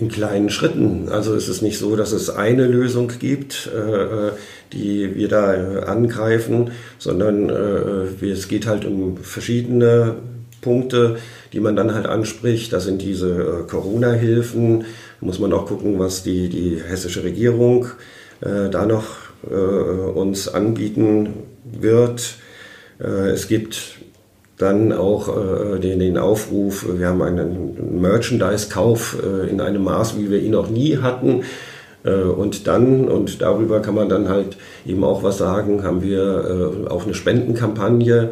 In 0.00 0.08
kleinen 0.08 0.48
Schritten. 0.48 1.08
Also 1.08 1.34
es 1.34 1.48
ist 1.48 1.60
nicht 1.60 1.76
so, 1.76 1.96
dass 1.96 2.12
es 2.12 2.30
eine 2.30 2.68
Lösung 2.68 3.10
gibt, 3.18 3.68
äh, 3.74 4.30
die 4.72 5.16
wir 5.16 5.26
da 5.26 5.54
äh, 5.54 5.84
angreifen, 5.86 6.70
sondern 6.98 7.50
äh, 7.50 8.24
es 8.26 8.46
geht 8.46 8.68
halt 8.68 8.84
um 8.84 9.16
verschiedene 9.16 10.14
Punkte, 10.60 11.16
die 11.52 11.58
man 11.58 11.74
dann 11.74 11.94
halt 11.94 12.06
anspricht. 12.06 12.72
Das 12.72 12.84
sind 12.84 13.02
diese 13.02 13.64
Corona-Hilfen. 13.68 14.80
Da 14.80 15.26
muss 15.26 15.40
man 15.40 15.52
auch 15.52 15.66
gucken, 15.66 15.98
was 15.98 16.22
die, 16.22 16.48
die 16.48 16.80
hessische 16.80 17.24
Regierung 17.24 17.86
da 18.40 18.86
noch 18.86 19.16
uns 20.14 20.46
anbieten 20.46 21.30
wird. 21.64 22.36
es 22.98 23.48
gibt 23.48 23.97
dann 24.58 24.92
auch 24.92 25.28
äh, 25.28 25.78
den, 25.78 26.00
den 26.00 26.18
Aufruf, 26.18 26.86
wir 26.98 27.08
haben 27.08 27.22
einen 27.22 28.00
Merchandise-Kauf 28.00 29.18
äh, 29.22 29.48
in 29.48 29.60
einem 29.60 29.84
Maß, 29.84 30.18
wie 30.18 30.30
wir 30.30 30.40
ihn 30.40 30.50
noch 30.52 30.68
nie 30.68 30.98
hatten. 30.98 31.44
Äh, 32.04 32.10
und 32.10 32.66
dann, 32.66 33.08
und 33.08 33.40
darüber 33.40 33.80
kann 33.80 33.94
man 33.94 34.08
dann 34.08 34.28
halt 34.28 34.56
eben 34.84 35.04
auch 35.04 35.22
was 35.22 35.38
sagen, 35.38 35.84
haben 35.84 36.02
wir 36.02 36.84
äh, 36.86 36.88
auch 36.88 37.04
eine 37.04 37.14
Spendenkampagne 37.14 38.30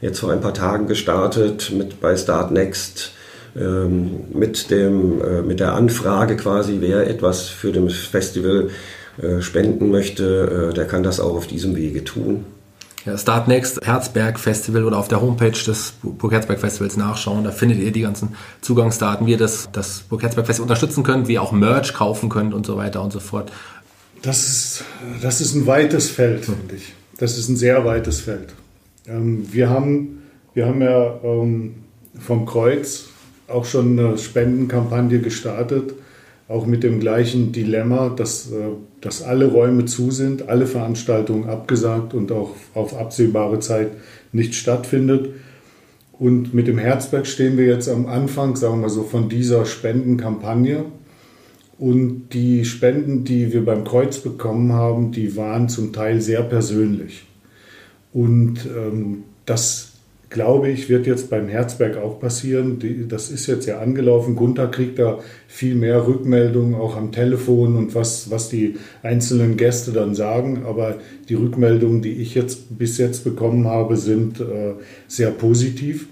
jetzt 0.00 0.20
vor 0.20 0.30
ein 0.30 0.40
paar 0.40 0.54
Tagen 0.54 0.86
gestartet 0.86 1.72
mit 1.76 2.00
bei 2.00 2.16
Start 2.16 2.50
Next 2.50 3.12
ähm, 3.56 4.24
mit, 4.32 4.70
dem, 4.70 5.22
äh, 5.22 5.42
mit 5.42 5.60
der 5.60 5.74
Anfrage 5.74 6.36
quasi, 6.36 6.78
wer 6.80 7.08
etwas 7.08 7.48
für 7.48 7.72
das 7.72 7.94
Festival 7.94 8.68
äh, 9.22 9.40
spenden 9.40 9.90
möchte, 9.90 10.72
der 10.74 10.86
kann 10.86 11.02
das 11.02 11.20
auch 11.20 11.34
auf 11.34 11.46
diesem 11.46 11.76
Wege 11.76 12.04
tun 12.04 12.44
Start 13.16 13.48
Next 13.48 13.84
Herzberg 13.84 14.38
Festival 14.38 14.84
oder 14.84 14.98
auf 14.98 15.08
der 15.08 15.20
Homepage 15.20 15.50
des 15.50 15.94
Burg 16.02 16.32
Herzberg 16.32 16.60
Festivals 16.60 16.96
nachschauen. 16.96 17.44
Da 17.44 17.50
findet 17.50 17.78
ihr 17.78 17.92
die 17.92 18.02
ganzen 18.02 18.36
Zugangsdaten, 18.60 19.26
wie 19.26 19.32
ihr 19.32 19.38
das, 19.38 19.68
das 19.72 20.00
Burg 20.00 20.22
Herzberg 20.22 20.46
Festival 20.46 20.64
unterstützen 20.64 21.02
könnt, 21.02 21.28
wie 21.28 21.34
ihr 21.34 21.42
auch 21.42 21.52
Merch 21.52 21.94
kaufen 21.94 22.28
könnt 22.28 22.54
und 22.54 22.64
so 22.64 22.76
weiter 22.76 23.02
und 23.02 23.12
so 23.12 23.20
fort. 23.20 23.50
Das 24.22 24.46
ist, 24.46 24.84
das 25.20 25.40
ist 25.40 25.54
ein 25.54 25.66
weites 25.66 26.10
Feld, 26.10 26.44
finde 26.44 26.76
ich. 26.76 26.94
Das 27.18 27.36
ist 27.36 27.48
ein 27.48 27.56
sehr 27.56 27.84
weites 27.84 28.20
Feld. 28.20 28.54
Ähm, 29.08 29.48
wir, 29.50 29.68
haben, 29.68 30.22
wir 30.54 30.66
haben 30.66 30.80
ja 30.80 31.18
ähm, 31.24 31.74
vom 32.20 32.46
Kreuz 32.46 33.06
auch 33.48 33.64
schon 33.64 33.98
eine 33.98 34.16
Spendenkampagne 34.16 35.18
gestartet. 35.18 35.94
Auch 36.48 36.66
mit 36.66 36.82
dem 36.82 37.00
gleichen 37.00 37.52
Dilemma, 37.52 38.08
dass, 38.10 38.50
äh, 38.50 38.72
dass 39.00 39.22
alle 39.22 39.46
Räume 39.46 39.84
zu 39.84 40.10
sind, 40.10 40.48
alle 40.48 40.66
Veranstaltungen 40.66 41.48
abgesagt 41.48 42.14
und 42.14 42.32
auch 42.32 42.50
auf 42.74 42.96
absehbare 42.96 43.60
Zeit 43.60 43.92
nicht 44.32 44.54
stattfindet. 44.54 45.30
Und 46.12 46.54
mit 46.54 46.68
dem 46.68 46.78
Herzberg 46.78 47.26
stehen 47.26 47.56
wir 47.56 47.66
jetzt 47.66 47.88
am 47.88 48.06
Anfang, 48.06 48.56
sagen 48.56 48.80
wir 48.80 48.90
so, 48.90 49.02
von 49.02 49.28
dieser 49.28 49.64
Spendenkampagne. 49.64 50.84
Und 51.78 52.28
die 52.32 52.64
Spenden, 52.64 53.24
die 53.24 53.52
wir 53.52 53.64
beim 53.64 53.82
Kreuz 53.82 54.18
bekommen 54.18 54.72
haben, 54.72 55.10
die 55.10 55.36
waren 55.36 55.68
zum 55.68 55.92
Teil 55.92 56.20
sehr 56.20 56.42
persönlich. 56.42 57.24
Und 58.12 58.66
ähm, 58.66 59.24
das 59.46 59.91
glaube 60.32 60.70
ich, 60.70 60.88
wird 60.88 61.06
jetzt 61.06 61.30
beim 61.30 61.48
Herzberg 61.48 61.96
auch 61.96 62.18
passieren. 62.18 62.78
Die, 62.78 63.06
das 63.06 63.30
ist 63.30 63.46
jetzt 63.46 63.66
ja 63.66 63.78
angelaufen. 63.78 64.34
Gunther 64.34 64.68
kriegt 64.68 64.98
da 64.98 65.18
viel 65.46 65.74
mehr 65.74 66.06
Rückmeldungen 66.06 66.74
auch 66.74 66.96
am 66.96 67.12
Telefon 67.12 67.76
und 67.76 67.94
was, 67.94 68.30
was 68.30 68.48
die 68.48 68.76
einzelnen 69.02 69.56
Gäste 69.56 69.92
dann 69.92 70.14
sagen. 70.14 70.64
Aber 70.66 70.96
die 71.28 71.34
Rückmeldungen, 71.34 72.02
die 72.02 72.14
ich 72.14 72.34
jetzt 72.34 72.78
bis 72.78 72.98
jetzt 72.98 73.24
bekommen 73.24 73.66
habe, 73.66 73.96
sind 73.96 74.40
äh, 74.40 74.74
sehr 75.06 75.30
positiv. 75.30 76.08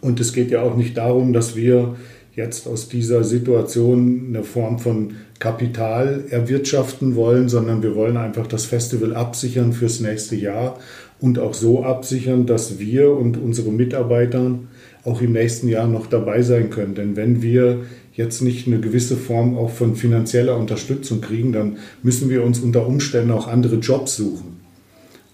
Und 0.00 0.20
es 0.20 0.32
geht 0.32 0.50
ja 0.50 0.62
auch 0.62 0.76
nicht 0.76 0.96
darum, 0.96 1.32
dass 1.32 1.56
wir 1.56 1.96
jetzt 2.34 2.68
aus 2.68 2.88
dieser 2.88 3.24
Situation 3.24 4.26
eine 4.28 4.44
Form 4.44 4.78
von 4.78 5.14
Kapital 5.40 6.24
erwirtschaften 6.30 7.16
wollen, 7.16 7.48
sondern 7.48 7.82
wir 7.82 7.96
wollen 7.96 8.16
einfach 8.16 8.46
das 8.46 8.64
Festival 8.64 9.14
absichern 9.14 9.72
fürs 9.72 9.98
nächste 9.98 10.36
Jahr 10.36 10.78
und 11.20 11.38
auch 11.38 11.54
so 11.54 11.82
absichern, 11.82 12.46
dass 12.46 12.78
wir 12.78 13.10
und 13.12 13.36
unsere 13.36 13.70
Mitarbeiter 13.70 14.58
auch 15.04 15.20
im 15.20 15.32
nächsten 15.32 15.68
Jahr 15.68 15.88
noch 15.88 16.06
dabei 16.06 16.42
sein 16.42 16.70
können. 16.70 16.94
Denn 16.94 17.16
wenn 17.16 17.42
wir 17.42 17.80
jetzt 18.14 18.42
nicht 18.42 18.66
eine 18.66 18.80
gewisse 18.80 19.16
Form 19.16 19.56
auch 19.56 19.70
von 19.70 19.96
finanzieller 19.96 20.56
Unterstützung 20.56 21.20
kriegen, 21.20 21.52
dann 21.52 21.76
müssen 22.02 22.30
wir 22.30 22.44
uns 22.44 22.60
unter 22.60 22.86
Umständen 22.86 23.30
auch 23.30 23.48
andere 23.48 23.76
Jobs 23.76 24.16
suchen 24.16 24.58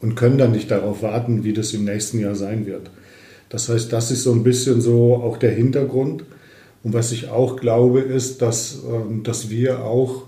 und 0.01 0.17
können 0.17 0.39
dann 0.39 0.53
nicht 0.53 0.71
darauf 0.71 1.03
warten, 1.03 1.45
wie 1.45 1.55
das 1.55 1.73
im 1.73 1.85
nächsten 1.85 2.19
Jahr 2.19 2.35
sein 2.35 2.67
wird. 2.67 2.91
Das 3.49 3.69
heißt, 3.69 3.93
das 3.93 4.11
ist 4.11 4.23
so 4.23 4.33
ein 4.33 4.43
bisschen 4.43 4.81
so 4.81 5.15
auch 5.15 5.39
der 5.39 5.53
Hintergrund. 5.53 6.25
Und 6.83 6.93
was 6.93 7.13
ich 7.13 7.31
auch 7.31 7.57
glaube, 7.57 8.01
ist, 8.01 8.43
dass, 8.43 8.83
ähm, 8.87 9.23
dass 9.23 9.49
wir 9.49 9.85
auch 9.85 10.25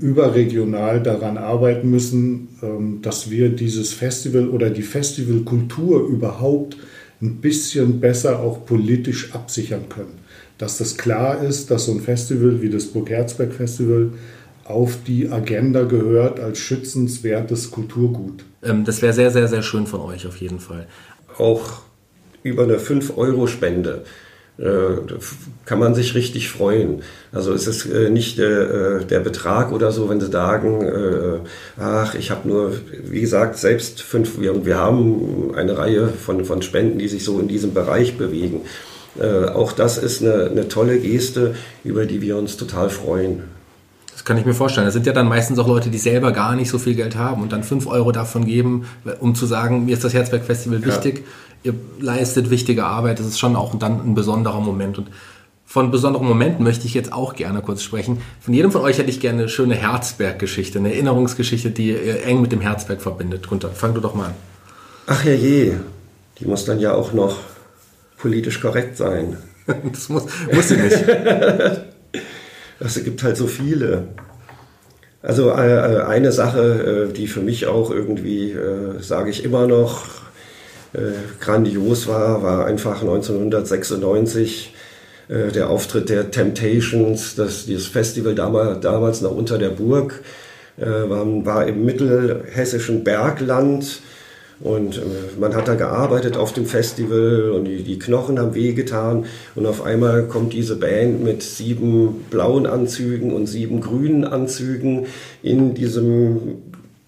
überregional 0.00 1.02
daran 1.02 1.38
arbeiten 1.38 1.90
müssen, 1.90 2.48
ähm, 2.62 3.00
dass 3.02 3.30
wir 3.30 3.48
dieses 3.48 3.92
Festival 3.92 4.48
oder 4.48 4.70
die 4.70 4.82
Festivalkultur 4.82 6.06
überhaupt 6.06 6.76
ein 7.20 7.36
bisschen 7.36 8.00
besser 8.00 8.40
auch 8.40 8.66
politisch 8.66 9.34
absichern 9.34 9.88
können. 9.88 10.18
Dass 10.58 10.78
das 10.78 10.96
klar 10.96 11.42
ist, 11.42 11.70
dass 11.70 11.86
so 11.86 11.92
ein 11.92 12.00
Festival 12.00 12.62
wie 12.62 12.70
das 12.70 12.86
Burg-Herzberg 12.86 13.52
Festival 13.52 14.10
auf 14.64 14.98
die 15.06 15.28
Agenda 15.28 15.84
gehört 15.84 16.40
als 16.40 16.58
schützenswertes 16.58 17.70
Kulturgut. 17.70 18.44
Ähm, 18.62 18.84
das 18.84 19.02
wäre 19.02 19.12
sehr, 19.12 19.30
sehr, 19.30 19.48
sehr 19.48 19.62
schön 19.62 19.86
von 19.86 20.00
euch 20.00 20.26
auf 20.26 20.36
jeden 20.36 20.60
Fall. 20.60 20.86
Auch 21.38 21.80
über 22.42 22.64
eine 22.64 22.78
5-Euro-Spende 22.78 24.04
äh, 24.04 24.25
kann 24.58 25.78
man 25.78 25.94
sich 25.94 26.14
richtig 26.14 26.48
freuen. 26.48 27.02
Also 27.30 27.52
es 27.52 27.66
ist 27.66 27.84
äh, 27.84 28.08
nicht 28.08 28.38
äh, 28.38 29.04
der 29.04 29.20
Betrag 29.20 29.70
oder 29.70 29.92
so, 29.92 30.08
wenn 30.08 30.18
Sie 30.18 30.30
sagen, 30.30 31.42
ach, 31.78 32.14
ich 32.14 32.30
habe 32.30 32.48
nur, 32.48 32.72
wie 33.04 33.20
gesagt, 33.20 33.58
selbst 33.58 34.00
fünf, 34.00 34.40
wir, 34.40 34.64
wir 34.64 34.78
haben 34.78 35.54
eine 35.54 35.76
Reihe 35.76 36.08
von, 36.08 36.44
von 36.44 36.62
Spenden, 36.62 36.98
die 36.98 37.08
sich 37.08 37.24
so 37.24 37.38
in 37.38 37.48
diesem 37.48 37.74
Bereich 37.74 38.16
bewegen. 38.16 38.62
Auch 39.54 39.72
das 39.72 39.98
ist 39.98 40.22
eine, 40.22 40.50
eine 40.50 40.68
tolle 40.68 40.98
Geste, 40.98 41.54
über 41.84 42.04
die 42.06 42.20
wir 42.20 42.36
uns 42.36 42.56
total 42.56 42.90
freuen. 42.90 43.44
Das 44.12 44.24
kann 44.24 44.38
ich 44.38 44.44
mir 44.44 44.54
vorstellen. 44.54 44.86
Das 44.86 44.94
sind 44.94 45.06
ja 45.06 45.12
dann 45.12 45.28
meistens 45.28 45.58
auch 45.58 45.68
Leute, 45.68 45.90
die 45.90 45.98
selber 45.98 46.32
gar 46.32 46.56
nicht 46.56 46.70
so 46.70 46.78
viel 46.78 46.94
Geld 46.94 47.16
haben 47.16 47.42
und 47.42 47.52
dann 47.52 47.62
fünf 47.62 47.86
Euro 47.86 48.12
davon 48.12 48.46
geben, 48.46 48.86
um 49.20 49.34
zu 49.34 49.46
sagen, 49.46 49.84
mir 49.84 49.94
ist 49.94 50.04
das 50.04 50.14
Herzberg 50.14 50.44
Festival 50.44 50.84
wichtig. 50.84 51.18
Ja 51.18 51.24
ihr 51.62 51.74
leistet 52.00 52.50
wichtige 52.50 52.84
Arbeit. 52.84 53.18
Das 53.18 53.26
ist 53.26 53.38
schon 53.38 53.56
auch 53.56 53.74
dann 53.78 54.00
ein 54.00 54.14
besonderer 54.14 54.60
Moment. 54.60 54.98
Und 54.98 55.08
von 55.64 55.90
besonderen 55.90 56.26
Momenten 56.26 56.64
möchte 56.64 56.86
ich 56.86 56.94
jetzt 56.94 57.12
auch 57.12 57.34
gerne 57.34 57.60
kurz 57.60 57.82
sprechen. 57.82 58.22
Von 58.40 58.54
jedem 58.54 58.70
von 58.70 58.82
euch 58.82 58.98
hätte 58.98 59.10
ich 59.10 59.20
gerne 59.20 59.40
eine 59.40 59.48
schöne 59.48 59.74
Herzberg-Geschichte, 59.74 60.78
eine 60.78 60.92
Erinnerungsgeschichte, 60.92 61.70
die 61.70 61.88
ihr 61.90 62.24
eng 62.24 62.40
mit 62.40 62.52
dem 62.52 62.60
Herzberg 62.60 63.02
verbindet. 63.02 63.48
Gunther, 63.48 63.70
fang 63.70 63.92
du 63.92 64.00
doch 64.00 64.14
mal 64.14 64.26
an. 64.26 64.34
Ach 65.08 65.24
ja 65.24 65.34
je, 65.34 65.74
die 66.38 66.46
muss 66.46 66.64
dann 66.64 66.80
ja 66.80 66.94
auch 66.94 67.12
noch 67.12 67.38
politisch 68.16 68.60
korrekt 68.60 68.96
sein. 68.96 69.36
das 69.92 70.08
muss, 70.08 70.24
muss 70.52 70.68
sie 70.68 70.76
nicht. 70.76 71.04
es 72.80 73.04
gibt 73.04 73.22
halt 73.22 73.36
so 73.36 73.46
viele. 73.46 74.08
Also 75.22 75.50
äh, 75.50 76.02
eine 76.06 76.30
Sache, 76.30 77.08
äh, 77.10 77.12
die 77.12 77.26
für 77.26 77.40
mich 77.40 77.66
auch 77.66 77.90
irgendwie, 77.90 78.52
äh, 78.52 79.00
sage 79.00 79.30
ich 79.30 79.44
immer 79.44 79.66
noch, 79.66 80.04
äh, 80.04 80.25
grandios 81.40 82.06
war, 82.06 82.42
war 82.42 82.66
einfach 82.66 83.02
1996 83.02 84.72
äh, 85.28 85.50
der 85.50 85.70
Auftritt 85.70 86.08
der 86.08 86.30
Temptations, 86.30 87.34
das, 87.34 87.66
dieses 87.66 87.86
Festival 87.86 88.34
damals, 88.34 88.80
damals 88.80 89.20
noch 89.22 89.32
unter 89.32 89.58
der 89.58 89.70
Burg, 89.70 90.22
äh, 90.78 90.86
war, 90.86 91.66
im 91.66 91.84
mittelhessischen 91.84 93.02
Bergland. 93.02 94.00
Und 94.60 94.96
äh, 94.96 95.00
man 95.38 95.54
hat 95.54 95.68
da 95.68 95.74
gearbeitet 95.74 96.36
auf 96.36 96.52
dem 96.52 96.64
Festival 96.64 97.50
und 97.50 97.66
die, 97.66 97.82
die 97.82 97.98
Knochen 97.98 98.38
haben 98.38 98.54
wehgetan. 98.54 99.26
Und 99.54 99.66
auf 99.66 99.82
einmal 99.82 100.24
kommt 100.24 100.52
diese 100.52 100.76
Band 100.76 101.22
mit 101.22 101.42
sieben 101.42 102.24
blauen 102.30 102.66
Anzügen 102.66 103.32
und 103.32 103.46
sieben 103.46 103.80
grünen 103.80 104.24
Anzügen 104.24 105.06
in 105.42 105.74
diesem 105.74 106.62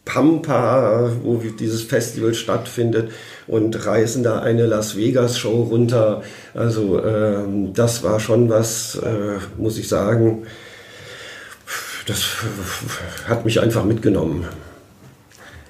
Pampa, 0.04 1.12
wo 1.22 1.36
dieses 1.36 1.82
Festival 1.82 2.34
stattfindet 2.34 3.10
und 3.48 3.86
reißen 3.86 4.22
da 4.22 4.40
eine 4.40 4.66
Las 4.66 4.96
Vegas 4.96 5.38
Show 5.38 5.62
runter. 5.62 6.22
Also 6.54 7.02
ähm, 7.02 7.72
das 7.74 8.02
war 8.02 8.20
schon 8.20 8.48
was, 8.48 8.96
äh, 8.96 9.38
muss 9.60 9.78
ich 9.78 9.88
sagen, 9.88 10.44
das 12.06 12.24
hat 13.26 13.44
mich 13.44 13.60
einfach 13.60 13.84
mitgenommen. 13.84 14.44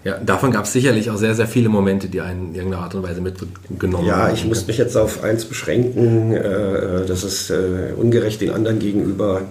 Ja, 0.04 0.16
davon 0.18 0.52
gab 0.52 0.64
es 0.64 0.72
sicherlich 0.72 1.10
auch 1.10 1.16
sehr, 1.16 1.34
sehr 1.34 1.48
viele 1.48 1.68
Momente, 1.68 2.08
die 2.08 2.20
einen 2.20 2.50
in 2.50 2.54
irgendeiner 2.54 2.84
Art 2.84 2.94
und 2.94 3.02
Weise 3.02 3.20
mitgenommen 3.20 4.06
ja, 4.06 4.16
haben. 4.16 4.28
Ja, 4.28 4.32
ich 4.32 4.44
muss 4.44 4.66
mich 4.66 4.78
jetzt 4.78 4.96
auf 4.96 5.24
eins 5.24 5.44
beschränken. 5.44 6.32
Äh, 6.32 7.04
das 7.06 7.24
ist 7.24 7.50
äh, 7.50 7.92
ungerecht 7.96 8.40
den 8.40 8.50
anderen 8.50 8.78
gegenüber. 8.78 9.42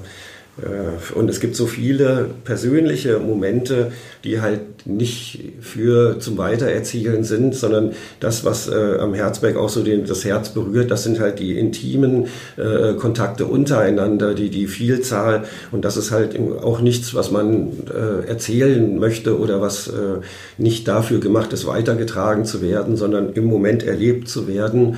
Äh, 0.62 1.18
und 1.18 1.30
es 1.30 1.40
gibt 1.40 1.56
so 1.56 1.68
viele 1.68 2.30
persönliche 2.44 3.20
Momente, 3.20 3.92
die 4.24 4.42
halt 4.42 4.62
nicht 4.86 5.54
für 5.62 6.20
zum 6.20 6.38
Weitererzielen 6.38 7.24
sind, 7.24 7.56
sondern 7.56 7.92
das, 8.20 8.46
was 8.46 8.68
äh, 8.68 8.98
am 9.00 9.14
Herzberg 9.14 9.58
auch 9.58 9.70
so 9.70 9.84
den, 9.84 10.06
das 10.06 10.26
Herz 10.26 10.50
berührt, 10.50 10.92
das 10.92 11.04
sind 11.04 11.20
halt 11.20 11.40
die 11.40 11.58
intimen 11.58 12.28
äh, 12.58 12.94
Kontakte 12.94 13.46
untereinander, 13.46 14.34
die, 14.34 14.50
die 14.50 14.68
Vielzahl. 14.68 15.44
Und 15.72 15.86
das 15.86 15.98
ist 15.98 16.12
halt 16.12 16.38
auch 16.62 16.82
nichts, 16.82 17.14
was 17.14 17.32
man 17.32 17.70
äh, 17.94 18.28
erzählen 18.28 18.98
möchte 18.98 19.40
oder 19.40 19.62
was 19.62 19.88
äh, 19.88 20.22
nicht 20.58 20.88
dafür 20.88 21.20
gemacht 21.20 21.54
ist, 21.54 21.68
weitergetragen 21.68 22.46
zu 22.46 22.62
werden, 22.62 22.98
sondern 22.98 23.34
im 23.34 23.46
Moment 23.46 23.84
erlebt 23.84 24.30
zu 24.30 24.48
werden 24.48 24.98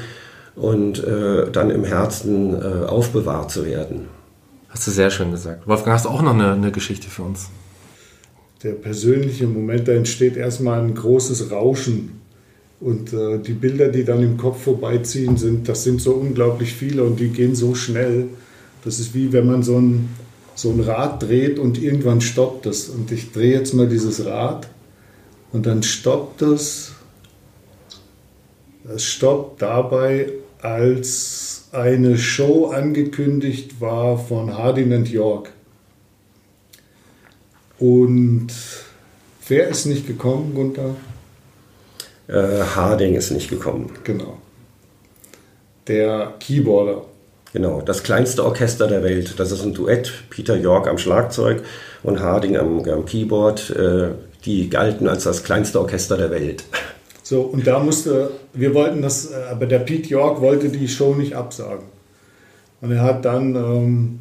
und 0.55 1.03
äh, 1.03 1.49
dann 1.51 1.70
im 1.70 1.84
Herzen 1.84 2.62
aufbewahrt 2.86 3.51
zu 3.51 3.66
werden. 3.66 4.18
Hast 4.70 4.86
du 4.86 4.91
sehr 4.91 5.09
schön 5.09 5.32
gesagt. 5.32 5.67
Wolfgang, 5.67 5.95
hast 5.95 6.05
du 6.05 6.09
auch 6.09 6.22
noch 6.22 6.34
eine, 6.34 6.53
eine 6.53 6.72
Geschichte 6.72 7.09
für 7.09 7.24
uns? 7.24 7.49
Der 8.63 8.74
persönliche 8.74 9.47
Moment, 9.47 9.88
da 9.88 9.93
entsteht 9.93 10.38
erstmal 10.38 10.80
ein 10.82 10.93
großes 10.93 11.49
Rauschen. 11.49 12.22
Und 12.80 13.11
äh, 13.11 13.39
die 13.39 13.53
Bilder, 13.53 13.89
die 13.89 14.05
dann 14.05 14.22
im 14.22 14.38
Kopf 14.38 14.63
vorbeiziehen, 14.63 15.38
sind, 15.38 15.67
das 15.67 15.84
sind 15.84 16.01
so 16.01 16.13
unglaublich 16.13 16.74
viele 16.74 17.03
und 17.03 17.20
die 17.20 17.30
gehen 17.30 17.55
so 17.55 17.74
schnell. 17.74 18.28
Das 18.86 18.99
ist 18.99 19.13
wie 19.13 19.34
wenn 19.34 19.47
man 19.47 19.63
so 19.63 19.78
ein, 19.78 20.09
so 20.55 20.72
ein 20.72 20.80
Rad 20.80 21.24
dreht 21.24 21.57
und 21.57 21.82
irgendwann 21.82 22.22
stoppt 22.22 22.67
es. 22.67 22.89
Und 22.89 23.11
ich 23.11 23.32
drehe 23.32 23.53
jetzt 23.53 23.74
mal 23.74 23.88
dieses 23.88 24.26
Rad 24.26 24.70
und 25.51 25.65
dann 25.65 25.84
stoppt 25.84 26.41
es. 26.43 26.91
Es 28.93 29.03
stoppt 29.03 29.61
dabei, 29.61 30.32
als 30.61 31.59
eine 31.72 32.17
Show 32.17 32.67
angekündigt 32.67 33.80
war 33.80 34.17
von 34.17 34.57
Hardin 34.57 34.93
and 34.93 35.09
York. 35.09 35.51
Und 37.78 38.49
wer 39.47 39.67
ist 39.70 39.86
nicht 39.86 40.07
gekommen, 40.07 40.53
Gunther? 40.53 40.95
Äh, 42.28 42.63
Harding 42.76 43.15
ist 43.15 43.32
nicht 43.32 43.49
gekommen. 43.49 43.91
Genau. 44.03 44.38
Der 45.88 46.34
Keyboarder. 46.39 47.05
Genau, 47.53 47.82
das 47.82 48.03
kleinste 48.03 48.45
Orchester 48.45 48.88
der 48.88 49.03
Welt. 49.03 49.39
Das 49.39 49.51
ist 49.51 49.63
ein 49.63 49.74
Duett. 49.74 50.11
Peter 50.30 50.55
York 50.55 50.88
am 50.88 50.97
Schlagzeug 50.97 51.63
und 52.03 52.20
Harding 52.20 52.57
am, 52.57 52.88
am 52.88 53.05
Keyboard. 53.05 53.72
Äh, 53.72 54.11
die 54.45 54.70
galten 54.70 55.07
als 55.07 55.24
das 55.24 55.43
kleinste 55.43 55.80
Orchester 55.80 56.17
der 56.17 56.32
Welt. 56.32 56.63
So, 57.30 57.41
und 57.41 57.67
da 57.67 57.77
musste, 57.77 58.32
wir 58.55 58.73
wollten 58.73 59.03
das, 59.03 59.30
äh, 59.30 59.36
aber 59.51 59.67
der 59.67 59.77
Pete 59.77 60.09
York 60.09 60.41
wollte 60.41 60.69
die 60.69 60.88
Show 60.88 61.13
nicht 61.13 61.36
absagen. 61.36 61.86
Und 62.82 62.91
er 62.91 63.03
hat 63.03 63.23
dann 63.23 63.53
ähm, 63.53 64.19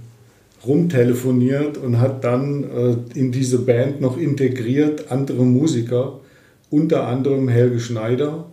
rumtelefoniert 0.67 1.79
und 1.79 2.01
hat 2.01 2.23
dann 2.23 2.65
äh, 2.65 3.19
in 3.19 3.33
diese 3.33 3.61
Band 3.61 4.03
noch 4.03 4.19
integriert 4.19 5.11
andere 5.11 5.43
Musiker, 5.47 6.21
unter 6.69 7.07
anderem 7.07 7.49
Helge 7.49 7.81
Schneider, 7.81 8.45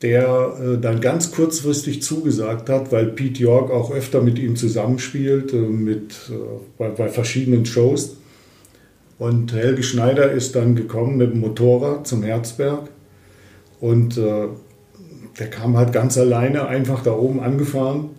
der 0.00 0.54
äh, 0.58 0.80
dann 0.80 1.02
ganz 1.02 1.30
kurzfristig 1.30 2.00
zugesagt 2.00 2.70
hat, 2.70 2.90
weil 2.90 3.04
Pete 3.04 3.42
York 3.42 3.70
auch 3.70 3.90
öfter 3.90 4.22
mit 4.22 4.38
ihm 4.38 4.56
zusammenspielt, 4.56 5.52
äh, 5.52 5.58
mit, 5.58 6.14
äh, 6.30 6.36
bei, 6.78 6.88
bei, 6.88 7.08
verschiedenen 7.10 7.66
Shows. 7.66 8.16
Und 9.18 9.52
Helge 9.52 9.82
Schneider 9.82 10.32
ist 10.32 10.56
dann 10.56 10.74
gekommen 10.74 11.18
mit 11.18 11.32
dem 11.32 11.40
Motorrad 11.40 12.06
zum 12.06 12.22
Herzberg 12.22 12.88
und 13.80 14.18
äh, 14.18 14.48
der 15.38 15.48
kam 15.48 15.76
halt 15.76 15.92
ganz 15.92 16.18
alleine 16.18 16.66
einfach 16.66 17.02
da 17.02 17.12
oben 17.12 17.40
angefahren. 17.40 18.10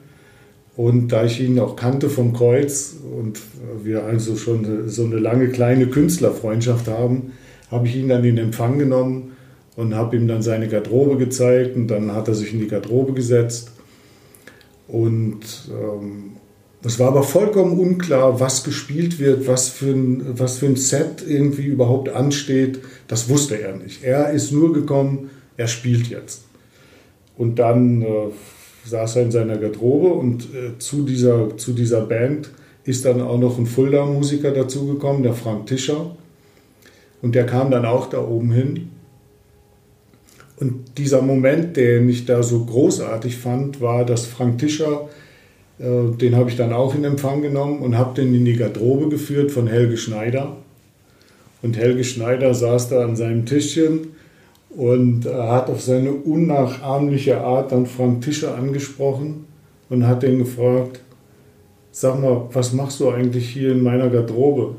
Und 0.77 1.09
da 1.09 1.25
ich 1.25 1.39
ihn 1.41 1.59
auch 1.59 1.75
kannte 1.75 2.09
vom 2.09 2.33
Kreuz 2.33 2.95
und 3.19 3.39
wir 3.83 4.05
also 4.05 4.35
schon 4.35 4.89
so 4.89 5.03
eine 5.03 5.17
lange 5.17 5.49
kleine 5.49 5.87
Künstlerfreundschaft 5.87 6.87
haben, 6.87 7.33
habe 7.69 7.87
ich 7.87 7.95
ihn 7.95 8.07
dann 8.07 8.23
in 8.23 8.37
Empfang 8.37 8.79
genommen 8.79 9.33
und 9.75 9.95
habe 9.95 10.15
ihm 10.15 10.27
dann 10.27 10.41
seine 10.41 10.67
Garderobe 10.67 11.17
gezeigt 11.17 11.75
und 11.75 11.87
dann 11.87 12.13
hat 12.13 12.27
er 12.27 12.35
sich 12.35 12.53
in 12.53 12.59
die 12.59 12.67
Garderobe 12.67 13.13
gesetzt. 13.13 13.71
Und 14.87 15.69
ähm, 15.69 16.31
es 16.83 16.99
war 16.99 17.09
aber 17.09 17.23
vollkommen 17.23 17.79
unklar, 17.79 18.39
was 18.39 18.63
gespielt 18.63 19.19
wird, 19.19 19.47
was 19.47 19.69
für, 19.69 19.91
ein, 19.91 20.39
was 20.39 20.57
für 20.57 20.65
ein 20.65 20.75
Set 20.75 21.23
irgendwie 21.25 21.65
überhaupt 21.65 22.09
ansteht. 22.09 22.79
Das 23.07 23.29
wusste 23.29 23.61
er 23.61 23.75
nicht. 23.75 24.03
Er 24.03 24.31
ist 24.31 24.51
nur 24.51 24.73
gekommen, 24.73 25.29
er 25.57 25.67
spielt 25.67 26.07
jetzt. 26.07 26.43
Und 27.37 27.59
dann 27.59 28.01
äh, 28.01 28.07
saß 28.85 29.17
er 29.17 29.23
in 29.23 29.31
seiner 29.31 29.57
Garderobe 29.57 30.09
und 30.09 30.43
äh, 30.53 30.77
zu, 30.79 31.03
dieser, 31.03 31.57
zu 31.57 31.73
dieser 31.73 32.01
Band 32.01 32.49
ist 32.83 33.05
dann 33.05 33.21
auch 33.21 33.37
noch 33.37 33.57
ein 33.57 33.65
Fulda-Musiker 33.65 34.51
dazugekommen, 34.51 35.23
der 35.23 35.33
Frank 35.33 35.67
Tischer. 35.67 36.15
Und 37.21 37.35
der 37.35 37.45
kam 37.45 37.69
dann 37.69 37.85
auch 37.85 38.09
da 38.09 38.19
oben 38.19 38.51
hin. 38.51 38.89
Und 40.57 40.97
dieser 40.97 41.21
Moment, 41.21 41.77
den 41.77 42.09
ich 42.09 42.25
da 42.25 42.43
so 42.43 42.65
großartig 42.65 43.37
fand, 43.37 43.81
war, 43.81 44.05
dass 44.05 44.25
Frank 44.25 44.59
Tischer, 44.59 45.09
äh, 45.79 46.15
den 46.17 46.35
habe 46.35 46.49
ich 46.49 46.55
dann 46.55 46.73
auch 46.73 46.95
in 46.95 47.03
Empfang 47.03 47.41
genommen 47.41 47.79
und 47.79 47.97
habe 47.97 48.19
den 48.19 48.33
in 48.33 48.45
die 48.45 48.55
Garderobe 48.55 49.09
geführt 49.09 49.51
von 49.51 49.67
Helge 49.67 49.97
Schneider. 49.97 50.57
Und 51.61 51.77
Helge 51.77 52.03
Schneider 52.03 52.53
saß 52.53 52.89
da 52.89 53.03
an 53.03 53.15
seinem 53.15 53.45
Tischchen 53.45 54.10
und 54.75 55.25
hat 55.25 55.69
auf 55.69 55.81
seine 55.81 56.11
unnachahmliche 56.11 57.41
Art 57.41 57.71
dann 57.71 57.85
Frank 57.85 58.21
Tischer 58.21 58.55
angesprochen 58.55 59.45
und 59.89 60.07
hat 60.07 60.23
ihn 60.23 60.39
gefragt, 60.39 61.01
sag 61.91 62.21
mal, 62.21 62.47
was 62.53 62.73
machst 62.73 62.99
du 62.99 63.09
eigentlich 63.09 63.49
hier 63.49 63.73
in 63.73 63.83
meiner 63.83 64.09
Garderobe? 64.09 64.75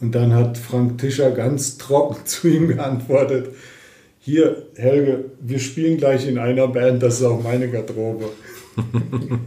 Und 0.00 0.14
dann 0.14 0.32
hat 0.32 0.56
Frank 0.56 0.98
Tischer 0.98 1.30
ganz 1.32 1.76
trocken 1.78 2.24
zu 2.24 2.48
ihm 2.48 2.68
geantwortet, 2.68 3.50
hier 4.20 4.66
Helge, 4.76 5.26
wir 5.40 5.58
spielen 5.58 5.96
gleich 5.96 6.26
in 6.28 6.38
einer 6.38 6.68
Band, 6.68 7.02
das 7.02 7.20
ist 7.20 7.24
auch 7.24 7.42
meine 7.42 7.70
Garderobe. 7.70 8.26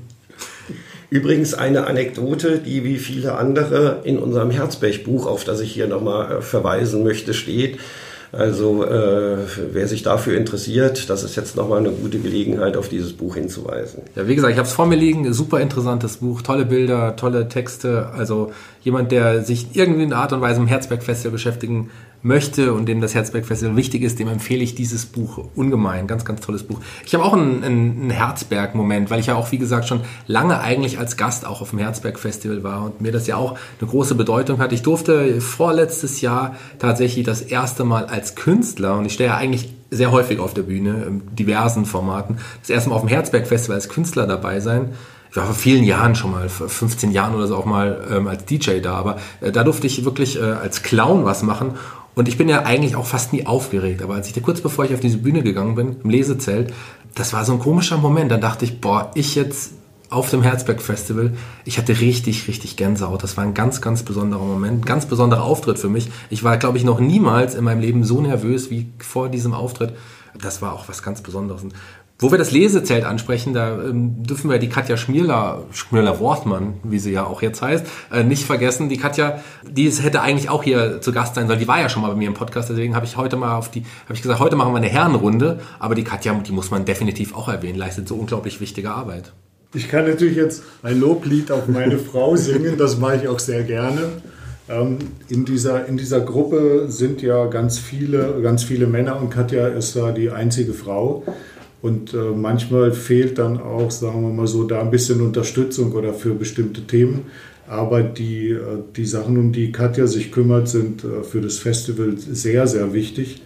Übrigens 1.12 1.54
eine 1.54 1.88
Anekdote, 1.88 2.60
die 2.60 2.84
wie 2.84 2.98
viele 2.98 3.36
andere 3.36 4.02
in 4.06 4.18
unserem 4.18 4.50
Herzberg-Buch, 4.50 5.28
auf 5.28 5.44
das 5.44 5.60
ich 5.60 5.74
hier 5.74 5.88
nochmal 5.88 6.38
äh, 6.38 6.42
verweisen 6.42 7.04
möchte, 7.04 7.34
steht. 7.34 7.80
Also 8.32 8.86
äh, 8.86 9.38
wer 9.74 9.88
sich 9.88 10.04
dafür 10.04 10.38
interessiert, 10.38 11.10
das 11.10 11.24
ist 11.24 11.36
jetzt 11.36 11.58
nochmal 11.58 11.80
eine 11.80 11.92
gute 11.92 12.20
Gelegenheit, 12.20 12.78
auf 12.78 12.88
dieses 12.88 13.12
Buch 13.12 13.36
hinzuweisen. 13.36 14.04
Ja, 14.16 14.28
wie 14.28 14.36
gesagt, 14.36 14.54
ich 14.54 14.58
habe 14.58 14.68
es 14.68 14.74
vor 14.74 14.86
mir 14.86 14.96
liegen, 14.96 15.34
super 15.34 15.60
interessantes 15.60 16.18
Buch, 16.18 16.42
tolle 16.42 16.66
Bilder, 16.66 17.18
tolle 17.18 17.50
Texte. 17.50 18.10
Also 18.14 18.54
jemand, 18.84 19.12
der 19.12 19.44
sich 19.44 19.76
irgendwie 19.76 20.04
in 20.04 20.14
Art 20.14 20.32
und 20.32 20.40
Weise 20.40 20.62
im 20.62 20.68
Herzberg-Festival 20.68 21.32
beschäftigen 21.32 21.90
möchte 22.24 22.74
und 22.74 22.86
dem 22.86 23.02
das 23.02 23.16
Herzberg-Festival 23.16 23.76
wichtig 23.76 24.04
ist, 24.04 24.20
dem 24.20 24.28
empfehle 24.28 24.64
ich 24.64 24.76
dieses 24.76 25.06
Buch 25.06 25.50
ungemein. 25.56 26.08
Ganz, 26.08 26.26
ganz 26.26 26.42
tolles 26.42 26.64
Buch. 26.64 26.80
Ich 27.06 27.14
habe 27.14 27.24
auch 27.24 27.34
einen, 27.34 27.64
einen 27.64 28.10
Herzberg-Moment, 28.10 29.10
weil 29.10 29.20
ich 29.20 29.28
ja 29.28 29.36
auch, 29.36 29.52
wie 29.52 29.58
gesagt, 29.58 29.88
schon 29.88 30.02
lange 30.28 30.60
eigentlich 30.60 31.00
als 31.00 31.18
Gast 31.18 31.46
auch 31.46 31.62
auf 31.62 31.72
dem 31.72 31.80
Herzberg-Festival 31.80 32.64
war 32.64 32.86
und 32.86 33.02
mir 33.02 33.12
das 33.12 33.28
ja 33.28 33.38
auch 33.38 33.58
eine 33.80 33.90
große 33.90 34.16
Bedeutung 34.16 34.60
hat. 34.60 34.72
Ich 34.72 34.82
durfte 34.82 35.42
vorletztes 35.42 36.22
Jahr 36.22 36.56
tatsächlich 36.80 37.26
das 37.26 37.42
erste 37.42 37.84
Mal 37.84 38.06
als 38.06 38.36
Künstler, 38.36 38.98
und 38.98 39.06
ich 39.06 39.14
stehe 39.14 39.30
ja 39.30 39.38
eigentlich 39.38 39.74
sehr 39.90 40.12
häufig 40.12 40.40
auf 40.40 40.54
der 40.54 40.64
Bühne, 40.64 41.04
in 41.08 41.36
diversen 41.36 41.86
Formaten, 41.86 42.38
das 42.62 42.70
erste 42.70 42.90
Mal 42.90 42.96
auf 42.96 43.02
dem 43.02 43.10
Herzberg-Festival 43.10 43.76
als 43.76 43.90
Künstler 43.90 44.28
dabei 44.28 44.60
sein 44.60 44.92
ich 45.32 45.38
war 45.38 45.46
vor 45.46 45.56
vielen 45.56 45.86
Jahren 45.86 46.14
schon 46.14 46.32
mal, 46.32 46.50
vor 46.50 46.68
15 46.68 47.12
Jahren 47.12 47.34
oder 47.34 47.48
so 47.48 47.56
auch 47.56 47.64
mal 47.64 48.06
ähm, 48.12 48.28
als 48.28 48.44
DJ 48.44 48.82
da, 48.82 48.96
aber 48.96 49.18
äh, 49.40 49.54
da 49.54 49.64
durfte 49.64 49.88
ich 49.88 50.04
wirklich 50.04 50.38
äh, 50.38 50.44
als 50.44 50.84
Clown 50.84 51.24
was 51.24 51.42
machen 51.42 51.76
und 52.22 52.28
ich 52.28 52.38
bin 52.38 52.48
ja 52.48 52.62
eigentlich 52.62 52.96
auch 52.96 53.08
fast 53.08 53.34
nie 53.34 53.48
aufgeregt, 53.48 54.04
aber 54.04 54.14
als 54.14 54.28
ich 54.28 54.34
da 54.34 54.42
kurz 54.42 54.62
bevor 54.62 54.86
ich 54.86 54.94
auf 54.94 55.00
diese 55.00 55.18
Bühne 55.18 55.42
gegangen 55.42 55.74
bin, 55.74 55.96
im 56.04 56.10
Lesezelt, 56.12 56.72
das 57.16 57.34
war 57.34 57.46
so 57.46 57.54
ein 57.54 57.58
komischer 57.58 57.98
Moment. 57.98 58.30
Dann 58.30 58.42
dachte 58.42 58.64
ich, 58.64 58.80
boah, 58.80 59.10
ich 59.16 59.34
jetzt 59.34 59.72
auf 60.12 60.30
dem 60.30 60.44
Herzberg 60.44 60.84
Festival, 60.84 61.34
ich 61.66 61.80
hatte 61.80 62.00
richtig, 62.00 62.48
richtig 62.48 62.78
Gänsehaut. 62.78 63.24
Das 63.24 63.38
war 63.38 63.44
ein 63.44 63.56
ganz, 63.56 63.82
ganz 63.82 64.04
besonderer 64.04 64.46
Moment, 64.46 64.82
ein 64.82 64.86
ganz 64.86 65.08
besonderer 65.08 65.42
Auftritt 65.44 65.80
für 65.80 65.90
mich. 65.90 66.12
Ich 66.30 66.44
war, 66.44 66.58
glaube 66.58 66.78
ich, 66.78 66.84
noch 66.84 67.00
niemals 67.00 67.56
in 67.56 67.64
meinem 67.64 67.82
Leben 67.82 68.04
so 68.04 68.22
nervös 68.22 68.70
wie 68.70 68.86
vor 69.00 69.28
diesem 69.28 69.56
Auftritt. 69.56 69.96
Das 70.40 70.62
war 70.62 70.74
auch 70.74 70.88
was 70.90 71.02
ganz 71.02 71.22
Besonderes. 71.22 71.64
Wo 72.22 72.30
wir 72.30 72.38
das 72.38 72.52
Lesezelt 72.52 73.04
ansprechen, 73.04 73.56
da 73.56 73.82
ähm, 73.82 74.22
dürfen 74.24 74.52
wir 74.52 74.60
die 74.60 74.70
Katja 74.70 74.96
Schmierler, 74.96 75.64
Schmierler-Wortmann, 75.72 76.76
wie 76.84 77.00
sie 77.00 77.12
ja 77.12 77.26
auch 77.26 77.42
jetzt 77.42 77.64
heißt, 77.64 77.84
äh, 78.12 78.24
nicht 78.24 78.46
vergessen. 78.46 78.90
Die 78.90 78.98
Katja, 78.98 79.42
die 79.68 79.90
hätte 79.90 80.22
eigentlich 80.22 80.48
auch 80.48 80.62
hier 80.62 81.02
zu 81.02 81.14
Gast 81.14 81.34
sein 81.34 81.48
sollen. 81.48 81.58
Die 81.58 81.68
war 81.68 81.82
ja 81.82 81.90
schon 81.90 82.04
mal 82.04 82.10
bei 82.10 82.16
mir 82.16 82.28
im 82.28 82.36
Podcast, 82.36 82.70
deswegen 82.70 82.96
habe 82.96 83.08
ich 83.08 83.18
heute 83.18 83.38
mal 83.38 83.56
auf 83.56 83.72
die, 83.72 83.86
habe 84.06 84.14
ich 84.14 84.22
gesagt, 84.22 84.40
heute 84.40 84.56
machen 84.56 84.72
wir 84.72 84.78
eine 84.78 84.88
Herrenrunde. 84.88 85.62
Aber 85.80 85.96
die 85.96 86.04
Katja, 86.04 86.32
die 86.36 86.52
muss 86.52 86.70
man 86.70 86.86
definitiv 86.86 87.36
auch 87.36 87.50
erwähnen, 87.50 87.80
leistet 87.80 88.08
so 88.08 88.14
unglaublich 88.14 88.62
wichtige 88.62 88.92
Arbeit. 88.92 89.34
Ich 89.74 89.90
kann 89.90 90.06
natürlich 90.06 90.38
jetzt 90.38 90.62
ein 90.84 91.00
Loblied 91.00 91.52
auf 91.52 91.68
meine 91.68 91.98
Frau 92.12 92.36
singen, 92.36 92.78
das 92.78 93.00
mache 93.00 93.22
ich 93.24 93.28
auch 93.30 93.40
sehr 93.40 93.64
gerne. 93.64 94.22
Ähm, 94.70 95.00
in 95.28 95.44
dieser, 95.46 95.88
in 95.88 95.98
dieser 95.98 96.20
Gruppe 96.20 96.86
sind 96.88 97.24
ja 97.24 97.48
ganz 97.48 97.80
viele, 97.80 98.42
ganz 98.44 98.64
viele 98.64 98.86
Männer 98.86 99.20
und 99.20 99.32
Katja 99.32 99.70
ist 99.70 99.96
da 99.96 100.12
die 100.12 100.30
einzige 100.30 100.74
Frau. 100.74 101.24
Und 101.82 102.14
äh, 102.14 102.18
manchmal 102.18 102.92
fehlt 102.92 103.40
dann 103.40 103.60
auch, 103.60 103.90
sagen 103.90 104.22
wir 104.22 104.30
mal 104.30 104.48
so, 104.48 104.66
da 104.66 104.82
ein 104.82 104.92
bisschen 104.92 105.22
Unterstützung 105.22 105.94
oder 105.94 106.14
für 106.14 106.36
bestimmte 106.36 106.82
Themen. 106.86 107.24
Aber 107.68 108.04
die, 108.04 108.50
äh, 108.50 108.60
die 108.96 109.06
Sachen, 109.06 109.38
um 109.38 109.52
die 109.52 109.72
Katja 109.72 110.06
sich 110.06 110.32
kümmert, 110.32 110.68
sind 110.68 111.04
äh, 111.04 111.24
für 111.24 111.42
das 111.42 111.58
Festival 111.58 112.18
sehr, 112.18 112.68
sehr 112.68 112.94
wichtig. 112.94 113.42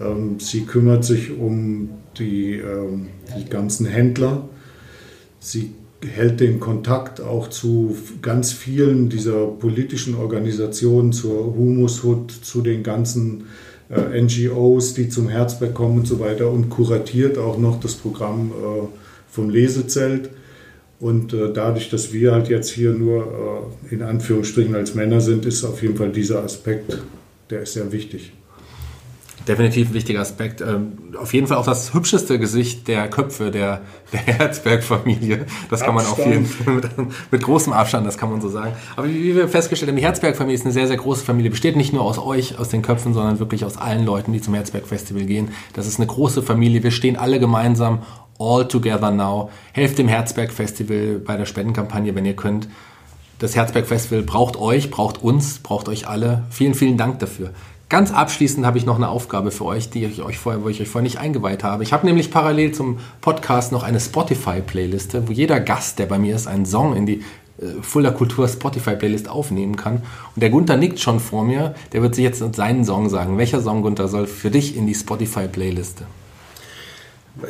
Ähm, 0.00 0.38
sie 0.38 0.66
kümmert 0.66 1.04
sich 1.04 1.38
um 1.38 1.90
die, 2.18 2.54
ähm, 2.56 3.08
die 3.38 3.48
ganzen 3.48 3.86
Händler. 3.86 4.48
Sie 5.40 5.72
hält 6.06 6.40
den 6.40 6.60
Kontakt 6.60 7.20
auch 7.20 7.48
zu 7.48 7.96
ganz 8.22 8.52
vielen 8.52 9.08
dieser 9.08 9.46
politischen 9.46 10.14
Organisationen, 10.14 11.12
zur 11.12 11.56
Humushut, 11.56 12.30
zu 12.30 12.60
den 12.60 12.82
ganzen 12.82 13.44
äh, 13.90 14.20
NGOs, 14.20 14.94
die 14.94 15.08
zum 15.08 15.28
Herzberg 15.28 15.74
kommen 15.74 15.98
und 15.98 16.06
so 16.06 16.20
weiter 16.20 16.50
und 16.50 16.70
kuratiert 16.70 17.38
auch 17.38 17.58
noch 17.58 17.80
das 17.80 17.94
Programm 17.94 18.52
äh, 18.52 18.86
vom 19.30 19.50
Lesezelt. 19.50 20.30
Und 21.00 21.32
äh, 21.32 21.52
dadurch, 21.52 21.90
dass 21.90 22.12
wir 22.12 22.32
halt 22.32 22.48
jetzt 22.48 22.70
hier 22.70 22.92
nur 22.92 23.70
äh, 23.90 23.94
in 23.94 24.02
Anführungsstrichen 24.02 24.74
als 24.74 24.94
Männer 24.94 25.20
sind, 25.20 25.46
ist 25.46 25.64
auf 25.64 25.82
jeden 25.82 25.96
Fall 25.96 26.10
dieser 26.10 26.42
Aspekt, 26.42 26.98
der 27.50 27.62
ist 27.62 27.74
sehr 27.74 27.92
wichtig 27.92 28.32
definitiv 29.48 29.90
ein 29.90 29.94
wichtiger 29.94 30.20
Aspekt. 30.20 30.60
Ähm, 30.60 31.14
auf 31.18 31.32
jeden 31.32 31.46
Fall 31.46 31.56
auch 31.56 31.64
das 31.64 31.94
hübscheste 31.94 32.38
Gesicht 32.38 32.86
der 32.88 33.08
Köpfe 33.08 33.50
der, 33.50 33.80
der 34.12 34.20
Herzberg-Familie. 34.20 35.46
Das 35.70 35.80
kann 35.80 35.94
man 35.94 36.06
auf 36.06 36.18
jeden 36.18 36.46
Fall 36.46 36.74
mit, 36.74 36.88
mit, 37.32 37.42
großem 37.42 37.72
Abstand, 37.72 38.06
das 38.06 38.18
kann 38.18 38.30
man 38.30 38.40
so 38.40 38.48
sagen. 38.48 38.72
Aber 38.96 39.08
wie, 39.08 39.24
wie 39.24 39.36
wir 39.36 39.48
festgestellt 39.48 39.90
haben, 39.90 39.96
die 39.96 40.04
Herzberg-Familie 40.04 40.54
ist 40.54 40.64
eine 40.64 40.72
sehr, 40.72 40.86
sehr 40.86 40.96
große 40.96 41.24
Familie. 41.24 41.50
Besteht 41.50 41.76
nicht 41.76 41.92
nur 41.92 42.02
aus 42.02 42.18
euch, 42.18 42.58
aus 42.58 42.68
den 42.68 42.82
Köpfen, 42.82 43.14
sondern 43.14 43.38
wirklich 43.38 43.64
aus 43.64 43.76
allen 43.76 44.04
Leuten, 44.04 44.32
die 44.32 44.40
zum 44.40 44.54
Herzberg-Festival 44.54 45.24
gehen. 45.24 45.48
Das 45.72 45.86
ist 45.86 45.98
eine 45.98 46.06
große 46.06 46.42
Familie. 46.42 46.82
Wir 46.82 46.90
stehen 46.90 47.16
alle 47.16 47.40
gemeinsam 47.40 48.02
all 48.38 48.66
together 48.68 49.10
now. 49.10 49.50
Helft 49.72 49.98
dem 49.98 50.08
Herzberg-Festival 50.08 51.20
bei 51.24 51.36
der 51.36 51.46
Spendenkampagne, 51.46 52.14
wenn 52.14 52.26
ihr 52.26 52.36
könnt. 52.36 52.68
Das 53.38 53.54
Herzberg-Festival 53.54 54.22
braucht 54.22 54.56
euch, 54.56 54.90
braucht 54.90 55.22
uns, 55.22 55.60
braucht 55.60 55.88
euch 55.88 56.08
alle. 56.08 56.44
Vielen, 56.50 56.74
vielen 56.74 56.96
Dank 56.96 57.20
dafür. 57.20 57.50
Ganz 57.88 58.12
abschließend 58.12 58.66
habe 58.66 58.76
ich 58.76 58.84
noch 58.84 58.96
eine 58.96 59.08
Aufgabe 59.08 59.50
für 59.50 59.64
euch, 59.64 59.88
die 59.88 60.04
ich 60.04 60.20
euch 60.20 60.36
vorher, 60.36 60.62
wo 60.62 60.68
ich 60.68 60.82
euch 60.82 60.88
vorher 60.88 61.04
nicht 61.04 61.18
eingeweiht 61.18 61.64
habe. 61.64 61.82
Ich 61.82 61.94
habe 61.94 62.04
nämlich 62.04 62.30
parallel 62.30 62.72
zum 62.72 62.98
Podcast 63.22 63.72
noch 63.72 63.82
eine 63.82 63.98
Spotify-Playliste, 63.98 65.26
wo 65.26 65.32
jeder 65.32 65.58
Gast, 65.58 65.98
der 65.98 66.04
bei 66.04 66.18
mir 66.18 66.36
ist, 66.36 66.46
einen 66.46 66.66
Song 66.66 66.94
in 66.94 67.06
die 67.06 67.22
äh, 67.58 67.80
Fulda 67.80 68.10
Kultur 68.10 68.46
Spotify-Playlist 68.46 69.30
aufnehmen 69.30 69.76
kann. 69.76 70.02
Und 70.34 70.42
der 70.42 70.50
Gunther 70.50 70.76
nickt 70.76 71.00
schon 71.00 71.18
vor 71.18 71.44
mir. 71.44 71.74
Der 71.92 72.02
wird 72.02 72.14
sich 72.14 72.24
jetzt 72.24 72.42
seinen 72.54 72.84
Song 72.84 73.08
sagen. 73.08 73.38
Welcher 73.38 73.62
Song, 73.62 73.80
Gunther, 73.80 74.08
soll 74.08 74.26
für 74.26 74.50
dich 74.50 74.76
in 74.76 74.86
die 74.86 74.94
Spotify-Playliste? 74.94 76.04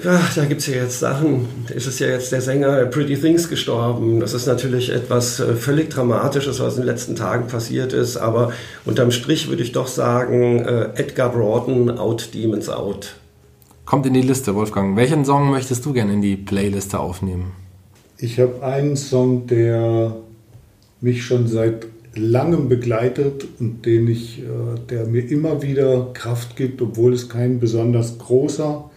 Ja, 0.05 0.21
da 0.35 0.45
gibt 0.45 0.61
es 0.61 0.67
ja 0.67 0.75
jetzt 0.75 1.01
Sachen. 1.01 1.49
Es 1.75 1.87
ist 1.87 1.99
ja 1.99 2.09
jetzt 2.09 2.31
der 2.31 2.43
Sänger 2.43 2.85
Pretty 2.87 3.17
Things 3.17 3.49
gestorben. 3.49 4.21
Das 4.21 4.35
ist 4.35 4.47
natürlich 4.47 4.91
etwas 4.91 5.41
äh, 5.41 5.55
völlig 5.55 5.89
Dramatisches, 5.89 6.61
was 6.61 6.75
in 6.75 6.83
den 6.83 6.89
letzten 6.89 7.17
Tagen 7.17 7.47
passiert 7.47 7.95
ist. 7.95 8.19
Aber 8.19 8.53
unterm 8.85 9.11
Strich 9.11 9.49
würde 9.49 9.63
ich 9.63 9.73
doch 9.73 9.87
sagen, 9.87 10.59
äh, 10.59 10.91
Edgar 10.95 11.33
Broughton, 11.33 11.99
Out 11.99 12.35
Demons 12.35 12.69
Out. 12.69 13.17
Kommt 13.87 14.05
in 14.05 14.13
die 14.13 14.23
Liste, 14.23 14.55
Wolfgang. 14.55 14.97
Welchen 14.97 15.25
Song 15.25 15.51
möchtest 15.51 15.87
du 15.87 15.95
gerne 15.95 16.13
in 16.13 16.21
die 16.21 16.37
Playliste 16.37 17.01
aufnehmen? 17.01 17.53
Ich 18.19 18.39
habe 18.39 18.63
einen 18.63 18.97
Song, 18.97 19.47
der 19.47 20.17
mich 21.01 21.25
schon 21.25 21.49
seit 21.49 21.87
langem 22.15 22.69
begleitet 22.69 23.47
und 23.59 23.87
den 23.87 24.07
ich, 24.09 24.41
äh, 24.41 24.45
der 24.91 25.07
mir 25.07 25.31
immer 25.31 25.63
wieder 25.63 26.11
Kraft 26.13 26.57
gibt, 26.57 26.83
obwohl 26.83 27.15
es 27.15 27.31
kein 27.31 27.59
besonders 27.59 28.19
großer 28.19 28.88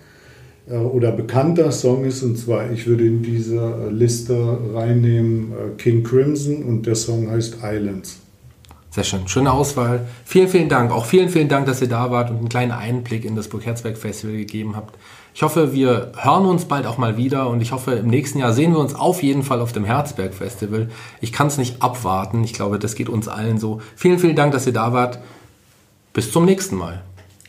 äh, 0.71 0.77
oder 0.77 1.11
bekannter 1.11 1.71
Song 1.71 2.05
ist. 2.05 2.23
Und 2.23 2.37
zwar, 2.37 2.71
ich 2.71 2.87
würde 2.87 3.05
in 3.05 3.21
diese 3.21 3.57
äh, 3.57 3.89
Liste 3.91 4.57
reinnehmen 4.73 5.77
King 5.77 6.03
Crimson 6.03 6.63
und 6.63 6.85
der 6.85 6.95
Song 6.95 7.29
heißt 7.29 7.57
Islands. 7.63 8.21
Sehr 8.93 9.05
schön, 9.05 9.25
schöne 9.29 9.53
Auswahl. 9.53 10.05
Vielen, 10.25 10.49
vielen 10.49 10.67
Dank. 10.67 10.91
Auch 10.91 11.05
vielen, 11.05 11.29
vielen 11.29 11.47
Dank, 11.47 11.65
dass 11.65 11.81
ihr 11.81 11.87
da 11.87 12.11
wart 12.11 12.29
und 12.29 12.37
einen 12.37 12.49
kleinen 12.49 12.73
Einblick 12.73 13.23
in 13.23 13.37
das 13.37 13.47
Burg-Herzberg 13.47 13.97
Festival 13.97 14.35
gegeben 14.35 14.75
habt. 14.75 14.97
Ich 15.33 15.43
hoffe, 15.43 15.71
wir 15.71 16.11
hören 16.17 16.45
uns 16.45 16.65
bald 16.65 16.85
auch 16.85 16.97
mal 16.97 17.15
wieder 17.15 17.49
und 17.49 17.61
ich 17.61 17.71
hoffe, 17.71 17.93
im 17.93 18.07
nächsten 18.07 18.39
Jahr 18.39 18.51
sehen 18.51 18.73
wir 18.73 18.79
uns 18.79 18.93
auf 18.93 19.23
jeden 19.23 19.43
Fall 19.43 19.61
auf 19.61 19.71
dem 19.71 19.85
Herzberg 19.85 20.33
Festival. 20.33 20.89
Ich 21.21 21.31
kann 21.31 21.47
es 21.47 21.57
nicht 21.57 21.81
abwarten. 21.81 22.43
Ich 22.43 22.51
glaube, 22.51 22.79
das 22.79 22.95
geht 22.95 23.07
uns 23.07 23.29
allen 23.29 23.59
so. 23.59 23.81
Vielen, 23.95 24.19
vielen 24.19 24.35
Dank, 24.35 24.51
dass 24.51 24.67
ihr 24.67 24.73
da 24.73 24.91
wart. 24.91 25.19
Bis 26.11 26.29
zum 26.29 26.43
nächsten 26.43 26.75
Mal. 26.75 27.01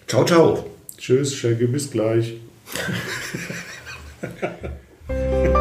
Ciao, 0.06 0.24
ciao. 0.24 0.64
Tschüss, 0.96 1.34
Shaggy, 1.34 1.66
bis 1.66 1.90
gleich. 1.90 2.34
Ha 2.74 4.28
ha 4.40 4.48
ha. 4.62 5.51